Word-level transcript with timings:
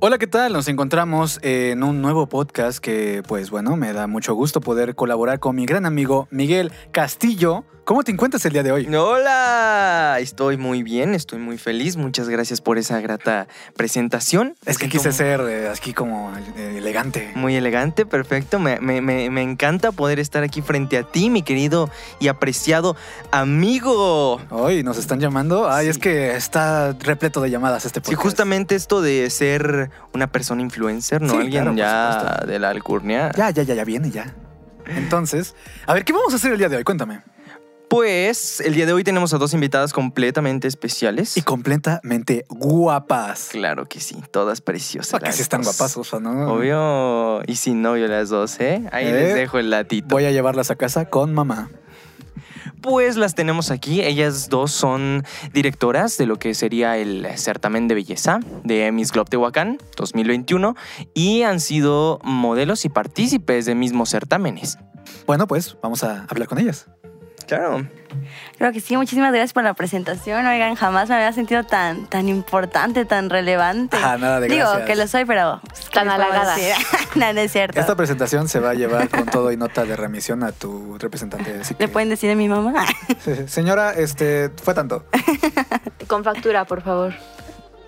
Hola, 0.00 0.16
¿qué 0.16 0.26
tal? 0.26 0.54
Nos 0.54 0.68
encontramos 0.68 1.38
en 1.42 1.82
un 1.82 2.00
nuevo 2.00 2.28
podcast 2.28 2.78
que, 2.78 3.22
pues 3.28 3.50
bueno, 3.50 3.76
me 3.76 3.92
da 3.92 4.06
mucho 4.06 4.32
gusto 4.32 4.60
poder 4.60 4.94
colaborar 4.94 5.38
con 5.38 5.56
mi 5.56 5.66
gran 5.66 5.84
amigo 5.84 6.28
Miguel 6.30 6.72
Castillo. 6.92 7.64
¿Cómo 7.88 8.02
te 8.02 8.12
encuentras 8.12 8.44
el 8.44 8.52
día 8.52 8.62
de 8.62 8.70
hoy? 8.70 8.86
Hola, 8.94 10.18
estoy 10.20 10.58
muy 10.58 10.82
bien, 10.82 11.14
estoy 11.14 11.38
muy 11.38 11.56
feliz. 11.56 11.96
Muchas 11.96 12.28
gracias 12.28 12.60
por 12.60 12.76
esa 12.76 13.00
grata 13.00 13.48
presentación. 13.78 14.56
Es 14.66 14.76
que 14.76 14.90
quise 14.90 15.10
ser 15.10 15.40
eh, 15.48 15.70
aquí 15.74 15.94
como 15.94 16.30
eh, 16.58 16.74
elegante. 16.76 17.32
Muy 17.34 17.56
elegante, 17.56 18.04
perfecto. 18.04 18.58
Me, 18.58 18.78
me- 18.80 19.00
me- 19.00 19.30
me 19.30 19.40
encanta 19.40 19.90
poder 19.90 20.18
estar 20.18 20.42
aquí 20.42 20.60
frente 20.60 20.98
a 20.98 21.02
ti, 21.02 21.30
mi 21.30 21.40
querido 21.42 21.88
y 22.20 22.28
apreciado 22.28 22.94
amigo. 23.30 24.38
Hoy 24.50 24.82
nos 24.82 24.98
están 24.98 25.18
llamando. 25.18 25.70
Ay, 25.70 25.86
Sí. 25.86 25.90
es 25.92 25.98
que 25.98 26.36
está 26.36 26.92
repleto 26.92 27.40
de 27.40 27.48
llamadas 27.48 27.86
este 27.86 28.00
Sí, 28.00 28.10
podcast. 28.10 28.22
justamente 28.22 28.74
esto 28.74 29.00
de 29.00 29.30
ser 29.30 29.90
una 30.12 30.26
persona 30.26 30.60
influencer, 30.60 31.22
¿no? 31.22 31.30
Sí, 31.32 31.36
Alguien 31.38 31.74
claro, 31.74 31.74
ya 31.74 32.44
de 32.46 32.58
la 32.58 32.68
alcurnia. 32.68 33.32
Ya, 33.34 33.48
ya, 33.48 33.62
ya, 33.62 33.72
ya 33.74 33.84
viene, 33.84 34.10
ya. 34.10 34.34
Entonces, 34.84 35.54
a 35.86 35.94
ver, 35.94 36.04
¿qué 36.04 36.12
vamos 36.12 36.34
a 36.34 36.36
hacer 36.36 36.52
el 36.52 36.58
día 36.58 36.68
de 36.68 36.76
hoy? 36.76 36.84
Cuéntame. 36.84 37.20
Pues 37.88 38.60
el 38.60 38.74
día 38.74 38.84
de 38.84 38.92
hoy 38.92 39.02
tenemos 39.02 39.32
a 39.32 39.38
dos 39.38 39.54
invitadas 39.54 39.94
completamente 39.94 40.68
especiales. 40.68 41.38
Y 41.38 41.42
completamente 41.42 42.44
guapas. 42.50 43.48
Claro 43.50 43.86
que 43.86 44.00
sí, 44.00 44.16
todas 44.30 44.60
preciosas. 44.60 45.12
Para 45.12 45.22
que 45.22 45.28
las 45.28 45.36
sí 45.36 45.42
están 45.42 45.62
guapas, 45.62 45.96
o 45.96 46.04
sea, 46.04 46.20
¿no? 46.20 46.52
Obvio. 46.52 47.42
Y 47.46 47.56
sin 47.56 47.80
novio 47.80 48.06
las 48.06 48.28
dos, 48.28 48.60
¿eh? 48.60 48.86
Ahí 48.92 49.06
¿Eh? 49.06 49.12
les 49.12 49.34
dejo 49.34 49.58
el 49.58 49.70
latito. 49.70 50.06
Voy 50.08 50.26
a 50.26 50.30
llevarlas 50.30 50.70
a 50.70 50.76
casa 50.76 51.06
con 51.06 51.32
mamá. 51.32 51.70
Pues 52.82 53.16
las 53.16 53.34
tenemos 53.34 53.70
aquí. 53.70 54.02
Ellas 54.02 54.50
dos 54.50 54.70
son 54.70 55.24
directoras 55.54 56.18
de 56.18 56.26
lo 56.26 56.38
que 56.38 56.52
sería 56.52 56.98
el 56.98 57.26
certamen 57.36 57.88
de 57.88 57.94
belleza 57.94 58.40
de 58.64 58.92
Miss 58.92 59.12
Globe 59.12 59.30
Tehuacán 59.30 59.78
2021 59.96 60.76
y 61.14 61.42
han 61.42 61.58
sido 61.58 62.20
modelos 62.22 62.84
y 62.84 62.90
partícipes 62.90 63.64
de 63.64 63.74
mismos 63.74 64.10
certámenes. 64.10 64.78
Bueno, 65.26 65.46
pues 65.46 65.76
vamos 65.82 66.04
a 66.04 66.26
hablar 66.28 66.48
con 66.48 66.58
ellas. 66.58 66.86
Claro. 67.48 67.88
Creo 68.58 68.72
que 68.72 68.80
sí, 68.80 68.96
muchísimas 68.96 69.32
gracias 69.32 69.52
por 69.54 69.62
la 69.64 69.72
presentación. 69.74 70.46
Oigan, 70.46 70.74
jamás 70.74 71.08
me 71.08 71.14
había 71.14 71.32
sentido 71.32 71.64
tan, 71.64 72.06
tan 72.06 72.28
importante, 72.28 73.04
tan 73.06 73.30
relevante. 73.30 73.96
Ah, 74.02 74.16
nada 74.18 74.38
de 74.40 74.48
Digo 74.48 74.64
gracias. 74.66 74.86
que 74.86 74.96
lo 74.96 75.06
soy, 75.08 75.24
pero... 75.24 75.60
pues, 75.66 75.80
¿qué 75.88 75.94
Tan 75.94 76.08
halagada. 76.10 76.54
no, 77.14 77.32
no 77.32 77.40
es 77.40 77.50
cierto. 77.52 77.80
Esta 77.80 77.96
presentación 77.96 78.48
se 78.48 78.60
va 78.60 78.70
a 78.70 78.74
llevar 78.74 79.08
con 79.08 79.24
todo 79.26 79.50
y 79.50 79.56
nota 79.56 79.84
de 79.84 79.96
remisión 79.96 80.42
a 80.44 80.52
tu 80.52 80.98
representante. 80.98 81.58
así 81.60 81.74
que- 81.74 81.84
¿Le 81.86 81.88
pueden 81.88 82.10
decir 82.10 82.30
a 82.30 82.34
mi 82.34 82.48
mamá? 82.48 82.84
Señora, 83.46 83.92
este, 83.92 84.50
fue 84.62 84.74
tanto. 84.74 85.06
Con 86.06 86.24
factura, 86.24 86.64
por 86.64 86.82
favor. 86.82 87.14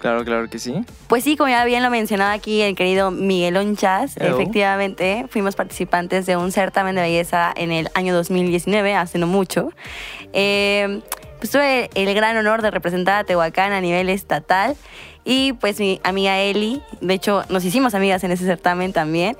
Claro, 0.00 0.24
claro 0.24 0.48
que 0.48 0.58
sí. 0.58 0.74
Pues 1.08 1.24
sí, 1.24 1.36
como 1.36 1.50
ya 1.50 1.64
bien 1.66 1.82
lo 1.82 1.90
mencionaba 1.90 2.32
aquí 2.32 2.62
el 2.62 2.74
querido 2.74 3.10
Miguel 3.10 3.56
Onchas, 3.58 4.16
Hello. 4.16 4.34
efectivamente 4.34 5.26
fuimos 5.28 5.56
participantes 5.56 6.24
de 6.24 6.36
un 6.36 6.52
certamen 6.52 6.94
de 6.96 7.02
belleza 7.02 7.52
en 7.54 7.70
el 7.70 7.90
año 7.94 8.14
2019, 8.14 8.94
hace 8.94 9.18
no 9.18 9.26
mucho. 9.26 9.70
Eh, 10.32 11.02
pues 11.38 11.50
tuve 11.50 11.90
el 11.94 12.14
gran 12.14 12.36
honor 12.36 12.62
de 12.62 12.70
representar 12.70 13.20
a 13.20 13.24
Tehuacán 13.24 13.72
a 13.72 13.80
nivel 13.80 14.08
estatal 14.08 14.74
y 15.24 15.52
pues 15.54 15.78
mi 15.78 16.00
amiga 16.02 16.38
Eli, 16.38 16.82
de 17.00 17.14
hecho 17.14 17.44
nos 17.50 17.64
hicimos 17.64 17.94
amigas 17.94 18.24
en 18.24 18.30
ese 18.30 18.46
certamen 18.46 18.92
también, 18.94 19.36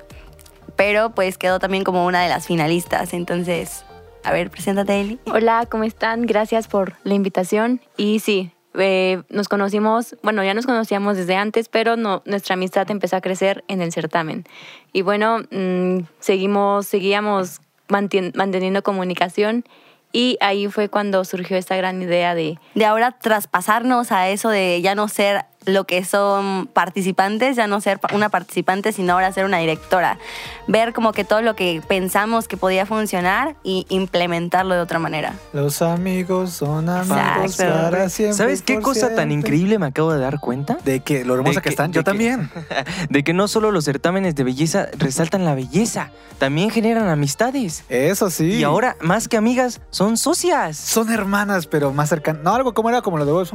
pero 0.76 1.10
pues 1.14 1.38
quedó 1.38 1.58
también 1.58 1.84
como 1.84 2.04
una 2.06 2.22
de 2.22 2.28
las 2.28 2.46
finalistas. 2.46 3.14
Entonces, 3.14 3.84
a 4.24 4.32
ver, 4.32 4.50
preséntate 4.50 5.00
Eli. 5.00 5.18
Hola, 5.32 5.66
¿cómo 5.70 5.84
están? 5.84 6.26
Gracias 6.26 6.68
por 6.68 6.94
la 7.04 7.14
invitación. 7.14 7.80
Y 7.96 8.20
sí, 8.20 8.50
eh, 8.74 9.22
nos 9.28 9.48
conocimos, 9.48 10.16
bueno, 10.22 10.44
ya 10.44 10.54
nos 10.54 10.66
conocíamos 10.66 11.16
desde 11.16 11.36
antes, 11.36 11.68
pero 11.68 11.96
no, 11.96 12.22
nuestra 12.24 12.54
amistad 12.54 12.90
empezó 12.90 13.16
a 13.16 13.20
crecer 13.20 13.64
en 13.68 13.82
el 13.82 13.92
certamen. 13.92 14.44
Y 14.92 15.02
bueno, 15.02 15.40
mm, 15.50 16.00
seguimos, 16.20 16.86
seguíamos 16.86 17.60
manteniendo 17.88 18.82
comunicación 18.82 19.64
y 20.12 20.38
ahí 20.40 20.68
fue 20.68 20.88
cuando 20.88 21.24
surgió 21.24 21.56
esta 21.56 21.76
gran 21.76 22.00
idea 22.02 22.34
de 22.34 22.58
de 22.74 22.84
ahora 22.84 23.12
traspasarnos 23.12 24.12
a 24.12 24.28
eso 24.28 24.48
de 24.48 24.80
ya 24.82 24.94
no 24.94 25.08
ser 25.08 25.44
lo 25.66 25.84
que 25.84 26.04
son 26.04 26.68
participantes, 26.72 27.54
ya 27.56 27.66
no 27.66 27.80
ser 27.82 28.00
una 28.14 28.30
participante, 28.30 28.92
sino 28.92 29.12
ahora 29.12 29.30
ser 29.32 29.44
una 29.44 29.58
directora. 29.58 30.18
Ver 30.66 30.92
como 30.94 31.12
que 31.12 31.22
todo 31.24 31.42
lo 31.42 31.54
que 31.54 31.82
pensamos 31.86 32.48
que 32.48 32.56
podía 32.56 32.86
funcionar 32.86 33.56
y 33.62 33.84
implementarlo 33.90 34.74
de 34.74 34.80
otra 34.80 34.98
manera. 34.98 35.34
Los 35.52 35.82
amigos 35.82 36.50
son 36.52 36.88
amigos 36.88 37.60
Exacto. 37.60 37.90
para 37.90 38.08
siempre. 38.08 38.36
¿Sabes 38.38 38.62
qué 38.62 38.80
cosa 38.80 39.14
tan 39.14 39.30
increíble 39.32 39.78
me 39.78 39.86
acabo 39.86 40.12
de 40.12 40.18
dar 40.20 40.40
cuenta? 40.40 40.78
De 40.84 41.00
que 41.00 41.24
lo 41.24 41.34
hermosa 41.34 41.60
que, 41.60 41.64
que- 41.64 41.68
están. 41.70 41.92
Yo 41.92 42.00
que- 42.00 42.04
también. 42.04 42.50
De 43.10 43.22
que 43.24 43.32
no 43.34 43.46
solo 43.48 43.70
los 43.70 43.84
certámenes 43.84 44.34
de 44.34 44.44
belleza 44.44 44.86
resaltan 44.98 45.44
la 45.44 45.54
belleza, 45.54 46.10
también 46.38 46.70
generan 46.70 47.08
amistades. 47.08 47.84
Eso 47.88 48.30
sí. 48.30 48.54
Y 48.54 48.64
ahora, 48.64 48.96
más 49.00 49.28
que 49.28 49.36
amigas, 49.36 49.80
son 49.90 50.16
socias. 50.16 50.76
Son 50.76 51.10
hermanas, 51.10 51.66
pero 51.66 51.92
más 51.92 52.08
cercanas. 52.08 52.42
No, 52.42 52.54
algo 52.54 52.72
como 52.72 52.88
era 52.88 53.02
como 53.02 53.18
lo 53.18 53.26
de 53.26 53.32
Bob. 53.32 53.46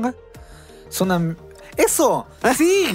Son 0.90 1.12
am- 1.12 1.36
¡Eso! 1.78 2.26
¡Sí! 2.56 2.88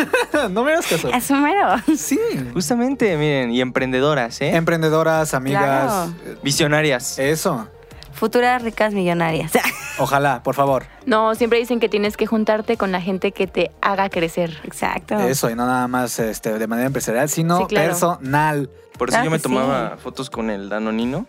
no 0.50 0.62
me 0.64 0.72
hagas 0.72 0.86
caso. 0.86 1.08
Eso 1.08 1.34
mero. 1.36 1.68
Sí. 1.96 2.18
Justamente, 2.52 3.16
miren, 3.16 3.50
y 3.52 3.60
emprendedoras, 3.60 4.40
¿eh? 4.40 4.54
Emprendedoras, 4.56 5.34
amigas. 5.34 5.62
Claro. 5.64 6.12
eh, 6.26 6.36
Visionarias. 6.42 7.18
Eso. 7.18 7.68
Futuras 8.12 8.62
ricas 8.62 8.92
millonarias. 8.94 9.52
Ojalá, 9.98 10.42
por 10.42 10.54
favor. 10.54 10.84
No, 11.06 11.34
siempre 11.36 11.58
dicen 11.58 11.78
que 11.80 11.88
tienes 11.88 12.16
que 12.16 12.26
juntarte 12.26 12.76
con 12.76 12.90
la 12.92 13.00
gente 13.00 13.32
que 13.32 13.46
te 13.46 13.70
haga 13.80 14.08
crecer. 14.10 14.58
Exacto. 14.64 15.18
Eso, 15.20 15.48
y 15.50 15.54
no 15.54 15.66
nada 15.66 15.86
más 15.88 16.18
este, 16.18 16.58
de 16.58 16.66
manera 16.66 16.86
empresarial, 16.88 17.28
sino 17.28 17.58
Sí, 17.58 17.64
claro. 17.68 17.88
personal. 17.88 18.70
Por 18.98 19.08
eso 19.08 19.14
Claro 19.14 19.24
yo 19.26 19.30
me 19.30 19.36
sí. 19.38 19.42
tomaba 19.44 19.96
fotos 19.98 20.28
con 20.30 20.50
el 20.50 20.68
danonino 20.68 21.26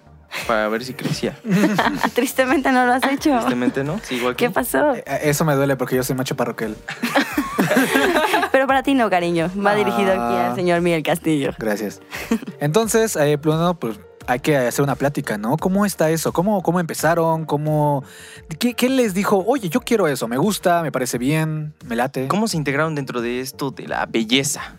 para 0.48 0.68
ver 0.70 0.84
si 0.86 0.94
crecía. 0.94 1.38
Tristemente 2.14 2.72
no 2.72 2.86
lo 2.86 2.94
has 2.94 3.04
hecho. 3.04 3.32
Tristemente, 3.32 3.84
¿no? 3.84 4.00
Sí, 4.04 4.16
igual 4.16 4.36
que 4.36 4.46
¿Qué 4.46 4.52
pasó? 4.52 4.94
Eh, 4.96 5.04
Eso 5.24 5.46
me 5.46 5.56
duele 5.56 5.76
porque 5.76 5.96
yo 5.96 6.04
soy 6.04 6.16
macho 6.16 6.36
parroquial. 6.36 6.76
Pero 8.52 8.68
para 8.68 8.84
ti 8.84 8.94
no, 8.94 9.10
cariño. 9.10 9.50
Va 9.64 9.72
Ah. 9.72 9.76
dirigido 9.76 10.12
aquí 10.12 10.36
al 10.38 10.56
señor 10.56 10.82
Miguel 10.82 11.04
Castillo. 11.04 11.52
Gracias. 11.60 12.02
Entonces, 12.60 13.16
eh, 13.16 13.38
Bruno, 13.38 13.78
pues 13.80 14.00
hay 14.28 14.40
que 14.40 14.56
hacer 14.58 14.84
una 14.84 14.96
plática, 14.96 15.38
¿no? 15.38 15.58
¿Cómo 15.58 15.86
está 15.86 16.10
eso? 16.12 16.32
¿Cómo, 16.34 16.62
cómo 16.62 16.80
empezaron? 16.80 17.46
¿Cómo, 17.46 18.04
qué, 18.60 18.76
qué 18.76 18.88
les 18.90 19.14
dijo? 19.16 19.44
Oye, 19.48 19.70
yo 19.70 19.80
quiero 19.82 20.08
eso, 20.08 20.28
me 20.28 20.38
gusta, 20.38 20.84
me 20.84 20.92
parece 20.92 21.18
bien, 21.18 21.74
me 21.86 21.96
late. 21.96 22.28
¿Cómo 22.28 22.48
se 22.48 22.58
integraron 22.58 22.94
dentro 22.94 23.22
de 23.22 23.40
esto 23.40 23.72
de 23.72 23.88
la 23.88 24.06
belleza? 24.06 24.76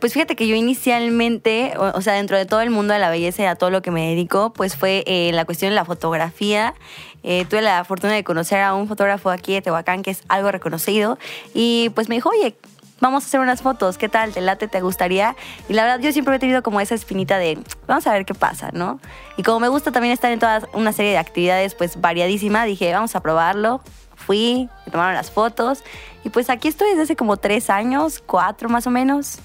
Pues 0.00 0.12
fíjate 0.12 0.36
que 0.36 0.46
yo 0.46 0.54
inicialmente, 0.54 1.74
o, 1.78 1.96
o 1.96 2.00
sea, 2.00 2.14
dentro 2.14 2.36
de 2.36 2.46
todo 2.46 2.60
el 2.60 2.70
mundo 2.70 2.92
de 2.92 3.00
la 3.00 3.10
belleza 3.10 3.42
y 3.42 3.46
a 3.46 3.54
todo 3.54 3.70
lo 3.70 3.82
que 3.82 3.90
me 3.90 4.08
dedico, 4.08 4.52
pues 4.52 4.76
fue 4.76 5.02
eh, 5.06 5.30
la 5.32 5.44
cuestión 5.44 5.70
de 5.70 5.74
la 5.74 5.84
fotografía. 5.84 6.74
Eh, 7.22 7.44
tuve 7.48 7.60
la 7.60 7.84
fortuna 7.84 8.12
de 8.12 8.22
conocer 8.22 8.60
a 8.60 8.74
un 8.74 8.86
fotógrafo 8.86 9.30
aquí 9.30 9.54
de 9.54 9.62
Tehuacán 9.62 10.02
que 10.02 10.12
es 10.12 10.22
algo 10.28 10.52
reconocido 10.52 11.18
y 11.54 11.90
pues 11.94 12.08
me 12.08 12.14
dijo, 12.14 12.28
oye, 12.28 12.54
vamos 13.00 13.24
a 13.24 13.26
hacer 13.26 13.40
unas 13.40 13.62
fotos, 13.62 13.98
¿qué 13.98 14.08
tal? 14.08 14.32
¿Te 14.32 14.40
late? 14.40 14.68
¿Te 14.68 14.80
gustaría? 14.80 15.34
Y 15.68 15.72
la 15.72 15.82
verdad 15.84 16.00
yo 16.00 16.12
siempre 16.12 16.36
he 16.36 16.38
tenido 16.38 16.62
como 16.62 16.80
esa 16.80 16.94
espinita 16.94 17.38
de, 17.38 17.58
vamos 17.88 18.06
a 18.06 18.12
ver 18.12 18.24
qué 18.24 18.34
pasa, 18.34 18.70
¿no? 18.72 19.00
Y 19.36 19.42
como 19.42 19.58
me 19.58 19.68
gusta 19.68 19.90
también 19.90 20.12
estar 20.12 20.30
en 20.30 20.38
toda 20.38 20.68
una 20.72 20.92
serie 20.92 21.12
de 21.12 21.18
actividades 21.18 21.74
pues 21.74 22.00
variadísima, 22.00 22.64
dije, 22.64 22.92
vamos 22.92 23.16
a 23.16 23.20
probarlo. 23.20 23.80
Fui, 24.14 24.68
me 24.84 24.92
tomaron 24.92 25.14
las 25.14 25.30
fotos 25.30 25.84
y 26.24 26.30
pues 26.30 26.48
aquí 26.48 26.68
estoy 26.68 26.90
desde 26.90 27.02
hace 27.02 27.16
como 27.16 27.36
tres 27.36 27.70
años, 27.70 28.22
cuatro 28.24 28.68
más 28.68 28.86
o 28.86 28.90
menos. 28.90 29.38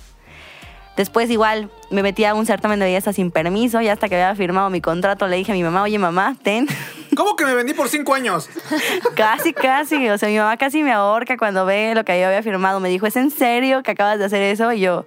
Después 0.98 1.30
igual 1.30 1.70
me 1.90 2.04
metí 2.04 2.26
a 2.26 2.34
un 2.34 2.46
certamen 2.46 2.80
de 2.80 2.86
belleza 2.86 3.14
sin 3.14 3.32
permiso 3.32 3.82
y 3.82 3.88
hasta 3.88 4.10
que 4.10 4.16
había 4.16 4.36
firmado 4.36 4.70
mi 4.70 4.82
contrato 4.82 5.28
le 5.28 5.38
dije 5.38 5.52
a 5.52 5.56
mi 5.56 5.64
mamá, 5.64 5.84
oye 5.84 5.98
mamá, 5.98 6.36
ten. 6.44 6.68
¿Cómo 7.16 7.36
que 7.36 7.46
me 7.46 7.54
vendí 7.54 7.74
por 7.74 7.90
cinco 7.90 8.14
años? 8.14 8.50
casi, 9.16 9.54
casi. 9.54 10.10
O 10.10 10.18
sea, 10.18 10.30
mi 10.30 10.38
mamá 10.38 10.58
casi 10.58 10.84
me 10.84 10.92
ahorca 10.92 11.38
cuando 11.38 11.66
ve 11.66 11.94
lo 11.96 12.04
que 12.04 12.20
yo 12.20 12.28
había 12.28 12.44
firmado. 12.44 12.80
Me 12.80 12.90
dijo, 12.90 13.06
¿es 13.08 13.16
en 13.16 13.32
serio 13.32 13.84
que 13.84 13.92
acabas 13.92 14.20
de 14.20 14.26
hacer 14.26 14.42
eso? 14.42 14.72
Y 14.74 14.82
yo, 14.82 15.06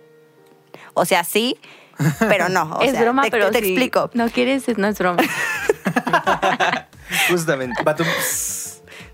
o 0.94 1.05
sea, 1.05 1.25
sí, 1.25 1.59
pero 2.29 2.49
no. 2.49 2.76
O 2.76 2.82
es 2.82 2.93
sea, 2.93 3.03
broma, 3.03 3.23
te, 3.23 3.31
pero 3.31 3.50
te 3.50 3.61
si 3.61 3.69
explico. 3.69 4.11
No 4.14 4.29
quieres, 4.29 4.67
no 4.79 4.87
es 4.87 4.99
broma. 4.99 5.23
Justamente. 7.29 7.82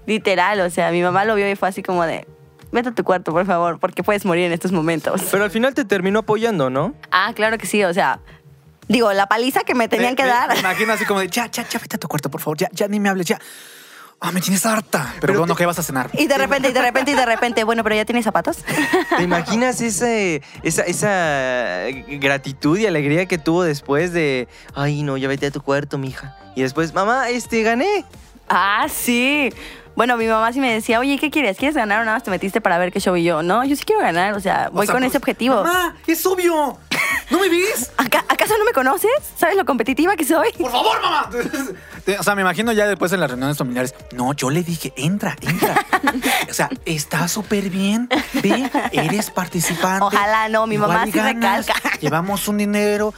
Literal, 0.06 0.61
o 0.61 0.71
sea, 0.71 0.91
mi 0.91 1.03
mamá 1.03 1.25
lo 1.25 1.35
vio 1.35 1.50
y 1.50 1.56
fue 1.56 1.69
así 1.69 1.83
como 1.83 2.05
de, 2.05 2.27
vete 2.73 2.91
a 2.91 2.93
tu 2.93 3.05
cuarto, 3.05 3.33
por 3.33 3.47
favor, 3.47 3.79
porque 3.79 4.03
puedes 4.03 4.25
morir 4.25 4.45
en 4.47 4.53
estos 4.53 4.73
momentos. 4.73 5.23
Pero 5.31 5.45
al 5.45 5.51
final 5.51 5.75
te 5.75 5.85
terminó 5.85 6.21
apoyando, 6.21 6.71
¿no? 6.71 6.95
Ah, 7.11 7.33
claro 7.35 7.59
que 7.59 7.67
sí, 7.67 7.83
o 7.85 7.93
sea, 7.95 8.21
digo, 8.89 9.13
la 9.13 9.27
paliza 9.27 9.65
que 9.65 9.75
me 9.75 9.89
tenían 9.89 10.13
Me- 10.13 10.17
que 10.17 10.23
me- 10.25 10.29
dar. 10.29 10.53
Me 10.55 10.61
imagino 10.61 10.93
así 10.93 11.05
como 11.05 11.21
de, 11.21 11.29
ya, 11.29 11.47
ya, 11.51 11.67
ya, 11.69 11.79
vete 11.79 11.97
a 11.97 11.99
tu 11.99 12.09
cuarto, 12.09 12.31
por 12.31 12.41
favor, 12.41 12.59
ya, 12.59 12.69
ya 12.73 12.89
ni 12.89 13.01
me 13.01 13.09
hables, 13.09 13.27
ya. 13.27 13.39
Ah, 14.23 14.33
me 14.33 14.43
tienes 14.43 14.67
harta. 14.67 15.15
Pero, 15.19 15.39
bueno, 15.39 15.57
¿qué 15.57 15.65
vas 15.65 15.79
a 15.79 15.83
cenar? 15.83 16.11
Y 16.13 16.27
de 16.27 16.37
repente, 16.37 16.69
y 16.69 16.73
de 16.73 16.83
repente, 16.83 17.11
y 17.13 17.15
de 17.15 17.25
repente, 17.25 17.65
bueno, 17.65 17.83
pero 17.83 17.97
ya 17.97 18.05
tienes 18.05 18.25
zapatos. 18.25 18.59
¿Te 19.17 19.23
imaginas 19.23 19.81
ese, 19.81 20.43
esa, 20.63 20.83
esa 20.83 21.85
gratitud 22.19 22.79
y 22.79 22.85
alegría 22.87 23.25
que 23.25 23.39
tuvo 23.39 23.63
después 23.63 24.13
de, 24.13 24.47
ay, 24.75 25.03
no, 25.05 25.17
ya 25.17 25.27
vete 25.27 25.47
a 25.47 25.51
tu 25.51 25.63
cuarto, 25.63 25.97
mija? 25.97 26.37
Y 26.55 26.61
después, 26.61 26.93
mamá, 26.93 27.31
este, 27.31 27.63
gané. 27.63 28.05
Ah, 28.47 28.89
sí. 28.93 29.51
Bueno, 30.00 30.17
mi 30.17 30.26
mamá 30.26 30.50
sí 30.50 30.61
me 30.61 30.73
decía, 30.73 30.99
oye, 30.99 31.19
¿qué 31.19 31.31
quieres? 31.31 31.58
¿Quieres 31.58 31.76
ganar 31.76 32.00
o 32.00 32.05
nada 32.06 32.17
más 32.17 32.23
te 32.23 32.31
metiste 32.31 32.62
para 32.62 32.79
ver 32.79 32.91
qué 32.91 33.00
show 33.00 33.14
y 33.17 33.23
yo? 33.23 33.43
No, 33.43 33.62
yo 33.64 33.76
sí 33.76 33.85
quiero 33.85 34.00
ganar, 34.00 34.32
o 34.32 34.41
sea, 34.41 34.70
voy 34.73 34.85
O 34.85 34.87
sea, 34.87 34.94
con 34.94 35.02
pues, 35.02 35.11
ese 35.11 35.19
objetivo. 35.19 35.56
Mamá, 35.56 35.94
es 36.06 36.25
obvio. 36.25 36.79
¿No 37.29 37.38
me 37.38 37.50
ves? 37.50 37.93
¿Aca- 37.99 38.25
¿Acaso 38.26 38.56
no 38.56 38.64
me 38.64 38.73
conoces? 38.73 39.11
¿Sabes 39.37 39.56
lo 39.56 39.67
competitiva 39.67 40.17
que 40.17 40.25
soy? 40.25 40.52
Por 40.55 40.73
favor, 40.73 41.02
mamá. 41.02 41.29
O 42.19 42.23
sea, 42.23 42.35
me 42.35 42.41
imagino 42.41 42.73
ya 42.73 42.87
después 42.87 43.12
en 43.12 43.20
las 43.20 43.29
reuniones 43.29 43.58
familiares. 43.58 43.94
No, 44.14 44.32
yo 44.32 44.49
le 44.49 44.62
dije, 44.62 44.94
entra, 44.97 45.37
entra. 45.43 45.75
O 46.50 46.55
sea, 46.55 46.70
está 46.87 47.29
súper 47.29 47.69
bien. 47.69 48.08
Ve, 48.43 48.70
eres 48.93 49.31
participante. 49.31 50.02
Ojalá 50.02 50.49
no, 50.49 50.67
mi 50.67 50.79
mamá 50.79 51.05
sí 51.05 51.11
ganas, 51.12 51.67
recalca. 51.67 51.99
Llevamos 52.00 52.49
un 52.49 52.56
dinero. 52.56 53.12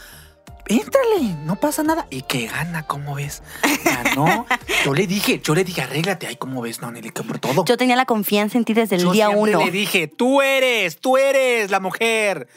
Éntrale, 0.81 1.37
no 1.45 1.57
pasa 1.57 1.83
nada. 1.83 2.07
¿Y 2.11 2.23
que 2.23 2.47
gana? 2.47 2.87
¿Cómo 2.87 3.15
ves? 3.17 3.43
Ganó. 3.85 4.47
Yo 4.85 4.95
le 4.95 5.07
dije, 5.07 5.41
yo 5.43 5.55
le 5.55 5.65
dije, 5.65 5.83
arréglate. 5.83 6.27
Ay, 6.27 6.37
¿cómo 6.37 6.63
ves? 6.63 6.81
No, 6.81 6.91
Nelly, 6.91 7.11
que 7.11 7.23
por 7.23 7.39
todo. 7.39 7.65
Yo 7.65 7.77
tenía 7.77 7.97
la 7.97 8.07
confianza 8.07 8.59
en 8.59 8.65
ti 8.65 8.73
desde 8.75 8.97
el 8.97 9.03
Yo 9.03 9.13
día 9.13 9.27
siempre 9.29 9.57
uno. 9.57 9.65
le 9.65 9.71
dije, 9.71 10.09
tú 10.09 10.41
eres, 10.43 10.99
tú 10.99 11.17
eres 11.19 11.71
la 11.71 11.79
mujer. 11.81 12.49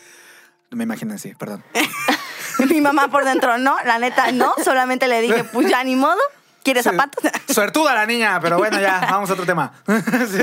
Me 0.72 0.84
imagino 0.84 1.14
así, 1.14 1.34
perdón. 1.36 1.64
Mi 2.70 2.80
mamá 2.82 3.10
por 3.10 3.26
dentro, 3.26 3.58
no, 3.58 3.76
la 3.86 4.00
neta, 4.00 4.32
no. 4.32 4.54
Solamente 4.64 5.08
le 5.08 5.22
dije, 5.22 5.44
pues 5.54 5.70
ya 5.70 5.84
ni 5.84 5.96
modo. 5.96 6.20
¿Quieres 6.66 6.84
Sí. 6.84 6.90
zapatos? 6.90 7.24
Suertuda 7.48 7.94
la 7.94 8.06
niña, 8.06 8.40
pero 8.42 8.58
bueno, 8.58 8.82
ya, 8.82 9.00
vamos 9.10 9.30
a 9.30 9.34
otro 9.34 9.46
tema. 9.46 9.72
Sí. 9.88 10.42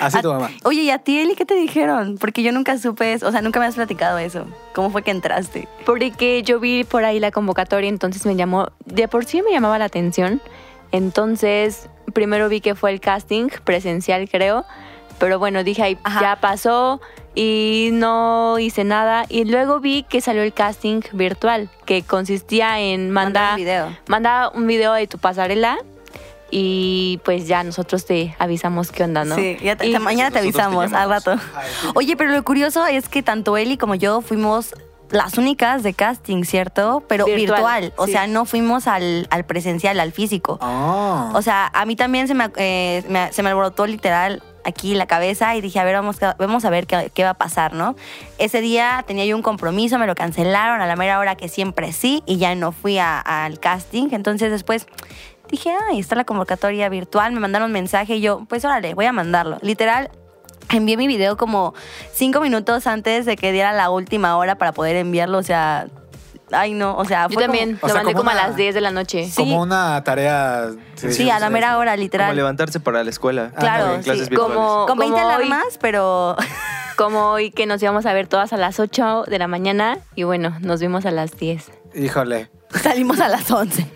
Así 0.00 0.20
tu 0.22 0.32
mamá. 0.32 0.50
Oye, 0.62 0.82
¿y 0.82 0.90
a 0.90 0.98
ti, 0.98 1.18
Eli, 1.18 1.34
qué 1.34 1.44
te 1.44 1.54
dijeron? 1.54 2.16
Porque 2.18 2.42
yo 2.42 2.52
nunca 2.52 2.78
supe, 2.78 3.12
eso, 3.12 3.26
o 3.26 3.32
sea, 3.32 3.42
nunca 3.42 3.58
me 3.60 3.66
has 3.66 3.74
platicado 3.74 4.18
eso. 4.18 4.46
¿Cómo 4.74 4.90
fue 4.90 5.02
que 5.02 5.10
entraste? 5.10 5.68
Porque 5.84 6.42
yo 6.44 6.60
vi 6.60 6.84
por 6.84 7.04
ahí 7.04 7.18
la 7.20 7.30
convocatoria, 7.32 7.88
entonces 7.88 8.24
me 8.26 8.36
llamó, 8.36 8.68
de 8.84 9.08
por 9.08 9.24
sí 9.24 9.42
me 9.42 9.50
llamaba 9.50 9.78
la 9.78 9.86
atención. 9.86 10.40
Entonces, 10.92 11.88
primero 12.12 12.48
vi 12.48 12.60
que 12.60 12.74
fue 12.76 12.92
el 12.92 13.00
casting 13.00 13.48
presencial, 13.64 14.28
creo. 14.30 14.64
Pero 15.18 15.38
bueno, 15.40 15.64
dije, 15.64 15.82
ahí 15.82 15.98
ya 16.20 16.36
pasó 16.40 17.00
y 17.34 17.90
no 17.92 18.58
hice 18.58 18.84
nada. 18.84 19.24
Y 19.28 19.44
luego 19.44 19.80
vi 19.80 20.02
que 20.04 20.20
salió 20.20 20.42
el 20.42 20.52
casting 20.52 21.00
virtual, 21.12 21.68
que 21.84 22.02
consistía 22.02 22.80
en 22.80 23.10
Mandar 23.10 23.50
un 23.52 23.56
video. 23.56 23.96
manda 24.06 24.50
un 24.54 24.66
video 24.66 24.92
de 24.92 25.06
tu 25.06 25.18
pasarela 25.18 25.78
y 26.50 27.20
pues 27.24 27.48
ya 27.48 27.64
nosotros 27.64 28.04
te 28.06 28.36
avisamos 28.38 28.92
qué 28.92 29.02
onda, 29.04 29.24
¿no? 29.24 29.34
Sí, 29.34 29.56
ya 29.62 29.76
te- 29.76 29.86
Y- 29.88 29.98
mañana 29.98 30.30
te 30.30 30.38
avisamos 30.38 30.92
al 30.92 31.08
rato. 31.08 31.34
Oye, 31.94 32.16
pero 32.16 32.30
lo 32.30 32.44
curioso 32.44 32.86
es 32.86 33.08
que 33.08 33.22
tanto 33.22 33.56
Eli 33.56 33.76
como 33.76 33.94
yo 33.96 34.20
fuimos 34.20 34.74
las 35.10 35.36
únicas 35.36 35.82
de 35.82 35.94
casting, 35.94 36.44
¿cierto? 36.44 37.02
Pero 37.08 37.24
virtual. 37.26 37.46
Virtual, 37.60 37.92
O 37.96 38.06
sí. 38.06 38.12
sea, 38.12 38.26
no 38.26 38.44
fuimos 38.46 38.86
al, 38.86 39.26
al 39.30 39.44
presencial, 39.44 39.98
al 40.00 40.12
físico. 40.12 40.58
Oh. 40.60 41.30
O 41.34 41.42
sea, 41.42 41.70
a 41.74 41.84
mí 41.86 41.94
también 41.96 42.26
se 42.28 42.34
me, 42.34 42.50
eh, 42.56 43.02
me- 43.08 43.32
se 43.32 43.42
me 43.42 43.50
alborotó 43.50 43.86
literal 43.86 44.42
aquí 44.64 44.94
la 44.94 45.06
cabeza 45.06 45.54
y 45.56 45.60
dije, 45.60 45.78
a 45.78 45.84
ver, 45.84 45.94
vamos, 45.94 46.18
vamos 46.38 46.64
a 46.64 46.70
ver 46.70 46.86
qué, 46.86 47.10
qué 47.14 47.24
va 47.24 47.30
a 47.30 47.34
pasar, 47.34 47.74
¿no? 47.74 47.96
Ese 48.38 48.60
día 48.60 49.04
tenía 49.06 49.24
yo 49.24 49.36
un 49.36 49.42
compromiso, 49.42 49.98
me 49.98 50.06
lo 50.06 50.14
cancelaron 50.14 50.80
a 50.80 50.86
la 50.86 50.96
mera 50.96 51.18
hora 51.18 51.36
que 51.36 51.48
siempre 51.48 51.92
sí 51.92 52.22
y 52.26 52.38
ya 52.38 52.54
no 52.54 52.72
fui 52.72 52.98
al 52.98 53.60
casting. 53.60 54.08
Entonces 54.12 54.50
después 54.50 54.86
dije, 55.50 55.72
ay, 55.88 56.00
está 56.00 56.14
la 56.14 56.24
convocatoria 56.24 56.88
virtual, 56.88 57.32
me 57.32 57.40
mandaron 57.40 57.66
un 57.66 57.72
mensaje 57.72 58.16
y 58.16 58.20
yo, 58.20 58.44
pues 58.48 58.64
órale, 58.64 58.94
voy 58.94 59.06
a 59.06 59.12
mandarlo. 59.12 59.58
Literal, 59.62 60.10
envié 60.70 60.96
mi 60.96 61.06
video 61.06 61.36
como 61.36 61.74
cinco 62.12 62.40
minutos 62.40 62.86
antes 62.86 63.26
de 63.26 63.36
que 63.36 63.52
diera 63.52 63.72
la 63.72 63.90
última 63.90 64.36
hora 64.36 64.56
para 64.56 64.72
poder 64.72 64.96
enviarlo, 64.96 65.38
o 65.38 65.42
sea... 65.42 65.86
Ay, 66.54 66.72
no, 66.74 66.96
o 66.96 67.04
sea, 67.04 67.24
Yo 67.28 67.34
fue 67.34 67.44
como- 67.44 67.58
también, 67.58 67.78
O 67.82 67.86
lo 67.86 67.92
sea, 67.92 67.96
mandé 68.02 68.12
como 68.12 68.24
como, 68.24 68.32
una- 68.36 68.44
a 68.44 68.48
las 68.48 68.56
10 68.56 68.74
de 68.74 68.80
la 68.80 68.90
noche. 68.90 69.24
Sí. 69.28 69.34
Como 69.36 69.60
una 69.62 70.02
tarea. 70.04 70.70
Sí, 70.96 71.28
a 71.30 71.38
la 71.38 71.50
mera 71.50 71.76
hora, 71.78 71.96
literal. 71.96 72.28
Como 72.28 72.36
levantarse 72.36 72.80
para 72.80 73.02
la 73.04 73.10
escuela. 73.10 73.50
Claro, 73.58 73.94
en 73.94 74.02
clases 74.02 74.24
sí. 74.24 74.30
virtuales. 74.30 74.56
Como- 74.56 74.86
Con 74.86 74.98
20 74.98 75.16
hoy- 75.20 75.24
alarmas, 75.32 75.78
pero 75.80 76.36
Como 76.96 77.30
hoy 77.30 77.50
que 77.50 77.66
nos 77.66 77.82
íbamos 77.82 78.06
a 78.06 78.12
ver 78.12 78.28
todas 78.28 78.52
a 78.52 78.56
las 78.56 78.78
8 78.78 79.24
de 79.26 79.38
la 79.40 79.48
mañana 79.48 79.98
y 80.14 80.22
bueno, 80.22 80.56
nos 80.60 80.80
vimos 80.80 81.04
a 81.06 81.10
las 81.10 81.32
10. 81.36 81.72
Híjole. 81.94 82.50
salimos 82.82 83.18
a 83.20 83.28
las 83.28 83.50
11. 83.50 83.86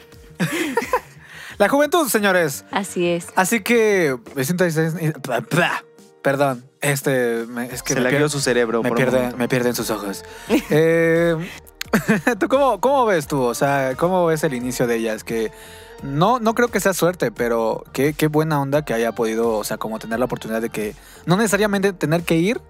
La 1.59 1.69
juventud, 1.69 2.09
señores. 2.09 2.65
Así 2.71 3.07
es. 3.09 3.27
Así 3.35 3.61
que 3.63 4.17
me 4.35 4.45
siento 4.45 4.65
Perdón. 6.23 6.65
Este, 6.81 7.45
me- 7.49 7.67
es 7.67 7.83
que 7.83 7.95
Se 7.95 8.01
me, 8.01 8.07
pier- 8.09 8.15
abrió 8.15 8.29
su 8.29 8.41
cerebro. 8.41 8.83
me 8.83 8.89
por 8.89 8.99
un 8.99 9.03
pierde, 9.05 9.17
momento. 9.19 9.37
me 9.37 9.49
pierden 9.49 9.75
sus 9.75 9.91
ojos. 9.91 10.25
Eh, 10.71 11.35
¿Tú 12.39 12.49
cómo, 12.49 12.81
cómo 12.81 13.07
ves 13.07 13.27
tú? 13.27 13.43
O 13.43 13.55
sea, 13.55 13.95
¿cómo 13.97 14.27
ves 14.27 14.45
el 14.45 14.55
inicio 14.55 14.87
de 14.87 14.97
ellas? 14.97 15.25
Que 15.25 15.51
no, 16.03 16.39
no 16.39 16.55
creo 16.55 16.69
que 16.69 16.81
sea 16.81 16.95
suerte, 16.95 17.31
pero 17.31 17.85
qué, 17.93 18.13
qué 18.15 18.29
buena 18.29 18.61
onda 18.61 18.85
que 18.85 18.95
haya 18.95 19.13
podido, 19.13 19.57
o 19.57 19.65
sea, 19.65 19.79
como 19.79 19.99
tener 19.99 20.19
la 20.19 20.27
oportunidad 20.27 20.61
de 20.63 20.71
que 20.71 20.95
no 21.27 21.37
necesariamente 21.37 21.93
tener 21.93 22.23
que 22.23 22.37
ir, 22.37 22.61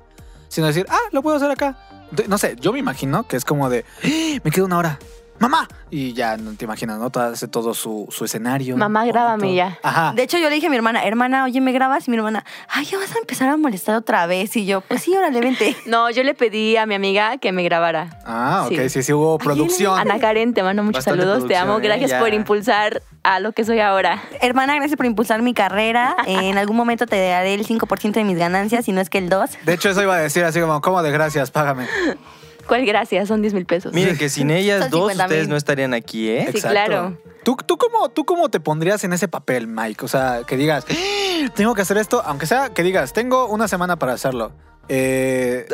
sino 0.49 0.67
decir, 0.67 0.87
ah, 0.89 0.99
lo 1.13 1.23
puedo 1.23 1.37
hacer 1.37 1.51
acá. 1.51 1.79
No 2.27 2.39
sé, 2.39 2.57
yo 2.59 2.73
me 2.73 2.79
imagino 2.79 3.29
que 3.29 3.37
es 3.37 3.45
como 3.45 3.69
de, 3.69 3.85
"Ah, 4.03 4.41
me 4.43 4.51
quedo 4.51 4.65
una 4.65 4.79
hora. 4.79 4.99
¡Mamá! 5.41 5.69
Y 5.91 6.13
ya 6.15 6.37
no 6.37 6.53
te 6.55 6.65
imaginas, 6.65 6.99
¿no? 6.99 7.11
Todo, 7.11 7.25
hace 7.25 7.49
todo 7.49 7.73
su, 7.75 8.07
su 8.11 8.25
escenario. 8.25 8.77
Mamá, 8.77 9.05
grábame 9.07 9.55
ya. 9.55 9.79
Ajá. 9.83 10.13
De 10.15 10.23
hecho, 10.23 10.37
yo 10.39 10.49
le 10.49 10.57
dije 10.57 10.67
a 10.67 10.71
mi 10.71 10.77
hermana, 10.77 11.05
hermana, 11.05 11.45
oye, 11.45 11.61
¿me 11.61 11.73
grabas? 11.73 12.09
Y 12.09 12.11
mi 12.11 12.17
hermana, 12.17 12.45
ay, 12.69 12.85
ya 12.85 12.99
vas 12.99 13.15
a 13.15 13.19
empezar 13.19 13.49
a 13.49 13.57
molestar 13.57 13.95
otra 13.95 14.27
vez. 14.27 14.57
Y 14.57 14.67
yo, 14.67 14.81
pues 14.81 15.03
sí, 15.03 15.17
órale, 15.17 15.41
vente. 15.41 15.77
No, 15.87 16.11
yo 16.11 16.23
le 16.23 16.35
pedí 16.35 16.77
a 16.77 16.87
mi 16.87 16.95
amiga 16.95 17.39
que 17.39 17.53
me 17.53 17.63
grabara. 17.63 18.19
Ah, 18.27 18.65
ok, 18.67 18.73
sí, 18.79 18.89
Sí. 18.91 19.03
sí, 19.05 19.13
hubo 19.13 19.39
producción. 19.39 19.99
Ana 19.99 20.19
Karen, 20.19 20.55
te 20.55 20.63
mando 20.63 20.83
muchos 20.83 21.05
Bastante 21.05 21.23
saludos, 21.25 21.49
te 21.49 21.57
amo, 21.57 21.79
¿eh? 21.79 21.83
gracias 21.83 22.13
por 22.15 22.35
impulsar 22.35 23.03
a 23.23 23.41
lo 23.41 23.53
que 23.53 23.65
soy 23.65 23.81
ahora. 23.81 24.23
Hermana, 24.41 24.75
gracias 24.75 24.97
por 24.97 25.07
impulsar 25.07 25.43
mi 25.43 25.55
carrera. 25.55 26.17
En 26.27 26.59
algún 26.59 26.77
momento 26.77 27.07
te 27.07 27.17
daré 27.29 27.55
el 27.55 27.67
5% 27.67 28.13
de 28.13 28.25
mis 28.25 28.37
ganancias, 28.39 28.85
si 28.85 28.93
no 28.93 29.01
es 29.01 29.09
que 29.11 29.19
el 29.19 29.31
2%. 29.31 29.61
De 29.65 29.75
hecho, 29.75 29.89
eso 29.91 30.03
iba 30.03 30.15
a 30.17 30.19
decir 30.21 30.45
así 30.45 30.61
como, 30.61 30.81
¿cómo 30.81 31.03
de 31.03 31.11
gracias? 31.11 31.51
Págame. 31.51 31.87
¿Cuál 32.69 32.87
gracias? 32.87 33.27
Son 33.29 33.43
10 33.43 33.55
mil 33.55 33.67
pesos. 33.67 33.93
Miren 33.93 34.17
que 34.17 34.29
sin 34.29 34.51
ellas 34.51 34.83
Son 34.83 34.91
dos 34.91 35.01
50,000. 35.11 35.25
ustedes 35.25 35.49
no 35.49 35.57
estarían 35.57 35.95
aquí, 35.95 36.29
¿eh? 36.29 36.51
Sí, 36.53 36.61
claro. 36.61 37.19
¿Tú, 37.45 37.57
tú, 37.67 37.79
cómo, 37.79 38.11
¿Tú 38.11 38.25
cómo 38.25 38.49
te 38.51 38.61
pondrías 38.61 39.03
en 39.05 39.13
ese 39.13 39.27
papel, 39.27 39.67
Mike? 39.67 40.05
O 40.05 40.09
sea, 40.09 40.43
que 40.47 40.57
digas, 40.57 40.85
"Ah, 40.91 41.49
tengo 41.55 41.75
que 41.75 41.81
hacer 41.83 41.97
esto, 41.97 42.23
aunque 42.25 42.47
sea 42.47 42.71
que 42.71 42.83
digas, 42.83 43.13
tengo 43.13 43.47
una 43.49 43.67
semana 43.69 43.97
para 43.97 44.13
hacerlo. 44.13 44.53
Eh. 44.89 45.67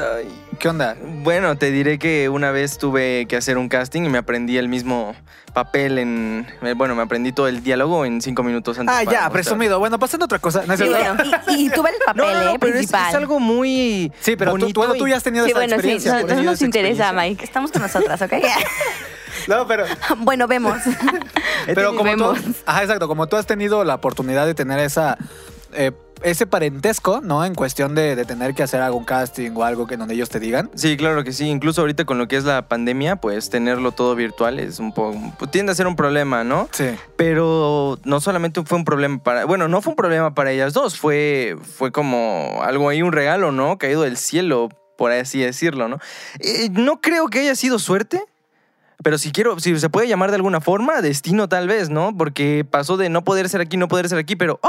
¿Qué 0.58 0.68
onda? 0.68 0.96
Bueno, 1.22 1.56
te 1.56 1.70
diré 1.70 1.98
que 1.98 2.28
una 2.28 2.50
vez 2.50 2.78
tuve 2.78 3.26
que 3.26 3.36
hacer 3.36 3.58
un 3.58 3.68
casting 3.68 4.02
y 4.04 4.08
me 4.08 4.18
aprendí 4.18 4.56
el 4.56 4.68
mismo 4.68 5.14
papel 5.52 5.98
en... 5.98 6.46
eh, 6.62 6.74
Bueno, 6.76 6.94
me 6.94 7.02
aprendí 7.02 7.32
todo 7.32 7.48
el 7.48 7.62
diálogo 7.62 8.04
en 8.04 8.20
cinco 8.22 8.42
minutos 8.42 8.78
antes. 8.78 8.94
Ah, 8.94 9.02
ya, 9.02 9.10
mostrar. 9.10 9.32
presumido. 9.32 9.78
Bueno, 9.78 9.98
pasando 9.98 10.24
a 10.24 10.26
otra 10.26 10.38
cosa. 10.38 10.64
¿no 10.66 10.76
Sí, 10.76 10.84
bueno, 10.88 11.16
y, 11.48 11.66
y 11.66 11.70
tuve 11.70 11.90
el 11.90 11.96
papel, 12.06 12.24
No, 12.24 12.30
eh, 12.30 12.56
pero 12.58 12.72
es, 12.72 12.76
principal. 12.78 13.08
es 13.10 13.14
algo 13.14 13.38
muy 13.40 14.10
Sí, 14.20 14.36
pero 14.36 14.54
tú, 14.56 14.72
tú, 14.72 14.84
tú 14.98 15.06
ya 15.08 15.16
has 15.16 15.22
tenido 15.22 15.44
Sí, 15.44 15.50
esa 15.50 15.58
bueno, 15.60 15.70
sí, 15.80 15.90
experiencia. 15.90 16.22
no, 16.36 16.42
nos 16.42 16.54
esa 16.54 16.64
interesa. 16.64 17.12
Mike. 17.12 17.44
Estamos 17.44 17.70
con 17.72 17.82
nosotras, 17.82 18.20
¿ok? 18.22 18.32
No, 19.48 19.66
pero, 19.66 19.84
bueno, 20.18 20.46
vemos. 20.46 20.78
Pero 21.66 21.88
como 21.94 21.98
tú, 21.98 22.04
vemos. 22.04 22.38
ajá, 22.64 22.82
exacto, 22.82 23.08
como 23.08 23.26
tú 23.26 23.36
has 23.36 23.44
tenido 23.46 23.84
la 23.84 23.96
oportunidad 23.96 24.46
de 24.46 24.54
tener 24.54 24.78
esa, 24.78 25.18
eh, 25.74 25.92
ese 26.22 26.46
parentesco, 26.46 27.20
¿no? 27.22 27.44
En 27.44 27.54
cuestión 27.54 27.94
de, 27.94 28.16
de 28.16 28.24
tener 28.24 28.54
que 28.54 28.62
hacer 28.62 28.80
algún 28.80 29.04
casting 29.04 29.50
o 29.54 29.62
algo 29.62 29.86
que 29.86 29.96
donde 29.96 30.14
ellos 30.14 30.30
te 30.30 30.40
digan. 30.40 30.70
Sí, 30.74 30.96
claro 30.96 31.22
que 31.22 31.32
sí. 31.32 31.46
Incluso 31.46 31.82
ahorita 31.82 32.04
con 32.04 32.18
lo 32.18 32.28
que 32.28 32.36
es 32.36 32.44
la 32.44 32.66
pandemia, 32.66 33.16
pues 33.16 33.50
tenerlo 33.50 33.92
todo 33.92 34.14
virtual 34.14 34.58
es 34.58 34.78
un 34.78 34.92
poco... 34.92 35.18
Tiende 35.50 35.72
a 35.72 35.74
ser 35.74 35.86
un 35.86 35.96
problema, 35.96 36.42
¿no? 36.42 36.68
Sí. 36.72 36.86
Pero 37.16 37.98
no 38.04 38.20
solamente 38.20 38.62
fue 38.64 38.78
un 38.78 38.84
problema 38.84 39.22
para... 39.22 39.44
Bueno, 39.44 39.68
no 39.68 39.82
fue 39.82 39.90
un 39.90 39.96
problema 39.96 40.34
para 40.34 40.50
ellas 40.50 40.72
dos. 40.72 40.98
Fue, 40.98 41.56
fue 41.62 41.92
como 41.92 42.60
algo 42.62 42.88
ahí, 42.88 43.02
un 43.02 43.12
regalo, 43.12 43.52
¿no? 43.52 43.76
Caído 43.76 44.02
del 44.02 44.16
cielo, 44.16 44.70
por 44.96 45.12
así 45.12 45.40
decirlo, 45.40 45.88
¿no? 45.88 45.98
Eh, 46.38 46.68
no 46.70 47.00
creo 47.00 47.28
que 47.28 47.40
haya 47.40 47.54
sido 47.54 47.78
suerte. 47.78 48.22
Pero 49.02 49.18
si 49.18 49.32
quiero, 49.32 49.60
si 49.60 49.78
se 49.78 49.90
puede 49.90 50.08
llamar 50.08 50.30
de 50.30 50.36
alguna 50.36 50.62
forma, 50.62 51.02
destino 51.02 51.48
tal 51.48 51.68
vez, 51.68 51.90
¿no? 51.90 52.16
Porque 52.16 52.64
pasó 52.64 52.96
de 52.96 53.10
no 53.10 53.22
poder 53.22 53.50
ser 53.50 53.60
aquí, 53.60 53.76
no 53.76 53.88
poder 53.88 54.08
ser 54.08 54.18
aquí, 54.18 54.36
pero 54.36 54.60
¡ah! 54.62 54.68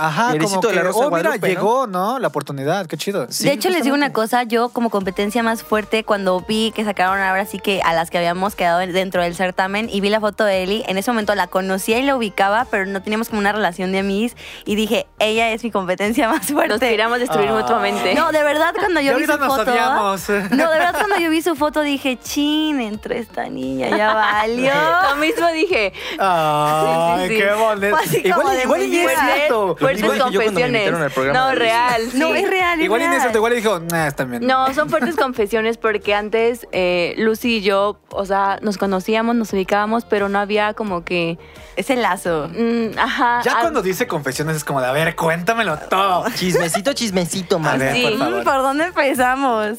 Ajá, 0.00 0.22
como 0.24 0.34
Erecito 0.36 0.60
que, 0.62 0.68
de 0.68 0.74
la 0.74 0.82
Rosa 0.82 0.98
oh, 0.98 1.02
de 1.02 1.06
mira, 1.08 1.20
Guadalupe, 1.22 1.48
¿no? 1.48 1.54
llegó, 1.54 1.86
¿no? 1.86 2.18
La 2.18 2.28
oportunidad, 2.28 2.86
qué 2.86 2.96
chido. 2.96 3.26
Sí, 3.30 3.44
de 3.44 3.52
hecho, 3.52 3.68
les 3.70 3.84
digo 3.84 3.94
una 3.94 4.12
cosa, 4.12 4.42
yo 4.44 4.70
como 4.70 4.90
competencia 4.90 5.42
más 5.42 5.62
fuerte, 5.62 6.04
cuando 6.04 6.40
vi 6.40 6.72
que 6.74 6.84
sacaron 6.84 7.20
ahora 7.20 7.44
sí 7.46 7.58
que 7.58 7.80
a 7.84 7.92
las 7.92 8.10
que 8.10 8.18
habíamos 8.18 8.54
quedado 8.54 8.78
dentro 8.80 9.22
del 9.22 9.34
certamen 9.34 9.88
y 9.90 10.00
vi 10.00 10.08
la 10.10 10.20
foto 10.20 10.44
de 10.44 10.62
Eli, 10.62 10.84
en 10.88 10.98
ese 10.98 11.10
momento 11.10 11.34
la 11.34 11.46
conocía 11.46 11.98
y 11.98 12.02
la 12.02 12.16
ubicaba, 12.16 12.66
pero 12.70 12.86
no 12.86 13.02
teníamos 13.02 13.28
como 13.28 13.40
una 13.40 13.52
relación 13.52 13.92
de 13.92 13.98
amigos 14.00 14.36
y 14.64 14.74
dije, 14.74 15.06
ella 15.18 15.50
es 15.52 15.62
mi 15.64 15.70
competencia 15.70 16.28
más 16.28 16.46
fuerte. 16.46 16.68
Nos 16.74 16.80
queríamos 16.80 17.18
destruir 17.18 17.50
Ah. 17.50 17.54
mutuamente. 17.60 18.14
No, 18.14 18.32
de 18.32 18.42
verdad, 18.42 18.74
cuando 18.78 19.00
yo 19.00 19.16
vi 19.16 19.24
su 19.26 19.32
ahorita 19.32 19.46
nos 19.46 19.56
foto. 19.56 19.70
odiamos. 19.72 20.28
No, 20.50 20.70
de 20.70 20.78
verdad, 20.78 20.94
cuando 20.94 21.16
yo 21.18 21.30
vi 21.30 21.42
su 21.42 21.54
foto 21.56 21.80
dije, 21.82 22.18
chin, 22.22 22.80
entre 22.80 23.18
esta 23.18 23.48
niña, 23.48 23.88
ya 23.96 24.14
valió. 24.14 24.72
Lo 25.10 25.16
mismo 25.16 25.46
dije. 25.52 25.92
Ay, 26.18 27.28
Sí, 27.28 27.28
sí, 27.28 27.34
sí. 27.34 27.42
qué 27.42 27.52
bonito. 27.52 27.96
Igual, 28.28 28.62
como 28.62 28.76
y 28.76 28.96
es 28.98 29.10
cierto. 29.34 29.76
Lo 29.78 29.89
fuertes 29.98 30.16
igual 30.16 30.30
que 30.30 30.34
yo 30.34 30.40
cuando 30.40 30.40
me 30.40 30.44
confesiones. 30.44 30.80
invitaron 30.80 31.02
al 31.02 31.10
programa 31.10 31.38
No, 31.38 31.54
real. 31.58 32.02
No, 32.14 32.34
es 32.34 32.48
real, 32.50 32.78
es 32.78 32.84
Igual 32.84 33.00
real. 33.00 33.14
eso, 33.14 33.36
igual 33.36 33.52
y 33.52 33.56
dijo, 33.56 33.80
nah, 33.80 34.06
está 34.06 34.24
bien. 34.24 34.46
No, 34.46 34.72
son 34.74 34.88
fuertes 34.90 35.16
confesiones 35.16 35.76
porque 35.78 36.14
antes 36.14 36.66
eh, 36.72 37.14
Lucy 37.18 37.56
y 37.56 37.60
yo, 37.62 38.00
o 38.10 38.24
sea, 38.26 38.58
nos 38.62 38.78
conocíamos, 38.78 39.34
nos 39.36 39.52
ubicábamos, 39.52 40.04
pero 40.04 40.28
no 40.28 40.38
había 40.38 40.74
como 40.74 41.04
que. 41.04 41.38
Es 41.76 41.88
el 41.90 42.02
lazo. 42.02 42.48
mm, 42.52 42.98
ajá. 42.98 43.40
Ya 43.44 43.52
al- 43.52 43.60
cuando 43.62 43.82
dice 43.82 44.06
confesiones 44.06 44.56
es 44.56 44.64
como 44.64 44.80
de, 44.80 44.86
a 44.88 44.92
ver, 44.92 45.16
cuéntamelo 45.16 45.78
todo. 45.78 46.24
Chismecito, 46.34 46.92
chismecito, 46.92 47.58
ver, 47.60 47.94
Sí. 47.94 48.02
por 48.02 48.18
favor. 48.18 48.44
¿Por 48.44 48.54
dónde 48.62 48.84
empezamos? 48.86 49.78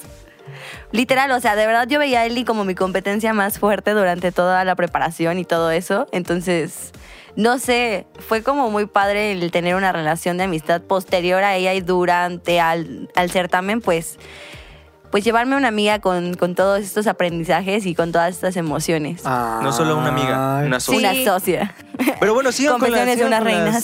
Literal, 0.91 1.31
o 1.31 1.39
sea, 1.39 1.55
de 1.55 1.65
verdad 1.65 1.87
yo 1.87 1.99
veía 1.99 2.21
a 2.21 2.25
Eli 2.25 2.43
como 2.43 2.65
mi 2.65 2.75
competencia 2.75 3.33
más 3.33 3.59
fuerte 3.59 3.91
durante 3.91 4.31
toda 4.31 4.65
la 4.65 4.75
preparación 4.75 5.39
y 5.39 5.45
todo 5.45 5.71
eso. 5.71 6.07
Entonces, 6.11 6.91
no 7.35 7.59
sé, 7.59 8.05
fue 8.19 8.43
como 8.43 8.69
muy 8.69 8.85
padre 8.85 9.31
el 9.31 9.51
tener 9.51 9.75
una 9.75 9.91
relación 9.91 10.37
de 10.37 10.45
amistad 10.45 10.81
posterior 10.81 11.43
a 11.43 11.55
ella 11.55 11.73
y 11.73 11.81
durante 11.81 12.59
al, 12.59 13.09
al 13.15 13.31
certamen, 13.31 13.81
pues, 13.81 14.17
pues 15.11 15.23
llevarme 15.23 15.55
una 15.55 15.67
amiga 15.67 15.99
con, 15.99 16.33
con 16.35 16.55
todos 16.55 16.79
estos 16.81 17.05
aprendizajes 17.07 17.85
y 17.85 17.93
con 17.95 18.11
todas 18.11 18.29
estas 18.33 18.55
emociones. 18.55 19.23
No 19.23 19.71
solo 19.71 19.97
una 19.97 20.07
amiga, 20.09 20.63
una 20.65 20.79
socia. 20.79 21.11
Una 21.11 21.23
socia. 21.31 21.75
Pero 22.19 22.33
bueno, 22.33 22.51
sigan 22.51 22.79
con 22.79 22.89
las- 22.91 23.01
Confesiones 23.01 23.19
de 23.19 23.25
una 23.25 23.39
reina. 23.39 23.77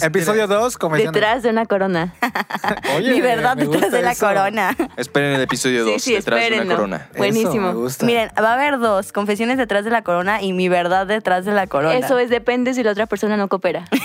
Episodio 0.06 0.46
2, 0.46 0.78
confesiones. 0.78 1.12
Detrás 1.12 1.42
de 1.42 1.50
una 1.50 1.66
corona. 1.66 2.14
Oye, 2.96 3.12
Mi 3.12 3.20
verdad 3.20 3.56
detrás 3.56 3.90
de 3.92 4.02
la 4.02 4.12
eso. 4.12 4.26
corona. 4.26 4.74
Esperen 4.96 5.34
el 5.34 5.42
episodio 5.42 5.84
2, 5.84 5.94
Sí, 5.94 6.00
sí, 6.00 6.14
detrás 6.14 6.48
de 6.48 6.60
una 6.60 6.74
corona. 6.76 7.08
Buenísimo. 7.16 7.68
me 7.68 7.74
gusta. 7.74 8.06
Miren, 8.06 8.30
va 8.42 8.50
a 8.50 8.54
haber 8.54 8.78
dos, 8.78 9.12
confesiones 9.12 9.58
detrás 9.58 9.84
de 9.84 9.90
la 9.90 10.02
corona 10.02 10.40
y 10.42 10.52
mi 10.52 10.68
verdad 10.68 11.06
detrás 11.06 11.44
de 11.44 11.52
la 11.52 11.66
corona. 11.66 11.94
Eso 11.98 12.18
es, 12.18 12.30
depende 12.30 12.72
si 12.74 12.82
la 12.82 12.92
otra 12.92 13.06
persona 13.06 13.36
no 13.36 13.48
coopera. 13.48 13.84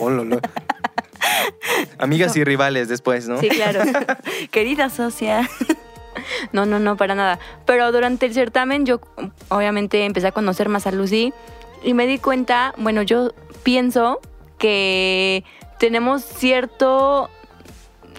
Oh, 0.00 0.10
lo, 0.10 0.24
lo. 0.24 0.38
Amigas 1.98 2.36
y 2.36 2.44
rivales 2.44 2.88
después, 2.88 3.26
¿no? 3.28 3.40
Sí, 3.40 3.48
claro. 3.48 3.80
Querida 4.52 4.90
socia. 4.90 5.48
No, 6.52 6.66
no, 6.66 6.78
no, 6.78 6.96
para 6.96 7.14
nada. 7.14 7.38
Pero 7.66 7.90
durante 7.92 8.26
el 8.26 8.34
certamen 8.34 8.86
yo 8.86 9.00
obviamente 9.48 10.04
empecé 10.04 10.28
a 10.28 10.32
conocer 10.32 10.68
más 10.68 10.86
a 10.86 10.92
Lucy 10.92 11.32
y 11.82 11.94
me 11.94 12.06
di 12.06 12.18
cuenta, 12.18 12.74
bueno, 12.76 13.02
yo 13.02 13.32
pienso 13.62 14.20
que 14.58 15.44
tenemos 15.78 16.22
cierto 16.24 17.30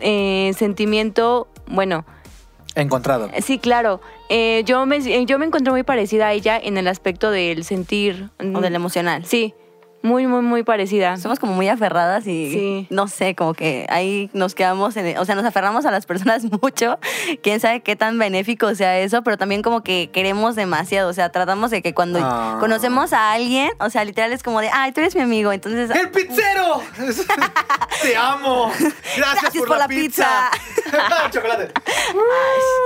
eh, 0.01 0.53
sentimiento, 0.57 1.47
bueno, 1.67 2.05
Encontrado. 2.75 3.29
sí, 3.41 3.59
claro. 3.59 3.99
Eh, 4.29 4.63
yo, 4.65 4.85
me, 4.85 5.25
yo 5.25 5.39
me 5.39 5.45
encontré 5.45 5.71
muy 5.71 5.83
parecida 5.83 6.27
a 6.27 6.33
ella 6.33 6.57
en 6.57 6.77
el 6.77 6.88
aspecto 6.88 7.31
del 7.31 7.63
sentir. 7.63 8.29
O 8.53 8.61
del 8.61 8.75
emocional. 8.75 9.25
Sí, 9.25 9.53
muy, 10.01 10.27
muy, 10.27 10.41
muy 10.41 10.63
parecida. 10.63 11.18
Somos 11.18 11.39
como 11.39 11.53
muy 11.53 11.68
aferradas 11.68 12.25
y 12.27 12.51
Sí. 12.51 12.88
no 12.89 13.08
sé, 13.08 13.36
como 13.36 13.53
que 13.53 13.86
ahí 13.89 14.29
nos 14.34 14.56
quedamos, 14.56 14.96
en, 14.98 15.18
o 15.18 15.25
sea, 15.25 15.36
nos 15.36 15.46
aferramos 15.46 15.86
a 15.86 15.91
las 15.91 16.06
personas 16.06 16.44
mucho. 16.62 17.00
Quién 17.44 17.60
sabe 17.60 17.82
qué 17.82 17.96
tan 17.96 18.18
benéfico 18.18 18.74
sea 18.75 18.98
eso, 19.00 19.22
pero 19.24 19.38
también 19.38 19.62
como 19.62 19.84
que 19.84 20.10
queremos 20.13 20.56
demasiado. 20.56 21.10
O 21.10 21.13
sea, 21.13 21.29
tratamos 21.32 21.72
de 21.72 21.82
que 21.82 21.94
cuando 21.94 22.20
Ah. 22.22 22.58
conocemos 22.60 23.13
a 23.13 23.32
alguien, 23.34 23.70
o 23.79 23.89
sea, 23.89 24.03
literal 24.06 24.32
es 24.34 24.44
como 24.44 24.62
de, 24.62 24.70
ay, 24.74 24.91
tú 24.91 25.01
eres 25.01 25.15
mi 25.15 25.22
amigo. 25.22 25.51
Entonces, 25.51 25.89
¡El 25.91 26.10
pizzero! 26.12 26.82
¡Te 28.01 28.15
amo! 28.15 28.72
Gracias, 29.18 29.53
por, 29.65 29.77
la, 29.77 29.88
pizza. 29.88 30.50
Chocolate. 31.32 31.72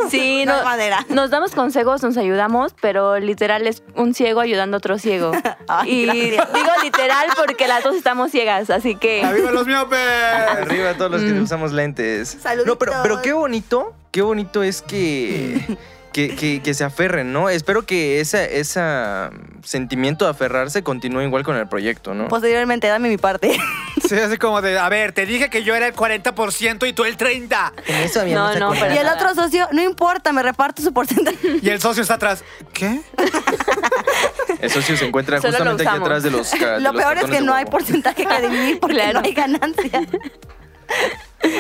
Sí, 0.10 0.46
no 0.46 0.58
no, 0.58 0.64
manera. 0.64 1.06
nos 1.10 1.30
damos 1.30 1.52
consejos, 1.52 2.02
nos 2.04 2.18
ayudamos, 2.18 2.74
pero 2.82 3.20
literal 3.20 3.66
es 3.68 3.84
un 3.96 4.14
ciego 4.14 4.40
ayudando 4.42 4.78
a 4.78 4.80
otro 4.80 4.98
ciego. 4.98 5.32
Ay, 5.68 5.92
y 5.92 6.06
gracias. 6.06 6.54
digo 6.54 6.70
literal 6.84 7.03
porque 7.36 7.68
las 7.68 7.84
dos 7.84 7.96
estamos 7.96 8.32
ciegas, 8.32 8.70
así 8.70 8.96
que 8.96 9.24
¡Arriba 9.24 9.52
los 9.52 9.66
miopes! 9.68 10.00
Arriba 10.00 10.94
todos 10.96 11.12
los 11.12 11.22
que 11.22 11.34
Mm. 11.34 11.44
usamos 11.44 11.72
lentes. 11.72 12.38
Saluditos. 12.42 12.68
No, 12.68 12.78
pero, 12.80 12.94
pero 13.04 13.22
qué 13.22 13.34
bonito, 13.34 13.94
qué 14.12 14.22
bonito 14.22 14.64
es 14.64 14.82
que, 14.82 15.78
que, 16.12 16.36
que- 16.36 16.62
que 16.62 16.74
se 16.74 16.84
aferren, 16.84 17.34
¿no? 17.34 17.50
Espero 17.50 17.86
que 17.86 18.20
ese 18.20 18.60
esa 18.60 19.32
sentimiento 19.64 20.26
de 20.26 20.32
aferrarse 20.32 20.84
continúe 20.84 21.22
igual 21.22 21.44
con 21.44 21.56
el 21.56 21.68
proyecto, 21.68 22.14
¿no? 22.14 22.28
posteriormente, 22.28 22.88
dame 22.88 23.10
mi 23.10 23.18
parte. 23.18 23.58
Sí, 24.08 24.16
así 24.16 24.38
como 24.38 24.62
de, 24.62 24.78
a 24.78 24.90
ver, 24.90 25.14
te 25.14 25.26
dije 25.26 25.50
que 25.50 25.64
yo 25.64 25.76
era 25.76 25.88
el 25.88 25.96
40% 25.96 26.88
y 26.88 26.94
tú 26.94 27.06
el 27.06 27.18
30%. 27.18 27.72
En 27.88 27.96
eso 28.02 28.26
No, 28.26 28.54
no, 28.56 28.76
y 28.76 28.98
el 28.98 29.08
otro 29.08 29.34
socio, 29.34 29.68
no 29.72 29.82
importa, 29.82 30.34
me 30.34 30.44
reparto 30.44 30.82
su 30.82 30.94
porcentaje. 30.94 31.60
Y 31.62 31.70
el 31.70 31.80
socio 31.82 32.02
está 32.02 32.16
atrás. 32.16 32.44
¿Qué? 32.74 33.02
El 34.60 34.70
socio 34.72 34.98
se 34.98 35.06
encuentra 35.06 35.38
Solo 35.42 35.52
lo 35.52 35.58
justamente 35.58 35.88
aquí 35.88 35.98
atrás 35.98 36.24
de 36.24 36.32
los 36.32 36.52
de 36.52 36.60
Lo 36.60 36.92
los 36.92 36.96
peor 36.96 37.18
es 37.18 37.26
que 37.26 37.42
no 37.42 37.54
hay 37.54 37.66
porcentaje 37.66 38.26
que 38.26 38.42
dividir 38.42 38.80
porque 38.80 38.96
Claro. 39.04 39.20
no 39.20 39.26
hay 39.26 39.34
ganancia. 39.34 40.02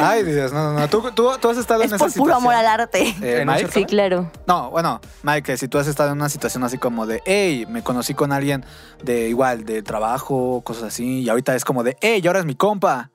Ay, 0.02 0.24
Dios, 0.24 0.54
no, 0.54 0.72
no, 0.74 0.80
no. 0.80 0.88
¿Tú, 0.90 1.02
tú, 1.13 1.30
tú 1.42 1.50
has 1.50 1.58
estado 1.58 1.82
es 1.84 1.90
en 1.92 1.96
esa 1.96 2.06
por 2.06 2.13
puro 2.13 2.36
amor 2.36 2.54
al 2.54 2.62
situación? 2.66 3.08
arte. 3.18 3.28
Eh, 3.38 3.42
¿En 3.42 3.50
un 3.50 3.56
Mike? 3.56 3.70
sí, 3.72 3.86
claro. 3.86 4.32
No, 4.48 4.70
bueno, 4.72 5.02
Mike, 5.24 5.58
si 5.58 5.68
tú 5.68 5.78
has 5.78 5.88
estado 5.88 6.12
en 6.12 6.18
una 6.18 6.30
situación 6.30 6.63
así 6.63 6.78
como 6.78 7.06
de, 7.06 7.22
hey, 7.25 7.66
me 7.70 7.84
conocí 7.84 8.13
con 8.13 8.32
alguien 8.32 8.66
de 9.04 9.28
igual, 9.30 9.66
de 9.66 9.82
trabajo, 9.84 10.62
cosas 10.63 10.84
así, 10.86 11.22
y 11.22 11.30
ahorita 11.30 11.56
es 11.56 11.66
como 11.66 11.84
de, 11.84 11.98
hey, 12.02 12.22
y 12.24 12.28
ahora 12.28 12.40
es 12.40 12.46
mi 12.46 12.56
compa. 12.56 13.10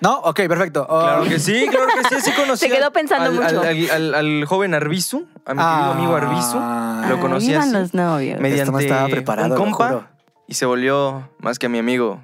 ¿No? 0.00 0.18
Ok, 0.20 0.36
perfecto. 0.48 0.86
Oh, 0.88 1.00
Claro 1.02 1.24
que 1.24 1.38
sí, 1.38 1.66
claro 1.70 1.86
que 1.88 2.08
sí, 2.16 2.22
sí 2.22 2.32
conocí. 2.32 2.66
Se 2.68 2.74
quedó 2.74 2.90
pensando 2.90 3.26
al, 3.26 3.34
mucho. 3.34 3.60
Al, 3.60 3.90
al- 3.90 4.14
al 4.14 4.44
joven 4.46 4.72
Arbizu, 4.72 5.26
a 5.44 5.52
mi 5.52 5.60
querido 5.62 5.90
amigo 5.92 6.16
Arbizu. 6.16 6.56
Ah, 6.58 7.04
Lo 7.08 7.20
conocí 7.20 7.54
así. 7.54 7.70
los 7.70 7.92
novios. 7.92 8.40
mediante 8.40 8.62
Esto 8.62 8.72
no 8.72 8.78
estaba 8.78 9.08
preparado, 9.08 9.50
un 9.62 9.70
compa 9.72 10.10
y 10.46 10.54
se 10.54 10.64
volvió 10.64 11.28
más 11.38 11.58
que 11.58 11.68
mi 11.68 11.78
amigo, 11.78 12.18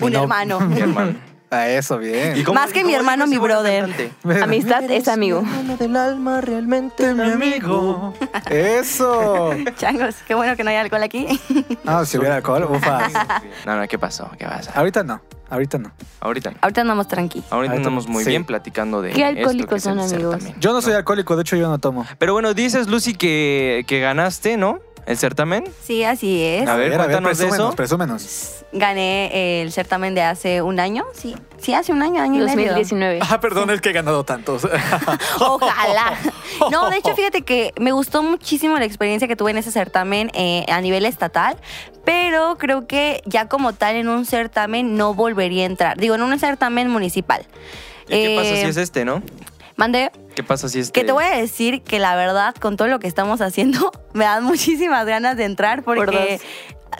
Un 0.00 0.12
no- 0.12 0.22
hermano. 0.22 0.60
mi 0.68 0.78
hermano. 0.80 1.14
A 1.50 1.66
eso, 1.68 1.96
bien. 1.98 2.36
¿Y 2.36 2.44
cómo- 2.44 2.60
Más 2.60 2.72
que 2.72 2.80
y 2.80 2.84
mi 2.84 2.94
hermano, 2.94 3.26
mi 3.26 3.38
brother. 3.38 3.88
Amistad 4.42 4.84
es 4.90 5.08
amigo. 5.08 5.42
Del 5.78 5.96
alma, 5.96 6.40
realmente 6.42 7.14
mi 7.14 7.22
amigo. 7.30 8.12
Eso. 8.50 9.50
Changos, 9.78 10.16
qué 10.26 10.34
bueno 10.34 10.56
que 10.56 10.64
no 10.64 10.70
hay 10.70 10.76
alcohol 10.76 11.02
aquí. 11.02 11.40
No, 11.84 12.04
si 12.04 12.18
hubiera 12.18 12.36
alcohol, 12.36 12.64
ufas. 12.70 13.12
No, 13.66 13.76
no, 13.80 13.88
¿qué 13.88 13.98
pasó? 13.98 14.30
¿Qué 14.38 14.44
pasa? 14.46 14.72
Ahorita 14.74 15.02
no, 15.04 15.20
ahorita 15.50 15.78
no. 15.78 15.90
Ahorita. 16.20 16.52
Ahorita 16.60 16.80
andamos 16.82 17.08
tranqui. 17.08 17.42
Ahorita 17.50 17.74
andamos 17.74 18.06
muy 18.08 18.24
sí. 18.24 18.30
bien 18.30 18.44
platicando 18.44 19.00
de 19.02 19.10
¿Qué 19.12 19.22
esto 19.22 19.32
que 19.34 19.38
alcohólicos 19.40 19.82
son, 19.82 20.00
amigos? 20.00 20.42
Yo 20.58 20.72
no 20.72 20.82
soy 20.82 20.94
alcohólico, 20.94 21.34
de 21.36 21.42
hecho 21.42 21.56
yo 21.56 21.68
no 21.68 21.78
tomo. 21.78 22.04
Pero 22.18 22.32
bueno, 22.34 22.52
dices, 22.54 22.88
Lucy, 22.88 23.14
que, 23.14 23.84
que 23.86 24.00
ganaste, 24.00 24.56
¿no? 24.56 24.80
El 25.08 25.16
certamen. 25.16 25.64
Sí, 25.82 26.04
así 26.04 26.42
es. 26.44 26.68
A 26.68 26.76
ver, 26.76 26.94
cuéntanos 26.94 27.38
de 27.38 27.44
presúmenos, 27.46 27.68
eso. 27.68 27.76
presúmenos. 27.76 28.64
Gané 28.72 29.62
el 29.62 29.72
certamen 29.72 30.14
de 30.14 30.20
hace 30.20 30.60
un 30.60 30.78
año. 30.78 31.06
Sí, 31.14 31.34
sí, 31.56 31.72
hace 31.72 31.92
un 31.92 32.02
año, 32.02 32.20
año 32.20 32.42
y 32.42 32.44
medio. 32.44 32.74
2019. 32.74 33.20
Ah, 33.22 33.40
perdón, 33.40 33.70
es 33.70 33.80
que 33.80 33.88
he 33.88 33.92
ganado 33.94 34.24
tantos. 34.24 34.68
Ojalá. 35.40 36.12
No, 36.70 36.90
de 36.90 36.98
hecho, 36.98 37.14
fíjate 37.16 37.40
que 37.40 37.72
me 37.80 37.92
gustó 37.92 38.22
muchísimo 38.22 38.76
la 38.78 38.84
experiencia 38.84 39.26
que 39.26 39.34
tuve 39.34 39.52
en 39.52 39.56
ese 39.56 39.70
certamen 39.72 40.30
eh, 40.34 40.66
a 40.68 40.78
nivel 40.82 41.06
estatal, 41.06 41.56
pero 42.04 42.58
creo 42.58 42.86
que 42.86 43.22
ya 43.24 43.48
como 43.48 43.72
tal 43.72 43.96
en 43.96 44.08
un 44.08 44.26
certamen 44.26 44.98
no 44.98 45.14
volvería 45.14 45.62
a 45.62 45.66
entrar. 45.66 45.96
Digo, 45.96 46.16
en 46.16 46.22
un 46.22 46.38
certamen 46.38 46.90
municipal. 46.90 47.46
¿Y 48.08 48.10
qué 48.10 48.34
pasa 48.36 48.50
Eh, 48.50 48.60
si 48.62 48.68
es 48.68 48.76
este, 48.76 49.06
no? 49.06 49.22
Mande, 49.76 50.10
¿Qué 50.38 50.44
pasa 50.44 50.68
si 50.68 50.78
este? 50.78 50.92
que 50.92 51.04
te 51.04 51.10
voy 51.10 51.24
a 51.24 51.36
decir 51.36 51.82
que 51.82 51.98
la 51.98 52.14
verdad, 52.14 52.54
con 52.54 52.76
todo 52.76 52.86
lo 52.86 53.00
que 53.00 53.08
estamos 53.08 53.40
haciendo, 53.40 53.90
me 54.12 54.24
dan 54.24 54.44
muchísimas 54.44 55.04
ganas 55.04 55.36
de 55.36 55.42
entrar 55.42 55.82
Por 55.82 55.96
porque, 55.96 56.40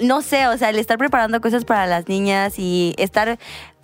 no 0.00 0.22
sé, 0.22 0.48
o 0.48 0.58
sea, 0.58 0.70
el 0.70 0.78
estar 0.80 0.98
preparando 0.98 1.40
cosas 1.40 1.64
para 1.64 1.86
las 1.86 2.08
niñas 2.08 2.58
y 2.58 2.96
estar 2.98 3.38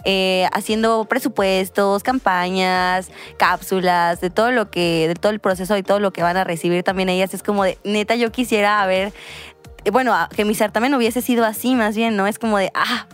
eh, 0.04 0.48
haciendo 0.52 1.04
presupuestos, 1.04 2.02
campañas, 2.02 3.12
cápsulas, 3.36 4.20
de 4.20 4.28
todo 4.28 4.50
lo 4.50 4.72
que, 4.72 5.06
de 5.06 5.14
todo 5.14 5.30
el 5.30 5.38
proceso 5.38 5.76
y 5.76 5.84
todo 5.84 6.00
lo 6.00 6.12
que 6.12 6.24
van 6.24 6.36
a 6.36 6.42
recibir 6.42 6.82
también 6.82 7.08
ellas, 7.08 7.32
es 7.32 7.44
como 7.44 7.62
de, 7.62 7.78
neta, 7.84 8.16
yo 8.16 8.32
quisiera 8.32 8.82
haber, 8.82 9.12
eh, 9.84 9.90
bueno, 9.92 10.16
que 10.34 10.44
mi 10.44 10.56
certamen 10.56 10.94
hubiese 10.94 11.22
sido 11.22 11.44
así 11.44 11.76
más 11.76 11.94
bien, 11.94 12.16
¿no? 12.16 12.26
Es 12.26 12.40
como 12.40 12.58
de, 12.58 12.72
ah, 12.74 13.06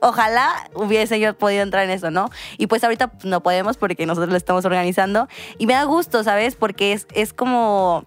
ojalá 0.00 0.70
hubiese 0.74 1.20
yo 1.20 1.36
podido 1.36 1.62
entrar 1.62 1.84
en 1.84 1.90
eso, 1.90 2.10
¿no? 2.10 2.30
Y 2.58 2.66
pues 2.66 2.84
ahorita 2.84 3.12
no 3.24 3.42
podemos 3.42 3.76
porque 3.76 4.06
nosotros 4.06 4.30
lo 4.30 4.36
estamos 4.36 4.64
organizando. 4.64 5.28
Y 5.58 5.66
me 5.66 5.74
da 5.74 5.84
gusto, 5.84 6.22
¿sabes? 6.22 6.56
Porque 6.56 6.92
es, 6.92 7.06
es 7.14 7.32
como... 7.32 8.06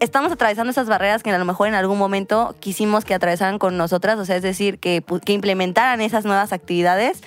Estamos 0.00 0.32
atravesando 0.32 0.72
esas 0.72 0.88
barreras 0.88 1.22
que 1.22 1.30
a 1.30 1.38
lo 1.38 1.44
mejor 1.44 1.68
en 1.68 1.74
algún 1.74 1.96
momento 1.96 2.56
quisimos 2.58 3.04
que 3.04 3.14
atravesaran 3.14 3.60
con 3.60 3.76
nosotras, 3.76 4.18
o 4.18 4.24
sea, 4.24 4.34
es 4.34 4.42
decir, 4.42 4.80
que, 4.80 5.04
que 5.24 5.32
implementaran 5.32 6.00
esas 6.00 6.24
nuevas 6.24 6.52
actividades 6.52 7.22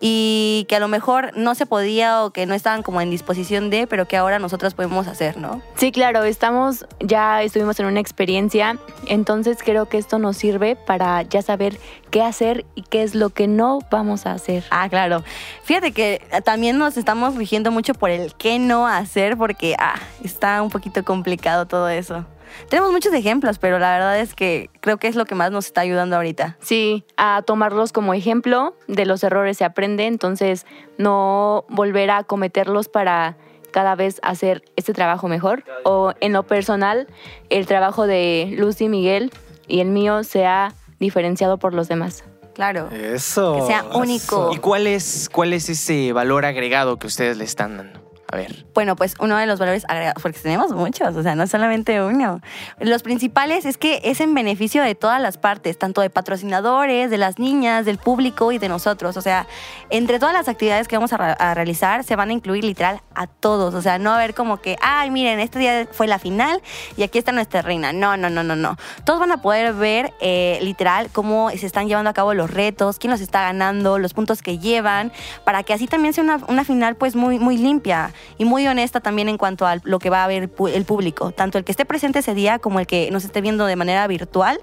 y 0.00 0.64
que 0.68 0.76
a 0.76 0.80
lo 0.80 0.88
mejor 0.88 1.36
no 1.36 1.54
se 1.54 1.66
podía 1.66 2.24
o 2.24 2.30
que 2.30 2.46
no 2.46 2.54
estaban 2.54 2.82
como 2.82 3.02
en 3.02 3.10
disposición 3.10 3.68
de, 3.68 3.86
pero 3.86 4.08
que 4.08 4.16
ahora 4.16 4.38
nosotras 4.38 4.72
podemos 4.72 5.06
hacer, 5.06 5.36
¿no? 5.36 5.60
Sí, 5.76 5.92
claro, 5.92 6.24
estamos, 6.24 6.86
ya 7.00 7.42
estuvimos 7.42 7.78
en 7.80 7.86
una 7.86 8.00
experiencia, 8.00 8.78
entonces 9.06 9.58
creo 9.62 9.86
que 9.86 9.98
esto 9.98 10.18
nos 10.18 10.38
sirve 10.38 10.74
para 10.74 11.22
ya 11.22 11.42
saber 11.42 11.78
qué 12.10 12.22
hacer 12.22 12.64
y 12.74 12.82
qué 12.82 13.02
es 13.02 13.14
lo 13.14 13.30
que 13.30 13.46
no 13.46 13.80
vamos 13.90 14.24
a 14.24 14.32
hacer. 14.32 14.64
Ah, 14.70 14.88
claro. 14.88 15.22
Fíjate 15.64 15.92
que 15.92 16.22
también 16.44 16.78
nos 16.78 16.96
estamos 16.96 17.36
rigiendo 17.36 17.70
mucho 17.70 17.92
por 17.92 18.08
el 18.08 18.34
qué 18.34 18.58
no 18.58 18.86
hacer, 18.86 19.36
porque 19.36 19.76
ah, 19.78 20.00
está 20.24 20.62
un 20.62 20.70
poquito 20.70 21.04
complicado 21.04 21.66
todo 21.66 21.90
eso. 21.90 22.24
Tenemos 22.68 22.92
muchos 22.92 23.12
ejemplos, 23.12 23.58
pero 23.58 23.78
la 23.78 23.92
verdad 23.92 24.20
es 24.20 24.34
que 24.34 24.70
creo 24.80 24.98
que 24.98 25.08
es 25.08 25.16
lo 25.16 25.24
que 25.24 25.34
más 25.34 25.50
nos 25.50 25.66
está 25.66 25.80
ayudando 25.82 26.16
ahorita. 26.16 26.56
Sí, 26.60 27.04
a 27.16 27.42
tomarlos 27.42 27.92
como 27.92 28.14
ejemplo, 28.14 28.76
de 28.88 29.06
los 29.06 29.22
errores 29.24 29.56
se 29.58 29.64
aprende, 29.64 30.06
entonces 30.06 30.66
no 30.98 31.64
volver 31.68 32.10
a 32.10 32.24
cometerlos 32.24 32.88
para 32.88 33.36
cada 33.70 33.94
vez 33.94 34.20
hacer 34.22 34.62
este 34.76 34.92
trabajo 34.92 35.28
mejor. 35.28 35.64
O 35.84 36.12
en 36.20 36.32
lo 36.32 36.42
personal, 36.42 37.06
el 37.48 37.66
trabajo 37.66 38.06
de 38.06 38.54
Lucy 38.56 38.88
Miguel 38.88 39.30
y 39.66 39.80
el 39.80 39.88
mío 39.88 40.24
sea 40.24 40.74
diferenciado 40.98 41.58
por 41.58 41.74
los 41.74 41.88
demás. 41.88 42.24
Claro. 42.54 42.90
Eso. 42.90 43.56
Que 43.56 43.62
sea 43.62 43.84
único. 43.94 44.50
¿Y 44.52 44.58
cuál 44.58 44.86
es, 44.86 45.30
cuál 45.32 45.52
es 45.52 45.68
ese 45.68 46.12
valor 46.12 46.44
agregado 46.44 46.98
que 46.98 47.06
ustedes 47.06 47.38
le 47.38 47.44
están 47.44 47.76
dando? 47.76 48.09
A 48.32 48.36
ver. 48.36 48.64
Bueno, 48.74 48.94
pues 48.94 49.14
uno 49.18 49.36
de 49.36 49.46
los 49.46 49.58
valores 49.58 49.84
agregados, 49.88 50.22
porque 50.22 50.38
tenemos 50.38 50.70
muchos, 50.70 51.16
o 51.16 51.22
sea, 51.22 51.34
no 51.34 51.48
solamente 51.48 52.00
uno. 52.00 52.40
Los 52.78 53.02
principales 53.02 53.64
es 53.64 53.76
que 53.76 54.00
es 54.04 54.20
en 54.20 54.34
beneficio 54.34 54.84
de 54.84 54.94
todas 54.94 55.20
las 55.20 55.36
partes, 55.36 55.76
tanto 55.78 56.00
de 56.00 56.10
patrocinadores, 56.10 57.10
de 57.10 57.18
las 57.18 57.40
niñas, 57.40 57.84
del 57.86 57.98
público 57.98 58.52
y 58.52 58.58
de 58.58 58.68
nosotros. 58.68 59.16
O 59.16 59.20
sea, 59.20 59.48
entre 59.90 60.20
todas 60.20 60.32
las 60.32 60.48
actividades 60.48 60.86
que 60.86 60.96
vamos 60.96 61.12
a, 61.12 61.54
realizar, 61.54 62.04
se 62.04 62.14
van 62.14 62.30
a 62.30 62.32
incluir 62.32 62.62
literal 62.62 63.00
a 63.16 63.26
todos. 63.26 63.74
O 63.74 63.82
sea, 63.82 63.98
no 63.98 64.12
a 64.12 64.18
ver 64.18 64.32
como 64.34 64.58
que, 64.58 64.76
ay, 64.80 65.10
miren, 65.10 65.40
este 65.40 65.58
día 65.58 65.88
fue 65.90 66.06
la 66.06 66.20
final 66.20 66.62
y 66.96 67.02
aquí 67.02 67.18
está 67.18 67.32
nuestra 67.32 67.62
reina. 67.62 67.92
No, 67.92 68.16
no, 68.16 68.30
no, 68.30 68.44
no, 68.44 68.54
no. 68.54 68.76
Todos 69.04 69.18
van 69.18 69.32
a 69.32 69.42
poder 69.42 69.74
ver 69.74 70.12
eh, 70.20 70.60
literal 70.62 71.10
cómo 71.10 71.50
se 71.50 71.66
están 71.66 71.88
llevando 71.88 72.10
a 72.10 72.14
cabo 72.14 72.32
los 72.34 72.48
retos, 72.48 73.00
quién 73.00 73.10
los 73.10 73.20
está 73.20 73.40
ganando, 73.42 73.98
los 73.98 74.14
puntos 74.14 74.40
que 74.40 74.58
llevan, 74.58 75.10
para 75.44 75.64
que 75.64 75.72
así 75.72 75.88
también 75.88 76.14
sea 76.14 76.22
una, 76.22 76.38
una 76.46 76.62
final 76.62 76.94
pues 76.94 77.16
muy, 77.16 77.40
muy 77.40 77.56
limpia 77.56 78.12
y 78.38 78.44
muy 78.44 78.66
honesta 78.66 79.00
también 79.00 79.28
en 79.28 79.38
cuanto 79.38 79.66
a 79.66 79.76
lo 79.82 79.98
que 79.98 80.10
va 80.10 80.24
a 80.24 80.26
ver 80.26 80.50
el 80.72 80.84
público, 80.84 81.32
tanto 81.32 81.58
el 81.58 81.64
que 81.64 81.72
esté 81.72 81.84
presente 81.84 82.20
ese 82.20 82.34
día 82.34 82.58
como 82.58 82.80
el 82.80 82.86
que 82.86 83.10
nos 83.10 83.24
esté 83.24 83.40
viendo 83.40 83.66
de 83.66 83.76
manera 83.76 84.06
virtual 84.06 84.60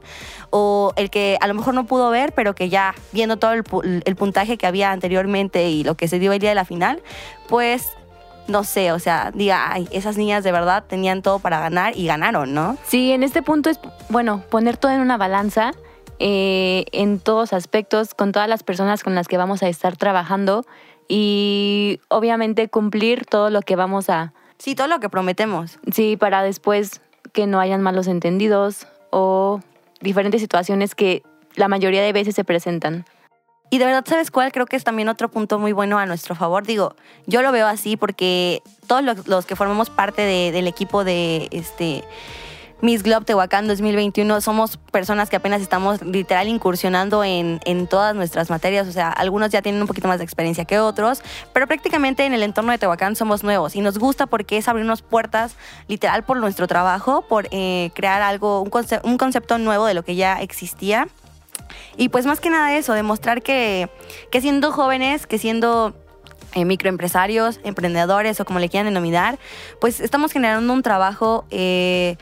o 0.50 0.94
el 0.96 1.10
que 1.10 1.38
a 1.42 1.48
lo 1.48 1.54
mejor 1.54 1.74
no 1.74 1.86
pudo 1.86 2.10
ver, 2.10 2.34
pero 2.34 2.56
que 2.56 2.70
ya 2.70 2.96
viendo 3.12 3.38
todo 3.38 3.54
el 3.54 4.16
puntaje 4.16 4.58
que 4.58 4.68
había 4.68 4.92
anteriormente 4.92 5.70
y 5.70 5.84
lo 5.84 5.96
que 5.96 6.08
se 6.08 6.20
dio 6.20 6.34
el 6.34 6.40
día 6.40 6.50
de 6.50 6.56
la 6.56 6.66
final, 6.66 7.02
pues 7.48 7.92
no 8.48 8.64
sé, 8.64 8.92
o 8.92 9.00
sea, 9.00 9.32
diga, 9.34 9.72
ay, 9.72 9.88
esas 9.92 10.18
niñas 10.18 10.44
de 10.44 10.52
verdad 10.52 10.86
tenían 10.88 11.22
todo 11.22 11.40
para 11.40 11.60
ganar 11.60 11.98
y 11.98 12.08
ganaron, 12.08 12.54
¿no? 12.54 12.78
Sí, 12.86 13.12
en 13.12 13.24
este 13.24 13.42
punto 13.42 13.70
es, 13.70 13.80
bueno, 14.10 14.44
poner 14.50 14.78
todo 14.78 14.92
en 14.94 15.02
una 15.02 15.18
balanza 15.18 15.74
eh, 16.20 16.86
en 16.94 17.20
todos 17.20 17.54
aspectos, 17.54 18.14
con 18.14 18.32
todas 18.32 18.50
las 18.50 18.64
personas 18.64 19.04
con 19.04 19.16
las 19.16 19.28
que 19.28 19.38
vamos 19.38 19.62
a 19.64 19.70
estar 19.70 19.98
trabajando 19.98 20.66
y 21.08 22.00
obviamente 22.10 22.68
cumplir 22.70 23.26
todo 23.26 23.50
lo 23.50 23.62
que 23.62 23.76
vamos 23.76 24.10
a, 24.10 24.34
Sí, 24.60 24.74
todo 24.76 24.88
lo 24.88 25.00
que 25.00 25.10
prometemos. 25.10 25.80
sí, 25.92 26.18
para 26.18 26.42
después 26.44 27.02
que 27.34 27.46
no 27.48 27.60
hayan 27.60 27.82
malos 27.82 28.08
entendidos 28.08 28.88
o 29.12 29.60
diferentes 30.02 30.42
situaciones 30.42 30.96
que 30.96 31.24
la 31.56 31.68
mayoría 31.68 32.02
de 32.02 32.14
veces 32.14 32.36
se 32.36 32.44
presentan. 32.44 33.06
Y 33.70 33.80
de 33.80 33.86
verdad, 33.86 34.06
¿sabes 34.08 34.32
cuál? 34.32 34.52
Creo 34.54 34.66
que 34.66 34.76
es 34.78 34.84
también 34.84 35.10
otro 35.10 35.30
punto 35.30 35.60
muy 35.60 35.74
bueno 35.74 36.00
a 36.00 36.06
nuestro 36.06 36.36
favor. 36.36 36.66
Digo, 36.66 36.96
yo 37.26 37.42
lo 37.42 37.52
veo 37.52 37.68
así 37.68 37.98
porque 37.98 38.62
todos 38.88 39.04
los, 39.04 39.28
los 39.28 39.46
que 39.46 39.56
formamos 39.58 39.90
parte 39.90 40.22
de- 40.22 40.52
del 40.54 40.68
equipo 40.68 41.04
de 41.04 41.50
este 41.52 42.04
Miss 42.80 43.02
Globe 43.02 43.26
Tehuacán 43.26 43.68
2021 43.68 44.40
somos 44.40 44.78
personas 44.78 45.32
que 45.32 45.36
apenas 45.36 45.62
estamos 45.64 46.04
literal 46.04 46.48
incursionando 46.48 47.24
en, 47.24 47.60
en 47.66 47.88
todas 47.88 48.14
nuestras 48.16 48.52
materias. 48.52 48.88
O 48.88 48.92
sea, 48.92 49.10
algunos 49.10 49.50
ya 49.50 49.64
tienen 49.64 49.82
un 49.82 49.88
poquito 49.88 50.08
más 50.08 50.20
de 50.20 50.24
experiencia 50.24 50.64
que 50.66 50.78
otros, 50.80 51.24
pero 51.54 51.66
prácticamente 51.66 52.24
en 52.26 52.34
el 52.36 52.44
entorno 52.44 52.72
de 52.72 52.78
Tehuacán 52.78 53.16
somos 53.16 53.44
nuevos 53.44 53.76
y 53.76 53.82
nos 53.82 53.98
gusta 53.98 54.28
porque 54.28 54.58
es 54.58 54.68
abrirnos 54.68 55.02
puertas 55.02 55.56
literal 55.88 56.24
por 56.24 56.38
nuestro 56.38 56.68
trabajo, 56.68 57.24
por 57.24 57.48
eh, 57.50 57.90
crear 57.96 58.22
algo, 58.22 58.62
un, 58.62 58.70
conce- 58.70 59.02
un 59.04 59.18
concepto 59.18 59.58
nuevo 59.58 59.88
de 59.88 59.96
lo 59.96 60.04
que 60.04 60.16
ya 60.16 60.40
existía. 60.40 61.08
Y 61.98 62.10
pues 62.10 62.28
más 62.28 62.40
que 62.40 62.52
nada 62.52 62.76
eso, 62.78 62.94
demostrar 62.94 63.42
que, 63.42 63.90
que 64.32 64.40
siendo 64.40 64.72
jóvenes, 64.72 65.26
que 65.26 65.40
siendo 65.40 65.96
eh, 66.54 66.64
microempresarios, 66.64 67.60
emprendedores 67.64 68.40
o 68.40 68.46
como 68.46 68.60
le 68.60 68.70
quieran 68.70 68.86
denominar, 68.86 69.40
pues 69.82 70.00
estamos 70.00 70.32
generando 70.32 70.72
un 70.74 70.84
trabajo 70.84 71.46
eh, 71.50 72.18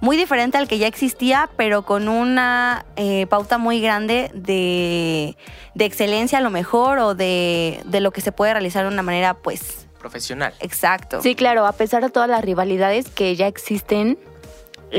muy 0.00 0.16
diferente 0.16 0.56
al 0.58 0.66
que 0.68 0.78
ya 0.78 0.86
existía, 0.86 1.50
pero 1.56 1.82
con 1.82 2.08
una 2.08 2.86
eh, 2.96 3.26
pauta 3.26 3.58
muy 3.58 3.80
grande 3.80 4.30
de, 4.34 5.36
de 5.74 5.84
excelencia 5.84 6.38
a 6.38 6.40
lo 6.40 6.50
mejor 6.50 6.98
o 6.98 7.14
de, 7.14 7.80
de 7.84 8.00
lo 8.00 8.10
que 8.10 8.20
se 8.20 8.32
puede 8.32 8.52
realizar 8.52 8.82
de 8.84 8.88
una 8.92 9.02
manera 9.02 9.34
pues 9.34 9.86
Profesional. 9.98 10.54
exacto. 10.60 11.20
Sí, 11.20 11.34
claro, 11.34 11.66
a 11.66 11.72
pesar 11.72 12.02
de 12.02 12.08
todas 12.10 12.28
las 12.28 12.42
rivalidades 12.42 13.08
que 13.10 13.36
ya 13.36 13.46
existen. 13.46 14.18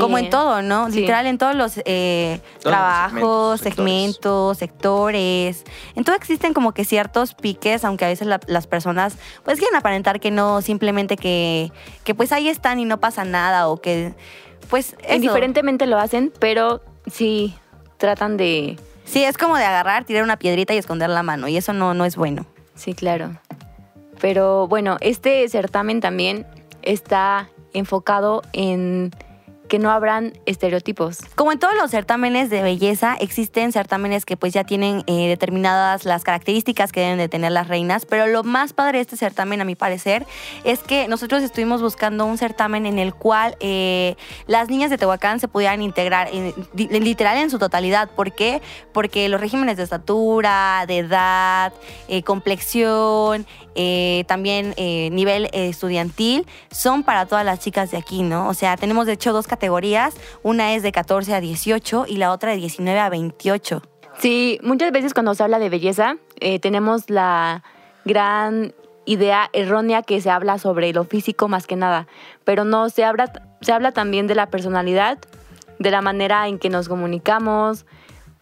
Como 0.00 0.16
eh, 0.16 0.22
en 0.22 0.30
todo, 0.30 0.62
¿no? 0.62 0.88
sí. 0.90 1.00
Literal, 1.00 1.26
en 1.26 1.36
todos 1.36 1.54
los 1.54 1.78
eh, 1.84 2.40
Todos 2.40 2.54
los 2.54 2.62
trabajos, 2.72 3.60
segmentos, 3.60 4.56
segmentos, 4.56 4.58
sectores. 4.58 5.64
En 5.96 6.04
todo 6.04 6.14
existen 6.16 6.54
como 6.54 6.72
que 6.72 6.84
ciertos 6.86 7.34
piques, 7.34 7.84
aunque 7.84 8.04
a 8.06 8.08
veces 8.08 8.26
la- 8.26 8.40
las 8.46 8.66
personas 8.66 9.16
pues 9.44 9.58
quieren 9.58 9.76
aparentar 9.76 10.18
que 10.20 10.30
no, 10.30 10.62
simplemente 10.62 11.16
que, 11.16 11.72
que 12.04 12.14
pues 12.14 12.32
ahí 12.32 12.48
están 12.48 12.78
y 12.78 12.84
no 12.86 13.00
pasa 13.00 13.24
nada 13.24 13.68
o 13.68 13.82
que 13.82 14.14
pues 14.72 14.96
eso. 15.02 15.14
Indiferentemente 15.16 15.84
lo 15.84 15.98
hacen, 15.98 16.32
pero 16.38 16.80
sí 17.06 17.54
tratan 17.98 18.38
de... 18.38 18.78
Sí, 19.04 19.22
es 19.22 19.36
como 19.36 19.58
de 19.58 19.64
agarrar, 19.64 20.04
tirar 20.04 20.22
una 20.22 20.38
piedrita 20.38 20.72
y 20.72 20.78
esconder 20.78 21.10
la 21.10 21.22
mano 21.22 21.46
y 21.46 21.58
eso 21.58 21.74
no, 21.74 21.92
no 21.92 22.06
es 22.06 22.16
bueno. 22.16 22.46
Sí, 22.74 22.94
claro. 22.94 23.36
Pero 24.18 24.66
bueno, 24.68 24.96
este 25.02 25.46
certamen 25.50 26.00
también 26.00 26.46
está 26.80 27.50
enfocado 27.74 28.40
en 28.54 29.10
que 29.72 29.78
no 29.78 29.90
habrán 29.90 30.34
estereotipos. 30.44 31.20
Como 31.34 31.50
en 31.50 31.58
todos 31.58 31.72
los 31.74 31.90
certámenes 31.90 32.50
de 32.50 32.60
belleza, 32.62 33.16
existen 33.18 33.72
certámenes 33.72 34.26
que 34.26 34.36
pues 34.36 34.52
ya 34.52 34.64
tienen 34.64 35.02
eh, 35.06 35.28
determinadas 35.28 36.04
las 36.04 36.24
características 36.24 36.92
que 36.92 37.00
deben 37.00 37.16
de 37.16 37.30
tener 37.30 37.52
las 37.52 37.68
reinas, 37.68 38.04
pero 38.04 38.26
lo 38.26 38.44
más 38.44 38.74
padre 38.74 38.98
de 38.98 39.02
este 39.02 39.16
certamen, 39.16 39.62
a 39.62 39.64
mi 39.64 39.74
parecer, 39.74 40.26
es 40.64 40.80
que 40.80 41.08
nosotros 41.08 41.42
estuvimos 41.42 41.80
buscando 41.80 42.26
un 42.26 42.36
certamen 42.36 42.84
en 42.84 42.98
el 42.98 43.14
cual 43.14 43.56
eh, 43.60 44.16
las 44.46 44.68
niñas 44.68 44.90
de 44.90 44.98
Tehuacán 44.98 45.40
se 45.40 45.48
pudieran 45.48 45.80
integrar 45.80 46.28
en- 46.30 46.52
literal 46.74 47.38
en 47.38 47.48
su 47.48 47.58
totalidad. 47.58 48.10
¿Por 48.10 48.32
qué? 48.32 48.60
Porque 48.92 49.30
los 49.30 49.40
regímenes 49.40 49.78
de 49.78 49.84
estatura, 49.84 50.84
de 50.86 50.98
edad, 50.98 51.72
eh, 52.08 52.22
complexión, 52.22 53.46
eh, 53.74 54.24
también 54.26 54.74
eh, 54.76 55.10
nivel 55.10 55.46
eh, 55.46 55.68
estudiantil, 55.68 56.46
son 56.70 57.02
para 57.02 57.26
todas 57.26 57.44
las 57.44 57.60
chicas 57.60 57.90
de 57.90 57.98
aquí, 57.98 58.22
¿no? 58.22 58.48
O 58.48 58.54
sea, 58.54 58.76
tenemos 58.76 59.06
de 59.06 59.12
hecho 59.12 59.32
dos 59.32 59.46
categorías, 59.46 60.14
una 60.42 60.74
es 60.74 60.82
de 60.82 60.92
14 60.92 61.34
a 61.34 61.40
18 61.40 62.06
y 62.08 62.16
la 62.16 62.32
otra 62.32 62.50
de 62.50 62.56
19 62.56 62.98
a 62.98 63.08
28. 63.08 63.82
Sí, 64.18 64.58
muchas 64.62 64.92
veces 64.92 65.14
cuando 65.14 65.34
se 65.34 65.42
habla 65.42 65.58
de 65.58 65.68
belleza, 65.68 66.16
tenemos 66.60 67.08
la 67.08 67.62
gran 68.04 68.74
idea 69.04 69.48
errónea 69.52 70.02
que 70.02 70.20
se 70.20 70.30
habla 70.30 70.58
sobre 70.58 70.92
lo 70.92 71.04
físico 71.04 71.48
más 71.48 71.66
que 71.66 71.76
nada, 71.76 72.06
pero 72.44 72.64
no, 72.64 72.88
se 72.88 73.04
habla, 73.04 73.32
se 73.60 73.72
habla 73.72 73.92
también 73.92 74.26
de 74.26 74.34
la 74.34 74.46
personalidad, 74.46 75.18
de 75.78 75.90
la 75.90 76.02
manera 76.02 76.46
en 76.48 76.58
que 76.58 76.68
nos 76.68 76.88
comunicamos 76.88 77.86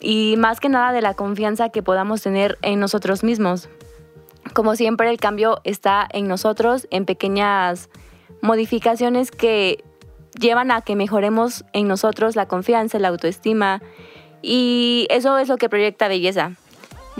y 0.01 0.37
más 0.39 0.61
que 0.61 0.69
nada 0.69 0.93
de 0.93 1.03
la 1.03 1.15
confianza 1.15 1.69
que 1.69 1.83
podamos 1.83 2.23
tener 2.23 2.59
en 2.63 2.81
nosotros 2.81 3.23
mismos. 3.23 3.69
Como 4.55 4.75
siempre, 4.77 5.11
el 5.11 5.19
cambio 5.19 5.61
está 5.65 6.09
en 6.13 6.27
nosotros, 6.29 6.89
en 6.91 7.05
pequeñas 7.05 7.89
modificaciones 8.43 9.31
que 9.31 9.85
llevan 10.39 10.71
a 10.71 10.81
que 10.83 10.97
mejoremos 10.97 11.65
en 11.73 11.89
nosotros 11.89 12.37
la 12.37 12.47
confianza, 12.47 12.99
la 12.99 13.09
autoestima 13.09 13.83
y 14.43 15.07
eso 15.11 15.39
es 15.39 15.49
lo 15.49 15.57
que 15.57 15.69
proyecta 15.69 16.09
belleza. 16.09 16.53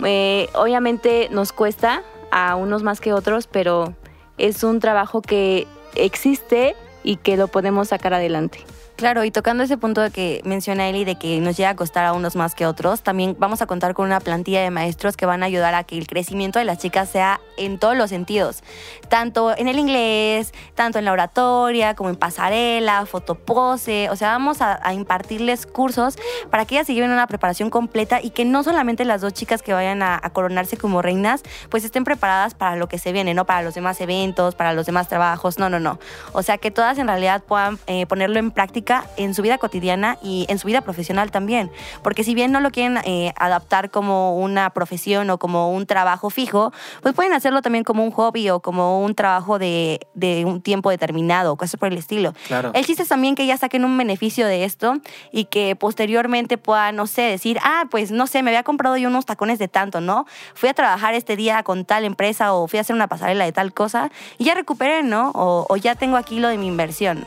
Eh, 0.03 0.49
obviamente 0.53 1.27
nos 1.31 1.51
cuesta 1.51 2.03
a 2.31 2.55
unos 2.55 2.83
más 2.83 3.01
que 3.01 3.13
otros, 3.13 3.47
pero 3.47 3.93
es 4.37 4.63
un 4.63 4.79
trabajo 4.79 5.21
que 5.21 5.67
existe 5.95 6.75
y 7.03 7.17
que 7.17 7.37
lo 7.37 7.47
podemos 7.47 7.89
sacar 7.89 8.13
adelante. 8.13 8.59
Claro, 9.01 9.23
y 9.23 9.31
tocando 9.31 9.63
ese 9.63 9.79
punto 9.79 9.99
de 9.99 10.11
que 10.11 10.41
menciona 10.45 10.87
Eli 10.87 11.05
de 11.05 11.15
que 11.15 11.39
nos 11.39 11.57
llega 11.57 11.71
a 11.71 11.75
costar 11.75 12.05
a 12.05 12.13
unos 12.13 12.35
más 12.35 12.53
que 12.53 12.67
otros, 12.67 13.01
también 13.01 13.35
vamos 13.39 13.63
a 13.63 13.65
contar 13.65 13.95
con 13.95 14.05
una 14.05 14.19
plantilla 14.19 14.61
de 14.61 14.69
maestros 14.69 15.17
que 15.17 15.25
van 15.25 15.41
a 15.41 15.47
ayudar 15.47 15.73
a 15.73 15.83
que 15.83 15.97
el 15.97 16.05
crecimiento 16.05 16.59
de 16.59 16.65
las 16.65 16.77
chicas 16.77 17.09
sea 17.09 17.41
en 17.57 17.79
todos 17.79 17.97
los 17.97 18.11
sentidos, 18.11 18.61
tanto 19.09 19.57
en 19.57 19.67
el 19.67 19.79
inglés, 19.79 20.53
tanto 20.75 20.99
en 20.99 21.05
la 21.05 21.13
oratoria, 21.13 21.95
como 21.95 22.11
en 22.11 22.15
pasarela, 22.15 23.07
fotopose, 23.07 24.07
o 24.11 24.15
sea, 24.15 24.33
vamos 24.33 24.61
a, 24.61 24.79
impartirles 24.93 25.65
cursos 25.65 26.19
para 26.51 26.65
que 26.65 26.75
ellas 26.75 26.85
se 26.85 26.93
lleven 26.93 27.09
una 27.09 27.25
preparación 27.25 27.71
completa 27.71 28.21
y 28.21 28.29
que 28.29 28.45
no 28.45 28.61
solamente 28.61 29.03
las 29.03 29.21
dos 29.21 29.33
chicas 29.33 29.63
que 29.63 29.73
vayan 29.73 30.03
a, 30.03 30.19
a 30.21 30.29
coronarse 30.29 30.77
como 30.77 31.01
reinas, 31.01 31.41
pues 31.69 31.83
estén 31.83 32.03
preparadas 32.03 32.53
para 32.53 32.75
lo 32.75 32.87
que 32.87 32.99
se 32.99 33.13
viene, 33.13 33.33
no 33.33 33.47
para 33.47 33.63
los 33.63 33.73
demás 33.73 33.99
eventos, 33.99 34.53
para 34.53 34.73
los 34.73 34.85
demás 34.85 35.07
trabajos, 35.07 35.57
no, 35.57 35.71
no, 35.71 35.79
no. 35.79 35.97
O 36.33 36.43
sea, 36.43 36.59
que 36.59 36.69
todas 36.69 36.99
en 36.99 37.07
realidad 37.07 37.41
puedan 37.41 37.79
eh, 37.87 38.05
ponerlo 38.05 38.37
en 38.37 38.51
práctica 38.51 38.90
en 39.17 39.33
su 39.33 39.41
vida 39.41 39.57
cotidiana 39.57 40.17
y 40.23 40.45
en 40.49 40.57
su 40.57 40.67
vida 40.67 40.81
profesional 40.81 41.31
también. 41.31 41.69
Porque 42.01 42.23
si 42.23 42.33
bien 42.33 42.51
no 42.51 42.59
lo 42.59 42.71
quieren 42.71 42.99
eh, 43.03 43.33
adaptar 43.37 43.91
como 43.91 44.37
una 44.37 44.69
profesión 44.69 45.29
o 45.29 45.37
como 45.37 45.71
un 45.71 45.85
trabajo 45.85 46.29
fijo, 46.29 46.71
pues 47.01 47.13
pueden 47.13 47.33
hacer 47.33 47.41
hacerlo 47.41 47.61
también 47.61 47.83
como 47.83 48.03
un 48.03 48.11
hobby 48.11 48.49
o 48.49 48.59
como 48.59 49.03
un 49.03 49.15
trabajo 49.15 49.59
de, 49.59 50.07
de 50.13 50.45
un 50.45 50.61
tiempo 50.61 50.89
determinado, 50.89 51.55
cosas 51.55 51.79
por 51.79 51.91
el 51.91 51.97
estilo. 51.97 52.33
Claro. 52.47 52.71
El 52.73 52.85
chiste 52.85 53.03
es 53.03 53.09
también 53.09 53.35
que 53.35 53.43
ellas 53.43 53.59
saquen 53.59 53.83
un 53.83 53.97
beneficio 53.97 54.45
de 54.45 54.63
esto 54.63 54.93
y 55.31 55.45
que 55.45 55.75
posteriormente 55.75 56.57
puedan, 56.57 56.95
no 56.95 57.07
sé, 57.07 57.23
decir, 57.23 57.57
ah, 57.63 57.85
pues 57.89 58.11
no 58.11 58.27
sé, 58.27 58.43
me 58.43 58.51
había 58.51 58.63
comprado 58.63 58.95
yo 58.97 59.09
unos 59.09 59.25
tacones 59.25 59.59
de 59.59 59.67
tanto, 59.67 60.01
¿no? 60.01 60.25
Fui 60.53 60.69
a 60.69 60.73
trabajar 60.73 61.13
este 61.13 61.35
día 61.35 61.63
con 61.63 61.83
tal 61.83 62.05
empresa 62.05 62.53
o 62.53 62.67
fui 62.67 62.77
a 62.77 62.81
hacer 62.81 62.95
una 62.95 63.07
pasarela 63.07 63.43
de 63.45 63.51
tal 63.51 63.73
cosa 63.73 64.11
y 64.37 64.45
ya 64.45 64.53
recuperé, 64.53 65.03
¿no? 65.03 65.31
O, 65.31 65.65
o 65.67 65.75
ya 65.77 65.95
tengo 65.95 66.17
aquí 66.17 66.39
lo 66.39 66.47
de 66.47 66.57
mi 66.57 66.67
inversión. 66.67 67.25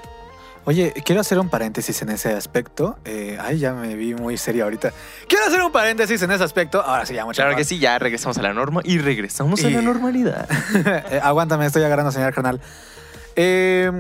Oye, 0.66 0.94
quiero 1.05 1.20
hacer 1.20 1.38
un 1.38 1.50
paréntesis 1.50 2.00
en 2.03 2.09
ese 2.09 2.33
aspecto. 2.33 2.96
Eh, 3.05 3.38
ay, 3.40 3.59
ya 3.59 3.74
me 3.74 3.94
vi 3.94 4.14
muy 4.14 4.38
serio 4.38 4.64
ahorita. 4.64 4.92
Quiero 5.29 5.44
hacer 5.44 5.61
un 5.61 5.70
paréntesis 5.70 6.22
en 6.22 6.31
ese 6.31 6.42
aspecto. 6.42 6.81
Ahora 6.83 7.05
sí, 7.05 7.14
ya 7.14 7.24
mucho 7.24 7.42
Claro 7.42 7.57
que 7.57 7.64
sí, 7.64 7.79
ya 7.79 7.98
regresamos 7.98 8.38
a 8.38 8.42
la 8.42 8.55
norma 8.55 8.81
y 8.83 8.98
regresamos 8.98 9.62
a 9.62 9.70
la 9.70 9.83
normalidad. 9.83 10.48
Eh, 11.11 11.20
aguántame, 11.22 11.66
estoy 11.66 11.83
agarrando 11.83 12.11
señal, 12.12 12.33
carnal. 12.33 12.61
Eh, 13.37 13.90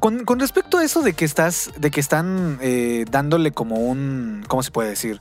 con, 0.00 0.24
con 0.24 0.40
respecto 0.40 0.78
a 0.78 0.84
eso 0.84 1.02
de 1.02 1.12
que 1.12 1.24
estás, 1.24 1.70
de 1.76 1.90
que 1.90 2.00
están 2.00 2.58
eh, 2.62 3.04
dándole 3.10 3.52
como 3.52 3.76
un, 3.76 4.44
¿cómo 4.48 4.62
se 4.62 4.70
puede 4.70 4.90
decir? 4.90 5.20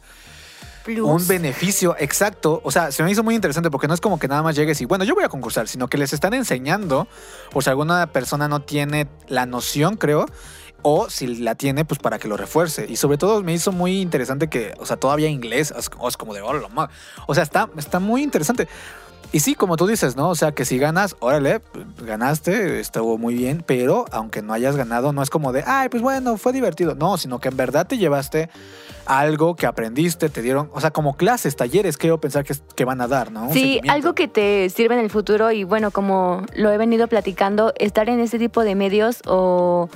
Un 0.85 1.27
beneficio 1.27 1.95
exacto. 1.97 2.61
O 2.63 2.71
sea, 2.71 2.91
se 2.91 3.03
me 3.03 3.11
hizo 3.11 3.23
muy 3.23 3.35
interesante 3.35 3.71
porque 3.71 3.87
no 3.87 3.93
es 3.93 4.01
como 4.01 4.19
que 4.19 4.27
nada 4.27 4.43
más 4.43 4.55
llegues 4.55 4.81
y, 4.81 4.85
bueno, 4.85 5.03
yo 5.03 5.15
voy 5.15 5.23
a 5.23 5.29
concursar, 5.29 5.67
sino 5.67 5.87
que 5.87 5.97
les 5.97 6.13
están 6.13 6.33
enseñando, 6.33 7.07
o 7.53 7.61
si 7.61 7.69
alguna 7.69 8.07
persona 8.07 8.47
no 8.47 8.61
tiene 8.61 9.07
la 9.27 9.45
noción, 9.45 9.97
creo, 9.97 10.25
o 10.83 11.09
si 11.09 11.27
la 11.37 11.55
tiene, 11.55 11.85
pues 11.85 11.99
para 11.99 12.19
que 12.19 12.27
lo 12.27 12.37
refuerce. 12.37 12.85
Y 12.87 12.97
sobre 12.97 13.17
todo 13.17 13.41
me 13.41 13.53
hizo 13.53 13.71
muy 13.71 14.01
interesante 14.01 14.49
que, 14.49 14.73
o 14.79 14.85
sea, 14.85 14.97
todavía 14.97 15.29
inglés, 15.29 15.73
es, 15.77 15.89
es 16.07 16.17
como 16.17 16.33
de, 16.33 16.41
oh, 16.41 16.53
la 16.53 16.67
ma-". 16.69 16.89
o 17.25 17.33
sea, 17.33 17.43
está, 17.43 17.69
está 17.77 17.99
muy 17.99 18.21
interesante. 18.21 18.67
Y 19.33 19.39
sí, 19.39 19.55
como 19.55 19.77
tú 19.77 19.87
dices, 19.87 20.15
¿no? 20.15 20.29
O 20.29 20.35
sea, 20.35 20.51
que 20.51 20.63
si 20.63 20.77
ganas, 20.77 21.15
órale, 21.19 21.59
ganaste, 22.05 22.79
estuvo 22.79 23.17
muy 23.17 23.33
bien, 23.33 23.63
pero 23.65 24.05
aunque 24.11 24.43
no 24.43 24.53
hayas 24.53 24.75
ganado, 24.75 25.11
no 25.11 25.23
es 25.23 25.31
como 25.31 25.51
de, 25.51 25.63
ay, 25.65 25.89
pues 25.89 26.03
bueno, 26.03 26.37
fue 26.37 26.53
divertido. 26.53 26.93
No, 26.93 27.17
sino 27.17 27.39
que 27.39 27.49
en 27.49 27.57
verdad 27.57 27.87
te 27.87 27.97
llevaste 27.97 28.51
algo 29.07 29.55
que 29.55 29.65
aprendiste, 29.65 30.29
te 30.29 30.43
dieron, 30.43 30.69
o 30.71 30.79
sea, 30.79 30.91
como 30.91 31.17
clases, 31.17 31.55
talleres, 31.55 31.97
quiero 31.97 32.21
pensar 32.21 32.43
que, 32.43 32.53
que 32.75 32.85
van 32.85 33.01
a 33.01 33.07
dar, 33.07 33.31
¿no? 33.31 33.45
Un 33.45 33.53
Sí, 33.53 33.81
algo 33.87 34.13
que 34.13 34.27
te 34.27 34.69
sirve 34.69 34.93
en 34.93 35.01
el 35.01 35.09
futuro 35.09 35.51
y 35.51 35.63
bueno, 35.63 35.89
como 35.89 36.45
lo 36.55 36.71
he 36.71 36.77
venido 36.77 37.07
platicando, 37.07 37.73
estar 37.79 38.09
en 38.09 38.19
este 38.19 38.37
tipo 38.37 38.63
de 38.63 38.75
medios 38.75 39.21
o 39.25 39.89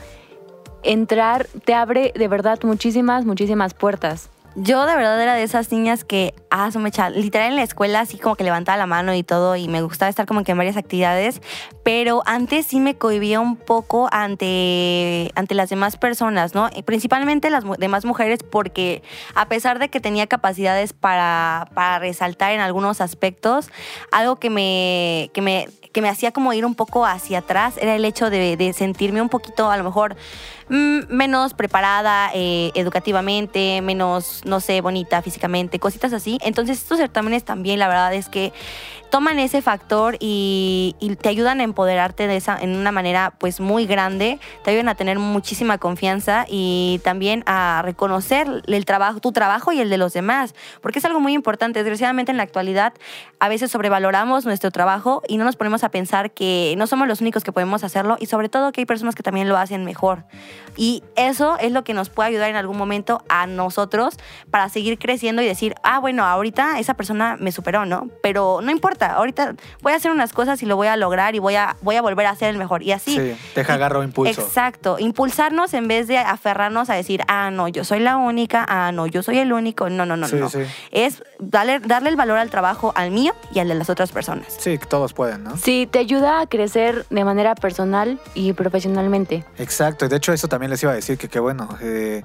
entrar 0.84 1.48
te 1.66 1.74
abre 1.74 2.13
de 2.16 2.28
verdad 2.28 2.60
muchísimas, 2.63 3.26
muchísimas 3.26 3.74
puertas. 3.74 4.30
Yo 4.60 4.88
de 4.88 4.96
verdad 4.96 5.22
era 5.22 5.36
de 5.36 5.44
esas 5.44 5.72
niñas 5.72 6.04
que, 6.04 6.34
ah, 6.50 6.72
su 6.72 6.80
mecha, 6.80 7.12
literal 7.12 7.50
en 7.50 7.58
la 7.58 7.62
escuela 7.62 8.00
así 8.00 8.18
como 8.18 8.36
que 8.36 8.44
levantaba 8.44 8.76
la 8.76 8.88
mano 8.88 9.13
y 9.13 9.22
todo 9.22 9.56
y 9.56 9.68
me 9.68 9.84
gustaba 9.84 10.10
estar 10.10 10.26
como 10.26 10.44
que 10.44 10.52
en 10.52 10.58
varias 10.58 10.78
actividades, 10.78 11.44
pero 11.84 12.24
antes 12.26 12.66
sí 12.66 12.80
me 12.80 12.98
cohibía 12.98 13.40
un 13.40 13.56
poco 13.56 14.10
ante, 14.12 15.32
ante 15.36 15.54
las 15.54 15.70
demás 15.70 15.98
personas, 15.98 16.56
¿no? 16.56 16.72
Y 16.76 16.82
principalmente 16.82 17.52
las 17.52 17.66
demás 17.78 18.04
mujeres 18.04 18.40
porque 18.42 19.04
a 19.36 19.48
pesar 19.48 19.78
de 19.78 19.90
que 19.90 20.00
tenía 20.00 20.26
capacidades 20.26 20.92
para, 20.92 21.70
para 21.76 22.00
resaltar 22.00 22.52
en 22.54 22.60
algunos 22.60 23.00
aspectos, 23.00 23.70
algo 24.12 24.38
que 24.38 24.50
me, 24.50 25.30
que 25.34 25.42
me 25.44 25.68
que 25.98 26.02
me 26.04 26.10
hacía 26.10 26.32
como 26.32 26.54
ir 26.54 26.64
un 26.64 26.76
poco 26.76 27.08
hacia 27.08 27.40
atrás 27.40 27.74
era 27.82 27.96
el 27.96 28.06
hecho 28.06 28.30
de, 28.30 28.72
sentirme 28.78 29.20
un 29.20 29.30
poquito, 29.30 29.72
a 29.72 29.78
lo 29.78 29.84
mejor, 29.84 30.16
mm, 30.70 31.08
menos 31.10 31.56
preparada 31.56 32.30
eh, 32.36 32.70
educativamente, 32.76 33.82
menos, 33.82 34.44
no 34.46 34.60
sé, 34.60 34.80
bonita 34.82 35.24
físicamente, 35.24 35.80
cositas 35.80 36.14
así. 36.14 36.38
Entonces 36.44 36.78
estos 36.78 37.00
certámenes 37.00 37.44
también, 37.46 37.80
la 37.80 37.88
verdad 37.88 38.14
es 38.14 38.30
que 38.30 38.54
toman 39.10 39.39
ese 39.39 39.62
factor 39.62 40.17
y, 40.20 40.96
y 41.00 41.15
te 41.15 41.30
ayudan 41.30 41.60
a 41.60 41.63
empoderarte 41.63 42.28
de 42.28 42.38
esa, 42.38 42.58
en 42.60 42.76
una 42.76 42.91
manera 42.91 43.34
pues 43.39 43.60
muy 43.60 43.86
grande, 43.86 44.39
te 44.63 44.72
ayudan 44.72 44.89
a 44.89 44.96
tener 44.96 45.20
muchísima 45.20 45.78
confianza 45.78 46.46
y 46.48 47.00
también 47.04 47.43
a 47.46 47.82
reconocer 47.84 48.63
el 48.67 48.86
trabajo, 48.86 49.20
tu 49.20 49.32
trabajo 49.32 49.72
y 49.72 49.80
el 49.80 49.89
de 49.89 49.98
los 49.98 50.13
demás, 50.13 50.56
porque 50.82 51.00
es 51.00 51.06
algo 51.06 51.20
muy 51.20 51.34
importante. 51.34 51.80
Desgraciadamente 51.80 52.32
en 52.32 52.38
la 52.38 52.43
actualidad 52.43 52.93
a 53.39 53.50
veces 53.50 53.72
sobrevaloramos 53.72 54.46
nuestro 54.46 54.72
trabajo 54.72 55.22
y 55.28 55.38
no 55.38 55.43
nos 55.43 55.56
ponemos 55.56 55.84
a 55.84 55.89
pensar 55.89 56.32
que 56.32 56.76
no 56.78 56.88
somos 56.88 57.08
los 57.08 57.22
únicos 57.22 57.43
que 57.43 57.52
podemos 57.52 57.84
hacerlo 57.84 58.17
y 58.20 58.26
sobre 58.26 58.50
todo 58.50 58.72
que 58.72 58.82
hay 58.82 58.86
personas 58.86 59.15
que 59.15 59.24
también 59.24 59.50
lo 59.50 59.58
hacen 59.58 59.86
mejor. 59.86 60.26
Y 60.76 61.04
eso 61.15 61.58
es 61.60 61.72
lo 61.72 61.84
que 61.84 61.93
nos 61.93 62.10
puede 62.10 62.30
ayudar 62.30 62.50
en 62.50 62.56
algún 62.56 62.78
momento 62.78 63.24
a 63.30 63.48
nosotros 63.48 64.17
para 64.52 64.70
seguir 64.70 65.00
creciendo 65.00 65.41
y 65.41 65.46
decir, 65.46 65.76
ah, 65.84 66.00
bueno, 66.00 66.24
ahorita 66.24 66.80
esa 66.80 66.96
persona 66.96 67.38
me 67.39 67.52
superó, 67.52 67.86
¿no? 67.86 68.10
Pero 68.22 68.60
no 68.62 68.72
importa, 68.72 68.97
ahorita 69.06 69.56
voy 69.82 69.94
a 69.94 69.96
hacer 69.96 70.12
unas 70.12 70.34
cosas 70.34 70.62
y 70.64 70.66
lo 70.66 70.76
voy 70.76 70.88
a 70.88 70.98
lograr 70.98 71.36
y 71.36 71.40
voy 71.40 71.56
a, 71.56 71.76
voy 71.82 71.96
a 71.96 72.02
volver 72.02 72.26
a 72.26 72.36
ser 72.36 72.50
el 72.50 72.58
mejor. 72.58 72.84
Y 72.84 72.92
así. 72.92 73.16
Sí, 73.16 73.38
deja 73.56 73.74
agarro 73.76 74.04
impulso. 74.04 74.42
Exacto, 74.42 74.98
impulsarnos 75.00 75.74
en 75.74 75.88
vez 75.88 76.08
de 76.08 76.18
aferrarnos 76.18 76.90
a 76.90 76.96
decir, 76.96 77.22
ah, 77.28 77.52
no, 77.52 77.68
yo 77.68 77.84
soy 77.84 78.00
la 78.00 78.18
única, 78.18 78.66
ah, 78.68 78.92
no, 78.92 79.08
yo 79.08 79.24
soy 79.24 79.38
el 79.38 79.54
único. 79.54 79.90
No, 79.90 80.06
no, 80.06 80.18
no, 80.18 80.28
Sí, 80.28 80.36
no. 80.38 80.50
sí. 80.50 80.60
Es 80.92 81.24
darle, 81.40 81.80
darle 81.80 82.10
el 82.10 82.16
valor 82.16 82.38
al 82.40 82.50
trabajo 82.50 82.92
al 82.96 83.12
mío 83.12 83.34
y 83.54 83.60
al 83.60 83.68
de 83.68 83.76
las 83.76 83.90
otras 83.90 84.12
personas. 84.12 84.48
Sí, 84.58 84.78
que 84.78 84.86
todos 84.86 85.14
pueden, 85.14 85.44
¿no? 85.44 85.58
Sí, 85.58 85.88
te 85.90 86.00
ayuda 86.00 86.42
a 86.42 86.48
crecer 86.48 87.06
de 87.10 87.24
manera 87.24 87.56
personal 87.56 88.20
y 88.34 88.54
profesionalmente. 88.54 89.46
Exacto, 89.58 90.06
y 90.06 90.08
de 90.10 90.16
hecho 90.18 90.34
eso 90.34 90.48
también 90.48 90.70
les 90.72 90.82
iba 90.84 90.92
a 90.92 90.96
decir 90.96 91.18
que 91.18 91.28
qué 91.30 91.40
bueno. 91.40 91.70
eh, 91.82 92.24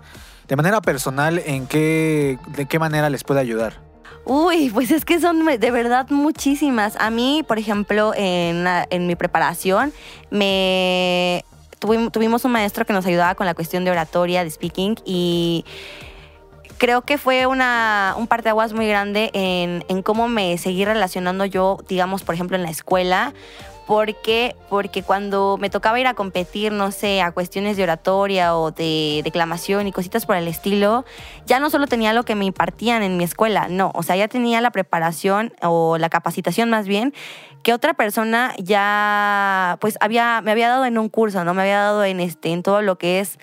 de 0.49 0.57
manera 0.57 0.81
personal, 0.83 1.41
¿en 1.47 1.67
qué, 1.67 2.37
de 2.49 2.67
qué 2.67 2.79
manera 2.79 3.09
les 3.09 3.25
puede 3.25 3.41
ayudar? 3.41 3.81
Uy, 4.25 4.71
pues 4.71 4.91
es 4.91 5.05
que 5.05 5.21
son 5.21 5.45
de 5.45 5.71
verdad 5.71 6.07
muchísimas. 6.11 6.97
A 7.01 7.11
mí, 7.11 7.45
por 7.47 7.59
ejemplo, 7.59 8.13
en, 8.15 8.65
en 8.91 9.07
mi 9.07 9.17
preparación, 9.17 9.93
me 10.31 11.45
tuvim- 11.81 12.11
tuvimos 12.11 12.45
un 12.45 12.53
maestro 12.53 12.87
que 12.87 12.93
nos 12.93 13.05
ayudaba 13.05 13.35
con 13.35 13.47
la 13.47 13.55
cuestión 13.55 13.85
de 13.85 13.91
oratoria, 13.91 14.45
de 14.45 14.51
speaking, 14.51 14.95
y 15.05 15.65
creo 16.79 17.03
que 17.03 17.19
fue 17.19 17.47
una, 17.47 18.15
un 18.17 18.29
parteaguas 18.29 18.73
muy 18.73 18.87
grande 18.87 19.31
en, 19.35 19.85
en 19.89 20.03
cómo 20.03 20.29
me 20.29 20.57
seguí 20.57 20.85
relacionando 20.85 21.45
yo, 21.45 21.79
digamos, 21.89 22.23
por 22.23 22.35
ejemplo, 22.37 22.57
en 22.57 22.63
la 22.63 22.71
escuela. 22.71 23.35
Porque, 23.87 24.55
porque 24.71 25.03
cuando 25.03 25.57
me 25.61 25.69
tocaba 25.69 25.99
ir 25.99 26.07
a 26.07 26.15
competir, 26.15 26.73
no 26.73 26.93
sé, 26.93 27.21
a 27.21 27.33
cuestiones 27.33 27.77
de 27.77 27.83
oratoria 27.83 28.57
o 28.57 28.71
de 28.71 29.23
declamación 29.25 29.87
y 29.89 29.93
cositas 29.93 30.25
por 30.25 30.37
el 30.37 30.47
estilo, 30.49 31.05
ya 31.47 31.59
no 31.59 31.69
solo 31.69 31.87
tenía 31.87 32.13
lo 32.13 32.23
que 32.25 32.35
me 32.37 32.45
impartían 32.45 33.03
en 33.03 33.17
mi 33.17 33.25
escuela, 33.25 33.67
no, 33.69 33.91
o 33.95 34.03
sea, 34.03 34.15
ya 34.17 34.29
tenía 34.29 34.61
la 34.61 34.71
preparación 34.71 35.53
o 35.63 35.99
la 35.99 36.09
capacitación 36.09 36.71
más 36.71 36.87
bien 36.87 37.13
que 37.65 37.73
otra 37.73 37.95
persona 37.95 38.55
ya 38.59 39.79
pues 39.81 39.97
había 40.01 40.41
me 40.43 40.51
había 40.51 40.69
dado 40.69 40.85
en 40.85 40.99
un 40.99 41.09
curso, 41.09 41.45
¿no? 41.45 41.55
Me 41.55 41.63
había 41.63 41.79
dado 41.81 42.05
en 42.05 42.19
este 42.21 42.53
en 42.53 42.63
todo 42.63 42.83
lo 42.83 42.99
que 42.99 43.21
es 43.21 43.39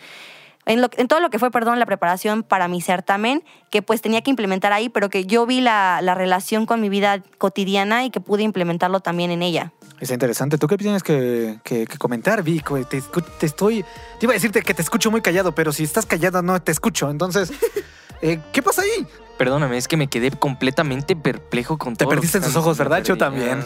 en, 0.65 0.81
lo- 0.81 0.89
en 0.97 1.07
todo 1.07 1.19
lo 1.19 1.29
que 1.29 1.39
fue, 1.39 1.49
perdón, 1.51 1.79
la 1.79 1.85
preparación 1.85 2.43
para 2.43 2.67
mi 2.67 2.79
certamen, 2.81 3.43
que 3.71 3.81
pues 3.81 4.01
tenía 4.01 4.21
que 4.21 4.29
implementar 4.29 4.71
ahí, 4.71 4.87
pero 4.89 5.09
que 5.09 5.25
yo 5.25 5.45
vi 5.47 5.61
la, 5.61 5.99
la 6.03 6.13
relación 6.15 6.65
con 6.65 6.79
mi 6.81 6.89
vida 6.89 7.23
cotidiana 7.39 8.03
y 8.03 8.09
que 8.11 8.19
pude 8.19 8.43
implementarlo 8.43 8.99
también 8.99 9.31
en 9.31 9.41
ella. 9.41 9.71
Está 9.99 10.13
interesante. 10.13 10.57
¿Tú 10.57 10.67
qué 10.67 10.77
tienes 10.77 11.03
que, 11.03 11.59
que- 11.63 11.85
que 11.85 11.97
comentar, 11.97 12.41
Vic? 12.43 12.69
Te, 12.89 13.01
te 13.39 13.45
estoy... 13.45 13.83
Te 14.19 14.25
iba 14.25 14.31
a 14.33 14.35
decirte 14.35 14.61
que 14.61 14.73
te 14.73 14.81
escucho 14.81 15.11
muy 15.11 15.21
callado, 15.21 15.53
pero 15.53 15.71
si 15.73 15.83
estás 15.83 16.05
callada 16.05 16.41
no 16.41 16.61
te 16.61 16.71
escucho. 16.71 17.09
Entonces, 17.09 17.51
eh, 18.21 18.39
¿qué 18.53 18.61
pasa 18.63 18.81
ahí? 18.83 19.05
Perdóname, 19.37 19.77
es 19.77 19.87
que 19.87 19.97
me 19.97 20.07
quedé 20.07 20.31
completamente 20.31 21.15
perplejo 21.15 21.77
con 21.77 21.95
Te 21.95 22.05
todo. 22.05 22.09
perdiste 22.13 22.37
en 22.37 22.43
están 22.45 22.61
ojos, 22.61 22.77
¿verdad? 22.77 23.03
Yo 23.03 23.17
también. 23.17 23.63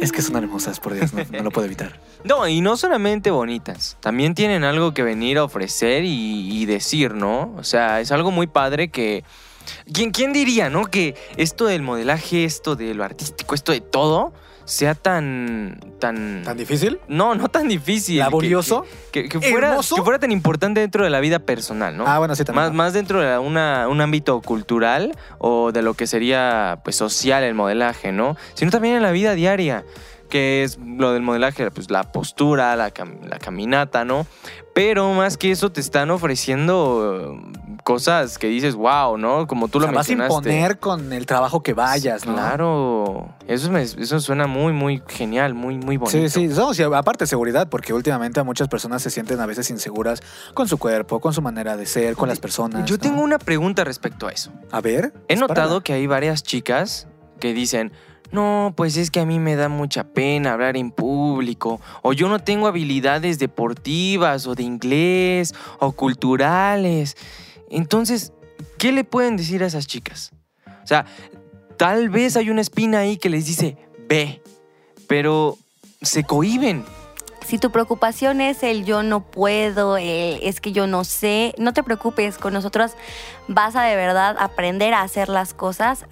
Es 0.00 0.12
que 0.12 0.22
son 0.22 0.36
hermosas, 0.36 0.80
por 0.80 0.94
Dios, 0.94 1.12
no, 1.12 1.24
no 1.30 1.42
lo 1.42 1.50
puedo 1.50 1.66
evitar. 1.66 1.98
No, 2.22 2.46
y 2.46 2.60
no 2.60 2.76
solamente 2.76 3.30
bonitas, 3.30 3.96
también 4.00 4.34
tienen 4.34 4.62
algo 4.62 4.92
que 4.92 5.02
venir 5.02 5.38
a 5.38 5.44
ofrecer 5.44 6.04
y, 6.04 6.52
y 6.60 6.66
decir, 6.66 7.14
¿no? 7.14 7.54
O 7.56 7.64
sea, 7.64 8.00
es 8.02 8.12
algo 8.12 8.30
muy 8.30 8.46
padre 8.46 8.90
que... 8.90 9.24
¿Quién, 9.94 10.10
¿Quién 10.10 10.34
diría, 10.34 10.68
no? 10.68 10.84
Que 10.84 11.14
esto 11.38 11.64
del 11.64 11.80
modelaje, 11.80 12.44
esto 12.44 12.76
de 12.76 12.92
lo 12.94 13.04
artístico, 13.04 13.54
esto 13.54 13.72
de 13.72 13.80
todo, 13.80 14.34
sea 14.70 14.94
tan... 14.94 15.80
tan... 15.98 16.42
¿Tan 16.44 16.56
difícil? 16.56 17.00
no, 17.08 17.34
no 17.34 17.48
tan 17.48 17.66
difícil. 17.66 18.18
¿Laborioso? 18.18 18.84
Que, 19.10 19.24
que- 19.24 19.40
que 19.40 19.50
fuera, 19.50 19.76
que 19.76 20.02
fuera 20.02 20.18
tan 20.20 20.30
importante 20.30 20.78
dentro 20.80 21.02
de 21.02 21.10
la 21.10 21.18
vida 21.18 21.40
personal, 21.40 21.96
¿no? 21.96 22.04
Ah, 22.06 22.18
bueno, 22.18 22.36
sí, 22.36 22.44
también. 22.44 22.66
Más, 22.66 22.72
más 22.74 22.92
dentro 22.92 23.20
de 23.20 23.36
una- 23.38 23.88
un 23.88 24.00
ámbito 24.00 24.40
cultural 24.40 25.16
o 25.38 25.72
de 25.72 25.82
lo 25.82 25.94
que 25.94 26.06
sería 26.06 26.78
pues 26.84 26.94
social 26.94 27.42
el 27.42 27.54
modelaje, 27.54 28.12
¿no? 28.12 28.36
Sino 28.54 28.70
también 28.70 28.94
en 28.94 29.02
la 29.02 29.10
vida 29.10 29.34
diaria, 29.34 29.84
que 30.30 30.62
es 30.64 30.78
lo 30.78 31.12
del 31.12 31.22
modelaje, 31.22 31.70
pues 31.70 31.90
la 31.90 32.04
postura, 32.12 32.74
la, 32.76 32.94
cam- 32.94 33.20
la 33.28 33.38
caminata, 33.38 34.04
¿no? 34.06 34.26
Pero 34.72 35.12
más 35.12 35.36
que 35.36 35.50
eso 35.50 35.70
te 35.72 35.80
están 35.80 36.10
ofreciendo 36.10 37.40
eh, 37.42 37.76
cosas 37.84 38.38
que 38.38 38.46
dices, 38.46 38.74
wow, 38.76 39.18
¿no? 39.18 39.46
Como 39.46 39.68
tú 39.68 39.78
O 39.78 39.80
lo 39.82 39.86
sea, 39.88 39.94
vas 39.96 40.06
a 40.06 40.10
mencionaste. 40.12 40.34
imponer 40.50 40.78
con 40.78 41.12
el 41.12 41.26
trabajo 41.26 41.62
que 41.62 41.74
vayas, 41.74 42.24
¿no? 42.24 42.34
Claro, 42.34 43.34
eso, 43.46 43.70
me- 43.70 43.82
eso 43.82 44.20
suena 44.20 44.46
muy, 44.46 44.72
muy 44.72 45.02
genial, 45.08 45.54
muy, 45.54 45.76
muy 45.76 45.96
bonito. 45.96 46.16
Sí, 46.16 46.28
sí, 46.28 46.46
no, 46.48 46.72
sí, 46.72 46.82
aparte 46.82 47.26
seguridad, 47.26 47.68
porque 47.68 47.92
últimamente 47.92 48.42
muchas 48.42 48.68
personas 48.68 49.02
se 49.02 49.10
sienten 49.10 49.40
a 49.40 49.46
veces 49.46 49.68
inseguras 49.70 50.22
con 50.54 50.68
su 50.68 50.78
cuerpo, 50.78 51.20
con 51.20 51.32
su 51.34 51.42
manera 51.42 51.76
de 51.76 51.86
ser, 51.86 52.14
con 52.14 52.28
las 52.28 52.38
personas. 52.38 52.84
Yo 52.88 52.94
¿no? 52.96 53.00
tengo 53.02 53.22
una 53.22 53.38
pregunta 53.38 53.82
respecto 53.84 54.28
a 54.28 54.30
eso. 54.30 54.52
A 54.70 54.80
ver. 54.80 55.12
He 55.28 55.36
notado 55.36 55.82
que 55.82 55.92
hay 55.92 56.06
varias 56.06 56.42
chicas 56.42 57.08
que 57.40 57.52
dicen, 57.54 57.92
no, 58.32 58.72
pues 58.76 58.96
es 58.96 59.10
que 59.10 59.20
a 59.20 59.26
mí 59.26 59.38
me 59.38 59.56
da 59.56 59.68
mucha 59.68 60.04
pena 60.04 60.52
hablar 60.52 60.76
en 60.76 60.90
público, 60.90 61.80
o 62.02 62.12
yo 62.12 62.28
no 62.28 62.38
tengo 62.38 62.66
habilidades 62.66 63.38
deportivas 63.38 64.46
o 64.46 64.54
de 64.54 64.62
inglés 64.62 65.54
o 65.78 65.92
culturales. 65.92 67.16
Entonces, 67.70 68.32
¿qué 68.78 68.92
le 68.92 69.04
pueden 69.04 69.36
decir 69.36 69.62
a 69.62 69.66
esas 69.66 69.86
chicas? 69.86 70.32
O 70.66 70.86
sea, 70.86 71.06
tal 71.76 72.08
vez 72.08 72.36
hay 72.36 72.50
una 72.50 72.60
espina 72.60 73.00
ahí 73.00 73.16
que 73.16 73.30
les 73.30 73.46
dice, 73.46 73.76
ve, 74.08 74.42
pero 75.06 75.58
se 76.02 76.24
cohiben. 76.24 76.84
Si 77.50 77.58
tu 77.58 77.72
preocupación 77.72 78.40
es 78.40 78.62
el 78.62 78.84
yo 78.84 79.02
no 79.02 79.22
puedo, 79.22 79.96
es 79.96 80.60
que 80.60 80.70
yo 80.70 80.86
no 80.86 81.02
sé, 81.02 81.52
no 81.58 81.72
te 81.72 81.82
preocupes, 81.82 82.38
con 82.38 82.52
nosotros 82.52 82.92
vas 83.48 83.74
a 83.74 83.82
de 83.82 83.96
verdad 83.96 84.36
aprender 84.38 84.94
a 84.94 85.02
hacer 85.02 85.28
las 85.28 85.52
cosas, 85.52 86.04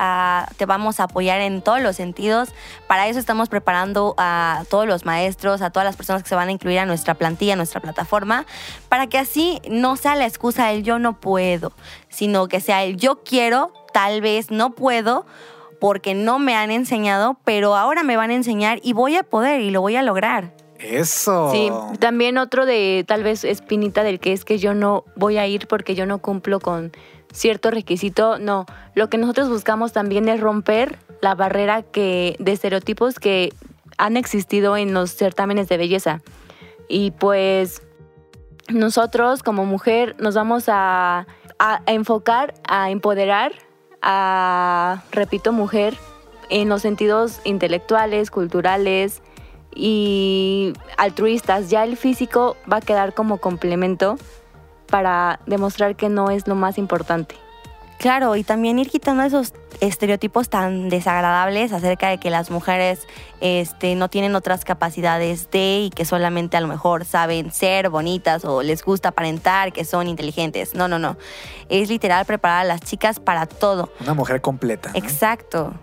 te 0.57 0.67
vamos 0.67 0.99
a 0.99 1.05
apoyar 1.05 1.41
en 1.41 1.63
todos 1.63 1.81
los 1.81 1.95
sentidos. 1.95 2.49
Para 2.89 3.07
eso 3.07 3.21
estamos 3.21 3.49
preparando 3.49 4.17
a 4.19 4.65
todos 4.69 4.89
los 4.89 5.07
maestros, 5.07 5.63
a 5.63 5.71
todas 5.71 5.87
las 5.87 5.95
personas 5.95 6.25
que 6.25 6.29
se 6.29 6.35
van 6.35 6.49
a 6.49 6.51
incluir 6.51 6.81
a 6.81 6.87
nuestra 6.87 7.15
plantilla, 7.15 7.53
a 7.53 7.57
nuestra 7.57 7.81
plataforma, 7.81 8.45
para 8.89 9.07
que 9.07 9.19
así 9.19 9.61
no 9.71 9.95
sea 9.95 10.17
la 10.17 10.27
excusa 10.27 10.73
el 10.73 10.83
yo 10.83 10.99
no 10.99 11.21
puedo, 11.21 11.73
sino 12.09 12.49
que 12.49 12.59
sea 12.59 12.83
el 12.83 12.97
yo 12.97 13.23
quiero, 13.23 13.73
tal 13.93 14.23
vez 14.23 14.51
no 14.51 14.71
puedo 14.71 15.25
porque 15.81 16.15
no 16.15 16.41
me 16.41 16.57
han 16.57 16.73
enseñado, 16.73 17.39
pero 17.45 17.77
ahora 17.77 18.03
me 18.03 18.17
van 18.17 18.31
a 18.31 18.35
enseñar 18.35 18.81
y 18.83 18.93
voy 18.93 19.15
a 19.15 19.23
poder 19.23 19.61
y 19.61 19.71
lo 19.71 19.81
voy 19.81 19.95
a 19.95 20.03
lograr. 20.03 20.53
Eso. 20.79 21.51
Sí, 21.53 21.71
también 21.99 22.39
otro 22.39 22.65
de 22.65 23.05
tal 23.07 23.23
vez 23.23 23.45
espinita 23.45 24.05
del 24.05 24.21
que 24.21 24.33
es 24.33 24.45
que 24.45 24.59
yo 24.59 24.75
no 24.75 25.05
voy 25.17 25.39
a 25.39 25.47
ir 25.47 25.67
porque 25.67 25.95
yo 25.95 26.07
no 26.07 26.19
cumplo 26.19 26.61
con 26.61 26.93
cierto 27.33 27.71
requisito. 27.71 28.39
No, 28.39 28.67
lo 28.95 29.11
que 29.11 29.19
nosotros 29.19 29.49
buscamos 29.49 29.93
también 29.93 30.29
es 30.29 30.41
romper 30.41 30.99
la 31.21 31.35
barrera 31.35 31.83
que, 31.83 32.37
de 32.39 32.53
estereotipos 32.53 33.19
que 33.19 33.53
han 33.97 34.17
existido 34.17 34.77
en 34.77 34.95
los 34.95 35.11
certámenes 35.11 35.69
de 35.69 35.77
belleza. 35.77 36.23
Y 36.89 37.11
pues 37.11 37.83
nosotros 38.69 39.43
como 39.43 39.65
mujer 39.65 40.15
nos 40.19 40.35
vamos 40.35 40.65
a, 40.69 41.27
a 41.59 41.83
enfocar, 41.87 42.55
a 42.69 42.91
empoderar 42.91 43.53
a, 44.01 45.03
repito, 45.11 45.53
mujer 45.53 45.97
en 46.51 46.69
los 46.69 46.83
sentidos 46.83 47.41
intelectuales, 47.45 48.31
culturales 48.31 49.23
y 49.75 50.73
altruistas. 50.97 51.71
Ya 51.71 51.85
el 51.85 51.97
físico 51.97 52.57
va 52.71 52.79
a 52.79 52.81
quedar 52.81 53.15
como 53.15 53.39
complemento 53.39 54.17
para 54.87 55.41
demostrar 55.47 55.97
que 55.97 56.09
no 56.09 56.31
es 56.31 56.47
lo 56.47 56.55
más 56.55 56.79
importante. 56.79 57.37
Claro, 57.99 58.37
y 58.37 58.45
también 58.45 58.79
ir 58.79 58.89
quitando 58.89 59.25
esos 59.25 59.53
estereotipos 59.81 60.49
tan 60.49 60.89
desagradables 60.89 61.73
acerca 61.73 62.09
de 62.09 62.19
que 62.19 62.31
las 62.31 62.49
mujeres 62.49 63.09
este, 63.41 63.97
no 63.97 64.09
tienen 64.09 64.37
otras 64.37 64.65
capacidades 64.65 65.51
de 65.51 65.81
y 65.81 65.91
que 65.91 66.05
solamente 66.05 66.57
a 66.57 66.61
lo 66.61 66.69
mejor 66.69 67.05
saben 67.05 67.53
ser 67.53 67.89
bonitas 67.89 68.45
o 68.45 68.63
les 68.63 68.85
gusta 68.85 69.09
aparentar 69.09 69.73
que 69.73 69.85
son 69.85 70.07
inteligentes. 70.07 70.77
No, 70.77 70.87
no, 70.87 71.01
no. 71.01 71.17
Es 71.69 71.89
literal 71.89 72.25
preparar 72.25 72.61
a 72.61 72.65
las 72.65 72.81
chicas 72.83 73.19
para 73.19 73.47
todo. 73.47 73.93
Una 74.01 74.15
mujer 74.15 74.41
completa. 74.41 74.91
¿no? 74.91 74.99
Exacto. 74.99 75.75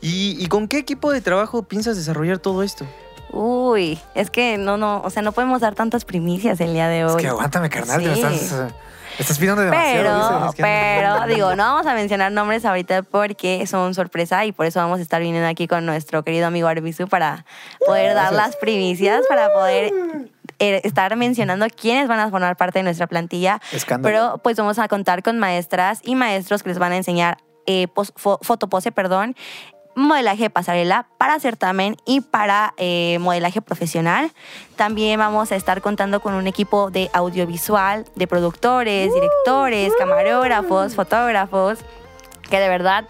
¿Y, 0.00 0.42
y 0.42 0.46
con 0.46 0.66
qué 0.66 0.78
equipo 0.78 1.12
de 1.12 1.20
trabajo 1.20 1.62
piensas 1.64 1.96
desarrollar 1.96 2.38
todo 2.38 2.62
esto? 2.62 2.86
Uy, 3.34 3.98
es 4.14 4.30
que 4.30 4.56
no, 4.58 4.76
no, 4.76 5.00
o 5.04 5.10
sea, 5.10 5.22
no 5.22 5.32
podemos 5.32 5.60
dar 5.60 5.74
tantas 5.74 6.04
primicias 6.04 6.60
el 6.60 6.72
día 6.72 6.88
de 6.88 7.04
hoy. 7.04 7.10
Es 7.10 7.16
que 7.16 7.28
aguántame, 7.28 7.68
carnal. 7.68 8.00
Sí. 8.00 8.08
estás, 8.10 8.52
eh, 8.52 8.74
estás 9.18 9.38
pidiendo 9.38 9.62
demasiado. 9.62 10.40
Pero, 10.40 10.52
que- 10.54 10.62
pero, 10.62 11.26
digo, 11.34 11.56
no 11.56 11.64
vamos 11.64 11.86
a 11.86 11.94
mencionar 11.94 12.30
nombres 12.32 12.64
ahorita 12.64 13.02
porque 13.02 13.66
son 13.66 13.92
sorpresa 13.94 14.44
y 14.44 14.52
por 14.52 14.66
eso 14.66 14.78
vamos 14.80 15.00
a 15.00 15.02
estar 15.02 15.20
viniendo 15.20 15.48
aquí 15.48 15.66
con 15.66 15.84
nuestro 15.84 16.22
querido 16.22 16.46
amigo 16.46 16.68
Arbizu 16.68 17.08
para 17.08 17.44
poder 17.86 18.14
dar 18.14 18.32
Gracias. 18.32 18.46
las 18.48 18.56
primicias, 18.56 19.22
para 19.28 19.52
poder 19.52 19.92
eh, 20.60 20.80
estar 20.84 21.16
mencionando 21.16 21.66
quiénes 21.68 22.06
van 22.06 22.20
a 22.20 22.30
formar 22.30 22.56
parte 22.56 22.78
de 22.78 22.84
nuestra 22.84 23.08
plantilla. 23.08 23.60
Escándalo. 23.72 24.02
Pero 24.32 24.38
pues 24.38 24.56
vamos 24.56 24.78
a 24.78 24.86
contar 24.86 25.22
con 25.24 25.38
maestras 25.40 26.00
y 26.04 26.14
maestros 26.14 26.62
que 26.62 26.68
les 26.68 26.78
van 26.78 26.92
a 26.92 26.96
enseñar 26.96 27.38
eh, 27.66 27.88
pos- 27.88 28.12
fo- 28.14 28.38
fotopose, 28.42 28.92
perdón, 28.92 29.34
modelaje 29.96 30.44
de 30.44 30.50
pasarela 30.50 31.06
para 31.18 31.38
certamen 31.40 31.96
y 32.04 32.20
para 32.20 32.74
eh, 32.76 33.18
modelaje 33.20 33.60
profesional. 33.60 34.32
También 34.76 35.18
vamos 35.18 35.52
a 35.52 35.56
estar 35.56 35.80
contando 35.80 36.20
con 36.20 36.34
un 36.34 36.46
equipo 36.46 36.90
de 36.90 37.10
audiovisual, 37.12 38.04
de 38.14 38.26
productores, 38.26 39.12
directores, 39.12 39.92
camarógrafos, 39.98 40.94
fotógrafos, 40.94 41.78
que 42.50 42.60
de 42.60 42.68
verdad 42.68 43.04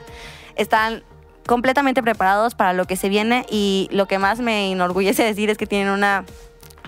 están 0.57 1.03
completamente 1.47 2.03
preparados 2.03 2.55
para 2.55 2.73
lo 2.73 2.87
que 2.87 2.97
se 2.97 3.09
viene 3.09 3.45
y 3.51 3.89
lo 3.93 4.07
que 4.07 4.19
más 4.19 4.41
me 4.41 4.71
enorgullece 4.71 5.25
decir 5.25 5.51
es 5.51 5.59
que 5.59 5.67
tienen 5.67 5.89
una 5.89 6.25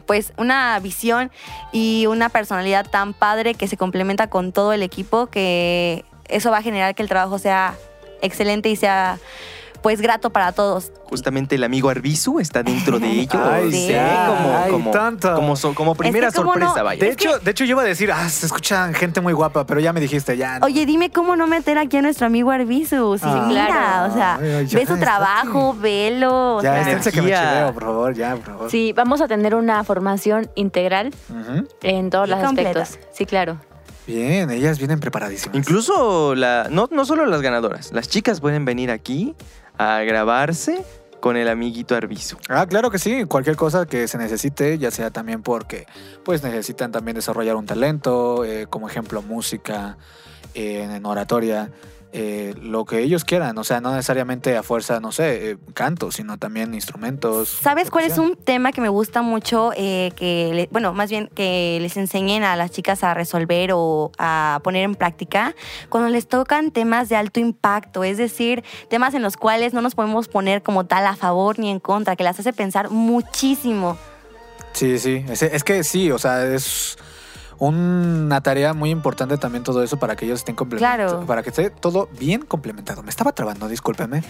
pues 0.06 0.32
una 0.36 0.78
visión 0.78 1.32
y 1.72 2.06
una 2.06 2.28
personalidad 2.28 2.88
tan 2.88 3.12
padre 3.12 3.54
que 3.54 3.66
se 3.66 3.76
complementa 3.76 4.28
con 4.28 4.52
todo 4.52 4.72
el 4.72 4.84
equipo 4.84 5.26
que 5.26 6.04
eso 6.28 6.52
va 6.52 6.58
a 6.58 6.62
generar 6.62 6.94
que 6.94 7.02
el 7.02 7.08
trabajo 7.08 7.40
sea 7.40 7.74
excelente 8.22 8.68
y 8.68 8.76
sea 8.76 9.18
pues 9.86 10.00
grato 10.00 10.30
para 10.30 10.50
todos. 10.50 10.90
Justamente 11.04 11.54
el 11.54 11.62
amigo 11.62 11.88
Arbizu 11.88 12.40
está 12.40 12.64
dentro 12.64 12.98
de 12.98 13.08
ellos. 13.08 13.34
Ay, 13.40 13.70
sí. 13.70 13.92
como, 14.26 14.56
Ay, 14.56 14.70
como, 14.72 14.90
tonto. 14.90 15.34
como, 15.36 15.54
so- 15.54 15.74
como 15.76 15.94
primera 15.94 16.32
sorpresa, 16.32 16.82
vaya. 16.82 16.98
De 17.04 17.12
hecho, 17.12 17.38
de 17.38 17.50
hecho, 17.52 17.64
yo 17.64 17.70
iba 17.70 17.82
a 17.82 17.84
decir, 17.84 18.10
ah, 18.10 18.28
se 18.28 18.46
escuchan 18.46 18.94
gente 18.94 19.20
muy 19.20 19.32
guapa, 19.32 19.64
pero 19.64 19.78
ya 19.78 19.92
me 19.92 20.00
dijiste, 20.00 20.36
ya. 20.36 20.58
no. 20.58 20.66
Oye, 20.66 20.84
dime 20.86 21.10
cómo 21.10 21.36
no 21.36 21.46
meter 21.46 21.78
aquí 21.78 21.98
a 21.98 22.02
nuestro 22.02 22.26
amigo 22.26 22.50
Arbizu. 22.50 23.16
Sí, 23.16 23.24
Ah. 23.24 23.44
mira, 23.46 23.66
Claro. 23.68 24.12
o 24.12 24.16
sea, 24.16 24.34
Ay, 24.42 24.66
ve 24.66 24.86
su 24.86 24.98
trabajo, 24.98 25.72
velo. 25.78 26.56
o 26.56 26.62
ya, 26.62 26.72
sea, 26.72 26.80
esténse 26.80 27.12
que 27.12 27.22
me 27.22 27.28
Energía. 27.28 27.50
chiveo, 27.52 27.72
por 27.74 27.82
favor, 27.84 28.14
ya, 28.14 28.34
por 28.34 28.44
favor. 28.44 28.70
Sí, 28.72 28.92
vamos 28.92 29.20
a 29.20 29.28
tener 29.28 29.54
una 29.54 29.84
formación 29.84 30.50
integral 30.56 31.14
en 31.84 32.10
todos 32.10 32.26
Y 32.26 32.30
los 32.32 32.40
completa. 32.44 32.82
aspectos. 32.82 33.08
Sí, 33.16 33.24
claro. 33.24 33.58
Bien, 34.06 34.50
ellas 34.50 34.78
vienen 34.78 35.00
preparadísimas. 35.00 35.56
Incluso 35.56 36.36
la, 36.36 36.68
no, 36.70 36.88
no 36.92 37.04
solo 37.04 37.26
las 37.26 37.42
ganadoras, 37.42 37.90
las 37.92 38.08
chicas 38.08 38.40
pueden 38.40 38.64
venir 38.64 38.92
aquí 38.92 39.34
a 39.78 40.00
grabarse 40.02 40.84
con 41.20 41.36
el 41.36 41.48
amiguito 41.48 41.94
Arbizu. 41.94 42.36
Ah, 42.48 42.66
claro 42.66 42.90
que 42.90 42.98
sí. 42.98 43.24
Cualquier 43.24 43.56
cosa 43.56 43.86
que 43.86 44.06
se 44.08 44.18
necesite, 44.18 44.78
ya 44.78 44.90
sea 44.90 45.10
también 45.10 45.42
porque 45.42 45.86
pues 46.24 46.42
necesitan 46.42 46.92
también 46.92 47.14
desarrollar 47.14 47.56
un 47.56 47.66
talento, 47.66 48.44
eh, 48.44 48.66
como 48.68 48.88
ejemplo 48.88 49.22
música, 49.22 49.96
eh, 50.54 50.88
en 50.90 51.04
oratoria, 51.04 51.70
eh, 52.12 52.54
lo 52.60 52.84
que 52.84 53.00
ellos 53.00 53.24
quieran. 53.24 53.58
O 53.58 53.64
sea, 53.64 53.80
no 53.80 53.90
necesariamente 53.92 54.56
a 54.56 54.62
fuerza, 54.62 55.00
no 55.00 55.12
sé, 55.12 55.50
eh, 55.50 55.56
canto, 55.74 56.10
sino 56.12 56.38
también 56.38 56.72
instrumentos. 56.74 57.48
¿Sabes 57.48 57.90
cuál 57.90 58.04
es 58.06 58.16
un 58.18 58.36
tema 58.36 58.72
que 58.72 58.80
me 58.80 58.88
gusta 58.88 59.22
mucho? 59.22 59.72
eh, 59.76 60.12
que, 60.16 60.50
le- 60.54 60.68
bueno, 60.70 60.92
más 60.94 61.10
bien 61.10 61.28
que 61.34 61.78
les 61.80 61.96
enseñen 61.96 62.42
a 62.44 62.56
las 62.56 62.70
chicas 62.70 63.02
a 63.04 63.14
resolver 63.14 63.70
o 63.74 64.12
a 64.18 64.60
poner 64.64 64.84
en 64.84 64.94
práctica 64.94 65.54
cuando 65.88 66.08
les 66.08 66.26
tocan 66.26 66.70
temas 66.70 67.08
de 67.08 67.16
alto 67.16 67.40
impacto, 67.40 68.04
es 68.04 68.16
decir, 68.18 68.64
temas 68.88 69.14
en 69.14 69.22
los 69.22 69.36
cuales 69.36 69.74
no 69.74 69.82
nos 69.82 69.94
podemos 69.94 70.28
poner 70.28 70.62
como 70.62 70.86
tal 70.86 71.06
a 71.06 71.16
favor 71.16 71.58
ni 71.58 71.70
en 71.70 71.80
contra, 71.80 72.16
que 72.16 72.24
las 72.24 72.38
hace 72.40 72.52
pensar 72.52 72.90
muchísimo. 72.90 73.98
Sí, 74.72 74.98
sí. 74.98 75.24
Es, 75.28 75.42
es 75.42 75.64
que 75.64 75.82
sí, 75.84 76.10
o 76.10 76.18
sea, 76.18 76.44
es 76.46 76.96
una 77.58 78.40
tarea 78.42 78.72
muy 78.74 78.90
importante 78.90 79.38
también 79.38 79.64
todo 79.64 79.82
eso 79.82 79.98
para 79.98 80.16
que 80.16 80.24
ellos 80.26 80.40
estén 80.40 80.54
complementados. 80.54 81.12
Claro. 81.12 81.26
Para 81.26 81.42
que 81.42 81.50
esté 81.50 81.70
todo 81.70 82.08
bien 82.18 82.42
complementado. 82.42 83.02
Me 83.02 83.10
estaba 83.10 83.32
trabando, 83.32 83.68
discúlpeme. 83.68 84.22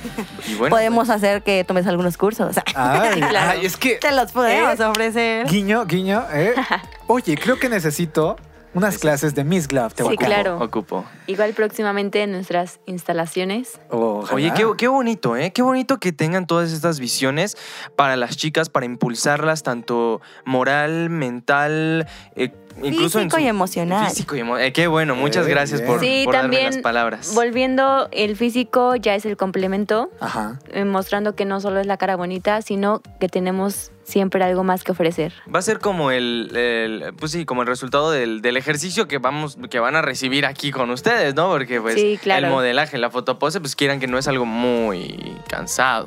Y 0.49 0.55
bueno, 0.55 0.75
Podemos 0.75 1.11
hacer 1.11 1.43
que 1.43 1.65
tomes 1.65 1.87
algunos 1.87 2.17
cursos. 2.17 2.57
Ay, 2.75 3.21
Claro. 3.21 3.51
ay, 3.61 3.67
es 3.67 3.77
que 3.77 3.97
Te 3.97 4.13
los 4.13 4.33
podemos 4.33 4.79
Eh, 4.79 4.85
ofrecer. 4.85 5.47
Guiño, 5.49 5.85
guiño. 5.87 6.25
¿eh? 6.33 6.55
Oye, 7.09 7.37
creo 7.37 7.59
que 7.59 7.69
necesito 7.69 8.37
unas 8.75 8.99
clases 8.99 9.35
de 9.35 9.43
Miss 9.43 9.69
Glove. 9.69 9.95
Te 9.95 10.03
voy 10.03 10.13
Sí, 10.13 10.19
claro. 10.19 10.59
ocupo. 10.63 11.07
Igual 11.27 11.55
próximamente 11.55 12.23
en 12.23 12.33
nuestras 12.33 12.79
instalaciones. 12.85 13.81
Ojalá. 13.89 14.35
Oye, 14.35 14.53
qué, 14.55 14.67
qué 14.77 14.87
bonito, 14.89 15.35
¿eh? 15.35 15.51
Qué 15.53 15.63
bonito 15.63 15.99
que 15.99 16.13
tengan 16.13 16.47
todas 16.47 16.71
estas 16.73 17.01
visiones 17.01 17.57
para 17.97 18.17
las 18.17 18.37
chicas, 18.37 18.69
para 18.69 18.85
impulsarlas 18.85 19.63
tanto 19.63 20.21
moral, 20.45 21.09
mental, 21.09 22.07
eh, 22.35 22.53
incluso 22.83 23.19
en 23.19 23.25
Físico 23.31 23.37
su- 23.37 23.43
y 23.43 23.47
emocional. 23.49 24.07
Físico 24.09 24.37
y 24.37 24.41
emo- 24.41 24.59
eh, 24.59 24.73
qué 24.73 24.87
bueno, 24.87 25.15
muchas 25.15 25.47
Eh, 25.47 25.51
gracias 25.51 25.81
por. 25.83 26.01
Sí, 26.01 26.23
por 26.25 26.35
darme 26.35 26.57
también 26.57 26.73
las 26.75 26.83
palabras. 26.83 27.33
Volviendo, 27.35 28.09
el 28.13 28.37
físico 28.37 28.97
ya 28.97 29.15
es 29.15 29.25
el 29.25 29.37
complemento, 29.37 30.11
Ajá. 30.21 30.59
eh, 30.73 30.85
mostrando 30.85 31.35
que 31.35 31.45
no 31.45 31.61
solo 31.61 31.81
es 31.81 31.87
la 31.87 31.97
cara 31.97 32.17
bonita, 32.17 32.63
sino 32.63 33.01
que 33.21 33.29
tenemos 33.29 33.91
siempre 34.05 34.43
algo 34.45 34.63
más 34.63 34.85
que 34.85 34.93
ofrecer. 34.93 35.33
Va 35.53 35.59
a 35.59 35.63
ser 35.63 35.81
como 35.81 36.11
el, 36.13 36.55
el- 36.57 37.13
pues 37.19 37.33
sí, 37.33 37.45
como 37.45 37.63
el 37.63 37.69
resultado 37.69 38.11
del, 38.13 38.41
del 38.41 38.57
ejercicio 38.57 39.09
que 39.09 39.19
vamos, 39.19 39.59
que 39.69 39.81
van 39.81 39.97
a 39.97 40.03
recibir 40.03 40.47
aquí 40.47 40.71
con 40.71 40.91
ustedes, 40.91 41.35
¿no? 41.35 41.49
Porque 41.51 41.81
pues 41.81 41.95
Sí, 41.97 42.19
claro. 42.23 42.47
el 42.47 42.53
modelaje, 42.53 42.99
la 42.99 43.11
fotopose, 43.11 43.61
pues 43.61 43.75
quieran 43.75 43.99
que 43.99 44.07
no 44.07 44.17
es 44.19 44.29
algo 44.29 44.45
muy 44.47 45.37
cansado, 45.49 46.07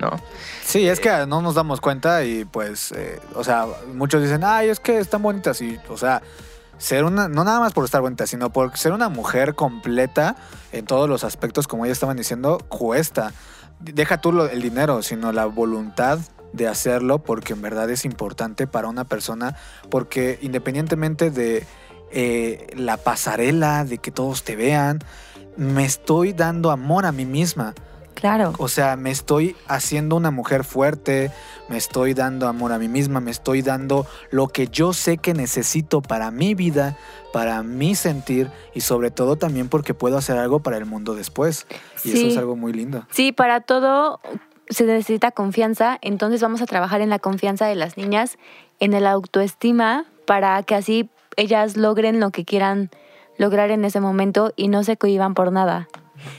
¿no? 0.00 0.20
Sí, 0.64 0.88
es 0.88 1.00
que 1.00 1.26
no 1.26 1.42
nos 1.42 1.54
damos 1.54 1.80
cuenta 1.80 2.24
y 2.24 2.44
pues, 2.44 2.92
eh, 2.92 3.20
o 3.34 3.44
sea, 3.44 3.66
muchos 3.94 4.22
dicen, 4.22 4.42
ay, 4.44 4.68
es 4.68 4.80
que 4.80 4.98
están 4.98 5.22
bonitas 5.22 5.60
y, 5.60 5.78
o 5.88 5.96
sea, 5.96 6.22
ser 6.78 7.04
una, 7.04 7.28
no 7.28 7.44
nada 7.44 7.60
más 7.60 7.72
por 7.72 7.84
estar 7.84 8.00
bonita, 8.00 8.26
sino 8.26 8.50
por 8.50 8.76
ser 8.76 8.92
una 8.92 9.08
mujer 9.08 9.54
completa 9.54 10.36
en 10.72 10.86
todos 10.86 11.08
los 11.08 11.24
aspectos, 11.24 11.68
como 11.68 11.86
ya 11.86 11.92
estaban 11.92 12.16
diciendo, 12.16 12.58
cuesta. 12.68 13.32
deja 13.80 14.20
tú 14.20 14.40
el 14.42 14.62
dinero, 14.62 15.02
sino 15.02 15.32
la 15.32 15.44
voluntad 15.44 16.18
de 16.52 16.66
hacerlo 16.66 17.20
porque 17.20 17.52
en 17.52 17.62
verdad 17.62 17.90
es 17.90 18.04
importante 18.04 18.66
para 18.66 18.88
una 18.88 19.04
persona, 19.04 19.56
porque 19.90 20.38
independientemente 20.42 21.30
de 21.30 21.66
eh, 22.12 22.66
la 22.76 22.96
pasarela, 22.96 23.84
de 23.84 23.98
que 23.98 24.10
todos 24.10 24.42
te 24.42 24.56
vean, 24.56 25.00
me 25.56 25.84
estoy 25.84 26.32
dando 26.32 26.70
amor 26.70 27.06
a 27.06 27.12
mí 27.12 27.26
misma. 27.26 27.74
Claro. 28.14 28.52
O 28.58 28.68
sea, 28.68 28.96
me 28.96 29.10
estoy 29.10 29.56
haciendo 29.66 30.16
una 30.16 30.30
mujer 30.30 30.64
fuerte, 30.64 31.30
me 31.68 31.76
estoy 31.76 32.14
dando 32.14 32.48
amor 32.48 32.72
a 32.72 32.78
mí 32.78 32.88
misma, 32.88 33.20
me 33.20 33.30
estoy 33.30 33.62
dando 33.62 34.06
lo 34.30 34.48
que 34.48 34.68
yo 34.68 34.92
sé 34.92 35.18
que 35.18 35.34
necesito 35.34 36.02
para 36.02 36.30
mi 36.30 36.54
vida, 36.54 36.96
mi 37.64 37.94
sentir 37.94 38.50
y 38.74 38.80
sobre 38.80 39.10
todo 39.10 39.36
también 39.36 39.68
porque 39.68 39.94
puedo 39.94 40.18
hacer 40.18 40.36
algo 40.36 40.60
para 40.60 40.76
el 40.76 40.86
mundo 40.86 41.14
después. 41.14 41.66
Y 42.04 42.12
eso 42.12 42.26
es 42.26 42.36
algo 42.36 42.56
muy 42.56 42.72
lindo. 42.72 43.06
Sí, 43.10 43.32
para 43.32 43.60
todo 43.60 44.20
se 44.68 44.84
necesita 44.84 45.32
confianza, 45.32 45.98
entonces 46.00 46.40
vamos 46.40 46.62
a 46.62 46.66
trabajar 46.66 47.00
en 47.00 47.10
la 47.10 47.18
confianza 47.18 47.66
de 47.66 47.74
las 47.74 47.96
niñas, 47.96 48.38
en 48.78 48.94
el 48.94 49.06
autoestima, 49.06 50.06
para 50.26 50.62
que 50.62 50.74
así 50.74 51.10
ellas 51.36 51.76
logren 51.76 52.20
lo 52.20 52.30
que 52.30 52.44
quieran 52.44 52.90
lograr 53.36 53.70
en 53.70 53.84
ese 53.84 54.00
momento 54.00 54.52
y 54.56 54.68
no 54.68 54.84
se 54.84 54.96
cohiban 54.96 55.34
por 55.34 55.50
nada. 55.50 55.88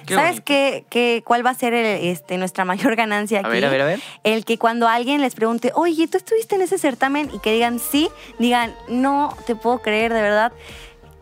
Qué 0.06 0.16
¿Sabes 0.16 0.42
qué, 0.42 0.86
qué- 0.90 1.24
cuál 1.26 1.46
va 1.46 1.52
a 1.52 1.56
ser 1.56 1.74
el- 1.74 2.06
este, 2.08 2.38
nuestra 2.38 2.66
mayor 2.66 2.96
ganancia 2.96 3.40
aquí? 3.40 3.48
A 3.48 3.52
ver, 3.52 3.66
a 3.66 3.70
ver, 3.70 3.82
a 3.82 3.86
ver. 3.86 4.00
El 4.24 4.46
que 4.46 4.58
cuando 4.58 4.88
alguien 4.88 5.22
les 5.22 5.36
pregunte, 5.36 5.72
oye, 5.76 6.08
¿tú 6.08 6.18
estuviste 6.18 6.56
en 6.56 6.62
ese 6.62 6.78
certamen? 6.78 7.30
Y 7.34 7.40
que 7.40 7.52
digan 7.54 7.80
sí, 7.80 8.10
digan, 8.40 8.74
no 8.88 9.36
te 9.46 9.56
puedo 9.56 9.80
creer, 9.82 10.14
de 10.14 10.22
verdad. 10.22 10.52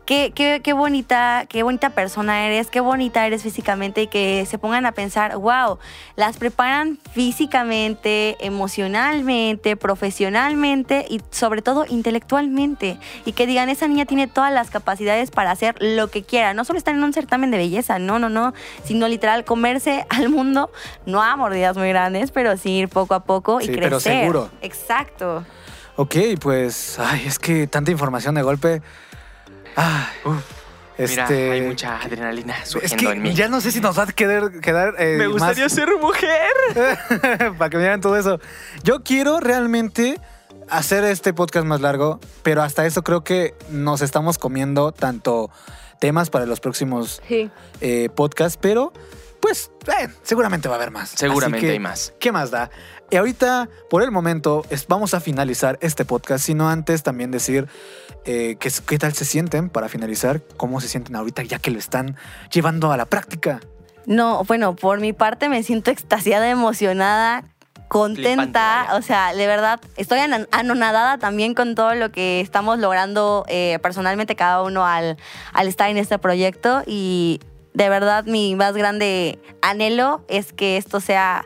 Qué, 0.10 0.32
qué, 0.34 0.62
qué 0.64 0.74
bonita, 0.74 1.46
qué 1.48 1.62
bonita 1.62 1.92
persona 1.92 2.48
eres, 2.48 2.72
qué 2.72 2.80
bonita 2.80 3.28
eres 3.28 3.44
físicamente 3.44 4.02
y 4.02 4.08
que 4.08 4.48
se 4.50 4.58
pongan 4.58 4.88
a 4.88 4.92
pensar, 4.92 5.38
wow, 5.38 5.78
las 6.16 6.38
preparan 6.38 6.98
físicamente, 7.14 8.36
emocionalmente, 8.44 9.76
profesionalmente 9.78 11.06
y 11.08 11.22
sobre 11.30 11.62
todo 11.62 11.86
intelectualmente. 11.88 12.98
Y 13.24 13.34
que 13.34 13.46
digan, 13.46 13.70
esa 13.70 13.88
niña 13.88 14.06
tiene 14.06 14.26
todas 14.26 14.52
las 14.52 14.72
capacidades 14.72 15.30
para 15.30 15.52
hacer 15.52 15.76
lo 15.80 16.08
que 16.08 16.24
quiera. 16.24 16.56
No 16.56 16.66
solo 16.66 16.80
estar 16.80 16.96
en 16.96 17.04
un 17.04 17.14
certamen 17.14 17.52
de 17.52 17.58
belleza, 17.58 18.00
no, 18.00 18.18
no, 18.18 18.30
no, 18.30 18.56
sino 18.84 19.08
literal 19.08 19.46
comerse 19.46 20.08
al 20.10 20.30
mundo, 20.30 20.72
no 21.06 21.22
a 21.22 21.36
mordidas 21.36 21.78
muy 21.78 21.90
grandes, 21.90 22.32
pero 22.32 22.58
sí 22.58 22.80
ir 22.80 22.90
poco 22.90 23.14
a 23.14 23.26
poco 23.26 23.62
y 23.62 23.66
Sí, 23.66 23.74
crecer. 23.74 23.84
pero 23.84 24.00
seguro. 24.00 24.50
Exacto. 24.64 25.46
Ok, 25.98 26.16
pues, 26.42 26.98
ay, 26.98 27.26
es 27.28 27.38
que 27.38 27.68
tanta 27.68 27.92
información 27.92 28.34
de 28.34 28.42
golpe. 28.42 28.82
Ay, 29.82 30.06
Uf, 30.26 30.44
este, 30.98 31.22
Mira, 31.34 31.54
hay 31.54 31.62
mucha 31.62 32.02
adrenalina 32.02 32.56
es 32.62 32.70
surgiendo 32.70 33.10
que 33.10 33.16
en 33.16 33.22
mí. 33.22 33.34
ya 33.34 33.48
no 33.48 33.62
sé 33.62 33.72
si 33.72 33.80
nos 33.80 33.98
va 33.98 34.04
a 34.04 34.08
quedar, 34.08 34.60
quedar 34.60 34.96
eh, 35.00 35.16
Me 35.18 35.28
gustaría 35.28 35.64
más- 35.66 35.74
ser 35.74 35.90
mujer. 36.02 37.54
para 37.58 37.70
que 37.70 37.78
me 37.78 37.84
digan 37.84 38.02
todo 38.02 38.18
eso. 38.18 38.40
Yo 38.84 39.02
quiero 39.04 39.40
realmente 39.40 40.20
hacer 40.70 41.04
este 41.06 41.34
podcast 41.34 41.66
más 41.66 41.80
largo, 41.82 42.20
pero 42.44 42.62
hasta 42.62 42.86
eso 42.86 43.04
creo 43.04 43.24
que 43.24 43.56
nos 43.70 44.02
estamos 44.02 44.38
comiendo 44.38 44.92
tanto 44.92 45.50
temas 46.00 46.30
para 46.30 46.46
los 46.46 46.60
próximos 46.60 47.22
Sí. 47.28 47.50
eh, 47.82 48.10
podcasts, 48.14 48.58
pero 48.62 48.92
pues 49.42 49.72
eh, 49.88 50.08
seguramente 50.24 50.68
va 50.68 50.76
a 50.76 50.78
haber 50.78 50.92
más. 50.92 51.10
Seguramente 51.10 51.66
que, 51.68 51.74
hay 51.74 51.80
más. 51.80 52.14
¿Qué 52.20 52.32
más 52.32 52.52
da? 52.52 52.70
Y 53.10 53.16
ahorita, 53.16 53.70
por 53.90 54.04
el 54.04 54.12
momento, 54.12 54.64
es- 54.70 54.88
vamos 54.88 55.14
a 55.14 55.20
finalizar 55.20 55.78
este 55.82 56.06
podcast, 56.06 56.46
sino 56.46 56.70
antes 56.70 57.04
también 57.04 57.32
decir 57.32 57.68
eh, 58.26 58.58
qué 58.60 58.98
tal 59.00 59.14
se 59.14 59.26
sienten 59.26 59.70
para 59.70 59.90
finalizar, 59.90 60.42
cómo 60.58 60.82
se 60.82 60.88
sienten 60.88 61.16
ahorita 61.16 61.42
ya 61.44 61.58
que 61.60 61.72
lo 61.72 61.80
están 61.80 62.16
llevando 62.52 62.92
a 62.92 62.98
la 62.98 63.06
práctica. 63.06 63.62
No, 64.06 64.44
bueno, 64.44 64.76
por 64.76 65.00
mi 65.00 65.14
parte 65.14 65.50
me 65.50 65.64
siento 65.64 65.90
extasiada, 65.92 66.50
emocionada, 66.50 67.44
contenta. 67.88 68.84
Flipante, 68.84 68.94
o 68.98 69.02
sea, 69.02 69.34
de 69.34 69.48
verdad, 69.48 69.80
estoy 69.98 70.20
anonadada 70.52 71.18
también 71.18 71.54
con 71.56 71.76
todo 71.76 71.96
lo 71.96 72.12
que 72.12 72.40
estamos 72.42 72.78
logrando 72.80 73.46
eh, 73.48 73.80
personalmente 73.82 74.36
cada 74.36 74.62
uno 74.64 74.86
al, 74.86 75.18
al 75.54 75.68
estar 75.68 75.90
en 75.90 75.98
este 75.98 76.18
proyecto. 76.20 76.84
Y 76.86 77.40
de 77.80 77.90
verdad, 77.90 78.26
mi 78.26 78.56
más 78.56 78.74
grande 78.76 79.40
anhelo 79.62 80.22
es 80.28 80.52
que 80.54 80.76
esto 80.78 81.00
sea 81.00 81.46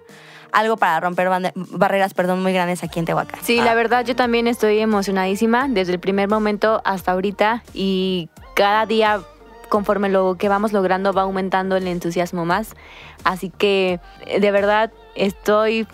algo 0.51 0.77
para 0.77 0.99
romper 0.99 1.29
barreras 1.55 2.13
perdón, 2.13 2.41
muy 2.43 2.53
grandes 2.53 2.83
aquí 2.83 2.99
en 2.99 3.05
Tehuacán. 3.05 3.39
Sí, 3.43 3.59
Ah. 3.59 3.65
la 3.65 3.73
verdad 3.75 4.03
yo 4.05 4.15
también 4.15 4.47
estoy 4.47 4.79
emocionadísima 4.79 5.67
desde 5.69 5.93
el 5.93 5.99
primer 5.99 6.27
momento 6.29 6.81
hasta 6.85 7.11
ahorita 7.11 7.63
y 7.73 8.29
cada 8.55 8.85
día 8.85 9.21
conforme 9.69 10.09
lo 10.09 10.35
que 10.37 10.49
vamos 10.49 10.73
logrando 10.73 11.13
va 11.13 11.23
aumentando 11.23 11.75
el 11.77 11.87
entusiasmo 11.87 12.45
más. 12.45 12.75
Así 13.23 13.49
que 13.49 13.99
eh, 14.25 14.39
de 14.39 14.51
verdad 14.51 14.91
estoy 15.15 15.87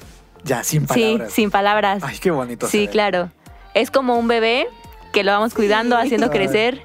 Ya, 0.43 0.63
sin 0.63 0.85
palabras. 0.87 1.29
sí, 1.29 1.35
sin 1.41 1.51
palabras. 1.51 2.03
Ay, 2.05 2.17
qué 2.19 2.31
bonito. 2.31 2.67
sí, 2.67 2.87
claro. 2.87 3.29
Es 3.73 3.91
como 3.91 4.15
un 4.17 4.27
bebé 4.27 4.67
que 5.13 5.23
lo 5.23 5.31
vamos 5.31 5.53
cuidando, 5.53 5.97
haciendo 5.97 6.29
crecer 6.29 6.81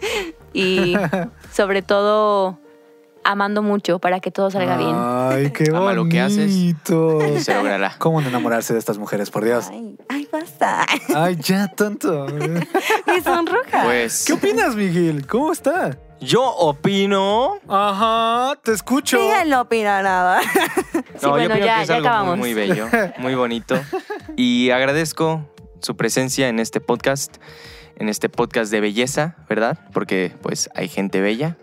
y 0.53 0.95
sobre 1.53 1.83
todo 1.83 2.59
amando 3.25 3.63
mucho 3.63 3.99
para 3.99 4.21
que 4.21 4.31
todo 4.31 4.51
salga 4.51 4.77
bien. 4.77 4.95
Ay, 4.95 5.51
qué 5.55 5.65
Ama 5.71 5.81
bonito. 5.81 6.05
lo 6.05 6.09
que 6.09 6.21
haces. 6.21 6.53
Se 7.45 7.55
logrará. 7.55 7.95
¿Cómo 7.99 8.21
no 8.21 8.29
enamorarse 8.29 8.73
de 8.73 8.79
estas 8.79 8.99
mujeres, 8.99 9.31
por 9.31 9.45
Dios? 9.45 9.67
Ay, 9.71 9.97
ay, 10.09 10.29
basta. 10.33 10.85
Ay, 11.15 11.37
ya 11.41 11.69
tanto. 11.69 12.27
Me 13.07 13.21
sonroja. 13.23 13.83
Pues 13.85 14.25
¿Qué 14.27 14.33
opinas, 14.35 14.77
Miguel? 14.77 15.27
¿Cómo 15.27 15.53
está? 15.53 15.99
yo 16.21 16.43
opino. 16.57 17.55
Ajá, 17.69 18.55
te 18.63 18.73
escucho. 18.73 19.19
Ella 19.19 19.45
no 19.45 19.61
opina 19.63 20.01
nada. 20.01 20.41
Sí, 20.41 20.99
No, 21.21 21.21
yo 21.21 21.31
bueno, 21.31 21.55
opino 21.55 21.67
ya, 21.67 21.77
que 21.77 21.83
es 21.83 21.89
ya 21.89 21.95
algo 21.97 22.01
muy, 22.03 22.09
acabamos. 22.09 22.39
muy 22.39 22.55
bello, 22.55 22.89
muy 23.19 23.35
bonito. 23.35 23.77
Y 24.37 24.71
agradezco 24.71 25.45
su 25.83 25.97
presencia 25.97 26.49
en 26.49 26.61
este 26.61 26.81
podcast, 26.81 27.37
en 27.97 28.09
este 28.09 28.31
podcast 28.31 28.71
de 28.71 28.81
belleza, 28.81 29.37
¿verdad? 29.51 29.79
Porque 29.93 30.35
pues 30.41 30.71
hay 30.75 30.89
gente 30.89 31.21
bella. 31.21 31.59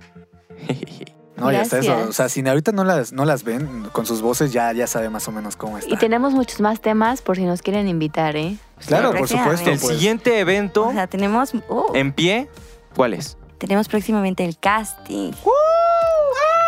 No, 1.37 1.51
ya 1.51 1.61
está 1.61 1.79
eso. 1.79 1.97
O 2.09 2.13
sea, 2.13 2.29
si 2.29 2.47
ahorita 2.47 2.71
no 2.71 2.83
las, 2.83 3.13
no 3.13 3.25
las 3.25 3.43
ven 3.43 3.87
con 3.91 4.05
sus 4.05 4.21
voces, 4.21 4.51
ya, 4.51 4.71
ya 4.73 4.85
sabe 4.85 5.09
más 5.09 5.27
o 5.27 5.31
menos 5.31 5.55
cómo 5.55 5.77
está. 5.77 5.93
Y 5.93 5.97
tenemos 5.97 6.33
muchos 6.33 6.59
más 6.59 6.81
temas 6.81 7.21
por 7.21 7.37
si 7.37 7.45
nos 7.45 7.61
quieren 7.61 7.87
invitar, 7.87 8.35
¿eh? 8.35 8.57
Claro, 8.85 9.13
por 9.13 9.27
supuesto. 9.27 9.69
El 9.69 9.79
pues. 9.79 9.95
siguiente 9.95 10.39
evento 10.39 10.87
O 10.87 10.91
sea, 10.91 11.07
tenemos, 11.07 11.53
uh, 11.53 11.93
en 11.93 12.11
pie, 12.11 12.49
¿cuál 12.95 13.13
es? 13.13 13.37
tenemos 13.61 13.87
próximamente 13.87 14.43
el 14.43 14.57
casting. 14.57 15.33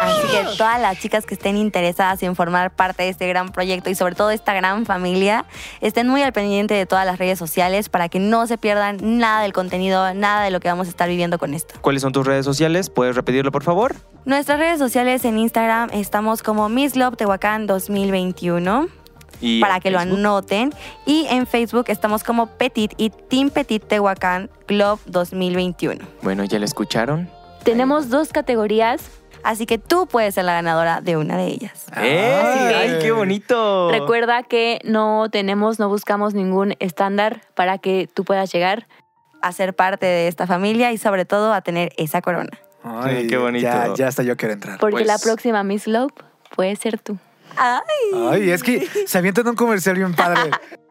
Así 0.03 0.27
que 0.27 0.57
todas 0.57 0.79
las 0.79 0.99
chicas 0.99 1.25
que 1.25 1.33
estén 1.33 1.57
interesadas 1.57 2.21
en 2.23 2.35
formar 2.35 2.71
parte 2.71 3.03
de 3.03 3.09
este 3.09 3.27
gran 3.27 3.49
proyecto 3.49 3.89
y 3.89 3.95
sobre 3.95 4.15
todo 4.15 4.31
esta 4.31 4.53
gran 4.53 4.85
familia, 4.85 5.45
estén 5.81 6.07
muy 6.07 6.21
al 6.21 6.33
pendiente 6.33 6.73
de 6.73 6.85
todas 6.85 7.05
las 7.05 7.17
redes 7.17 7.39
sociales 7.39 7.89
para 7.89 8.09
que 8.09 8.19
no 8.19 8.47
se 8.47 8.57
pierdan 8.57 8.97
nada 9.01 9.41
del 9.41 9.53
contenido, 9.53 10.13
nada 10.13 10.43
de 10.43 10.51
lo 10.51 10.59
que 10.59 10.67
vamos 10.67 10.87
a 10.87 10.89
estar 10.89 11.07
viviendo 11.07 11.37
con 11.37 11.53
esto. 11.53 11.75
¿Cuáles 11.81 12.01
son 12.01 12.11
tus 12.11 12.25
redes 12.25 12.45
sociales? 12.45 12.89
¿Puedes 12.89 13.15
repetirlo, 13.15 13.51
por 13.51 13.63
favor? 13.63 13.95
Nuestras 14.25 14.59
redes 14.59 14.79
sociales 14.79 15.25
en 15.25 15.37
Instagram 15.37 15.89
estamos 15.93 16.43
como 16.43 16.69
Miss 16.69 16.93
Globe 16.93 17.17
Tehuacán 17.17 17.67
2021 17.67 18.87
Y 19.41 19.59
para 19.59 19.79
que 19.79 19.91
lo 19.91 19.99
anoten. 19.99 20.73
Y 21.05 21.27
en 21.29 21.47
Facebook 21.47 21.85
estamos 21.87 22.23
como 22.23 22.47
Petit 22.47 22.93
y 22.97 23.09
Team 23.09 23.49
Petit 23.49 23.83
Tehuacán 23.83 24.49
Globe 24.67 25.01
2021. 25.07 26.05
Bueno, 26.21 26.43
ya 26.45 26.59
la 26.59 26.65
escucharon. 26.65 27.29
Tenemos 27.63 28.09
dos 28.09 28.29
categorías. 28.29 29.09
Así 29.43 29.65
que 29.65 29.77
tú 29.77 30.07
puedes 30.07 30.35
ser 30.35 30.45
la 30.45 30.53
ganadora 30.53 31.01
de 31.01 31.17
una 31.17 31.35
de 31.35 31.47
ellas. 31.47 31.87
¡Eh! 31.97 32.71
¡Ay, 32.73 32.99
qué 33.01 33.11
bonito! 33.11 33.91
Recuerda 33.91 34.43
que 34.43 34.79
no 34.85 35.27
tenemos, 35.29 35.79
no 35.79 35.89
buscamos 35.89 36.33
ningún 36.33 36.75
estándar 36.79 37.41
para 37.53 37.77
que 37.77 38.07
tú 38.13 38.23
puedas 38.23 38.51
llegar. 38.53 38.87
A 39.41 39.51
ser 39.51 39.75
parte 39.75 40.05
de 40.05 40.29
esta 40.29 40.47
familia 40.47 40.93
y 40.93 40.97
sobre 40.97 41.25
todo 41.25 41.51
a 41.51 41.59
tener 41.59 41.91
esa 41.97 42.21
corona. 42.21 42.51
Ay, 42.85 43.27
Qué 43.27 43.35
bonito. 43.35 43.65
Ya, 43.65 43.93
ya 43.93 44.07
hasta 44.07 44.23
yo 44.23 44.37
quiero 44.37 44.53
entrar. 44.53 44.79
Porque 44.79 44.93
Pues- 44.95 45.07
la 45.07 45.17
próxima 45.17 45.63
Miss 45.63 45.85
Globe 45.85 46.13
puede 46.55 46.77
ser 46.77 46.97
tú. 46.99 47.17
Ay, 47.57 47.81
Ay, 48.29 48.49
es 48.49 48.63
que 48.63 48.87
se 49.05 49.17
avientan 49.17 49.45
un 49.49 49.55
comercial 49.55 49.97
bien 49.97 50.15
padre. 50.15 50.51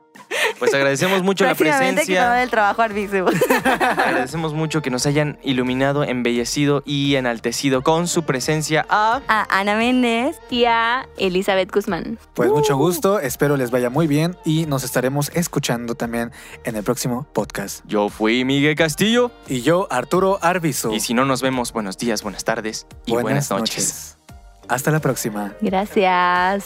Pues 0.58 0.72
agradecemos 0.74 1.22
mucho 1.22 1.44
la 1.44 1.54
presencia. 1.54 2.42
el 2.42 2.50
trabajo 2.50 2.82
Arbizu. 2.82 3.26
Agradecemos 3.64 4.54
mucho 4.54 4.82
que 4.82 4.90
nos 4.90 5.06
hayan 5.06 5.38
iluminado, 5.42 6.04
embellecido 6.04 6.82
y 6.86 7.16
enaltecido 7.16 7.82
con 7.82 8.08
su 8.08 8.22
presencia 8.24 8.86
a... 8.88 9.20
A 9.28 9.46
Ana 9.58 9.76
Méndez. 9.76 10.36
Y 10.50 10.64
a 10.64 11.08
Elizabeth 11.18 11.72
Guzmán. 11.72 12.18
Pues 12.34 12.50
Uh. 12.50 12.54
mucho 12.56 12.76
gusto, 12.76 13.18
espero 13.20 13.56
les 13.56 13.70
vaya 13.70 13.90
muy 13.90 14.06
bien 14.06 14.36
y 14.44 14.66
nos 14.66 14.84
estaremos 14.84 15.30
escuchando 15.34 15.94
también 15.94 16.32
en 16.64 16.76
el 16.76 16.82
próximo 16.82 17.26
podcast. 17.32 17.84
Yo 17.86 18.08
fui 18.08 18.44
Miguel 18.44 18.74
Castillo. 18.76 19.30
Y 19.48 19.62
yo, 19.62 19.88
Arturo 19.90 20.38
Arbizu. 20.42 20.92
Y 20.92 21.00
si 21.00 21.14
no 21.14 21.24
nos 21.24 21.42
vemos, 21.42 21.72
buenos 21.72 21.98
días, 21.98 22.22
buenas 22.22 22.44
tardes 22.44 22.86
y 23.06 23.12
buenas, 23.12 23.50
noches. 23.50 24.16
Hasta 24.68 24.90
la 24.90 25.00
próxima. 25.00 25.52
Gracias. 25.60 26.64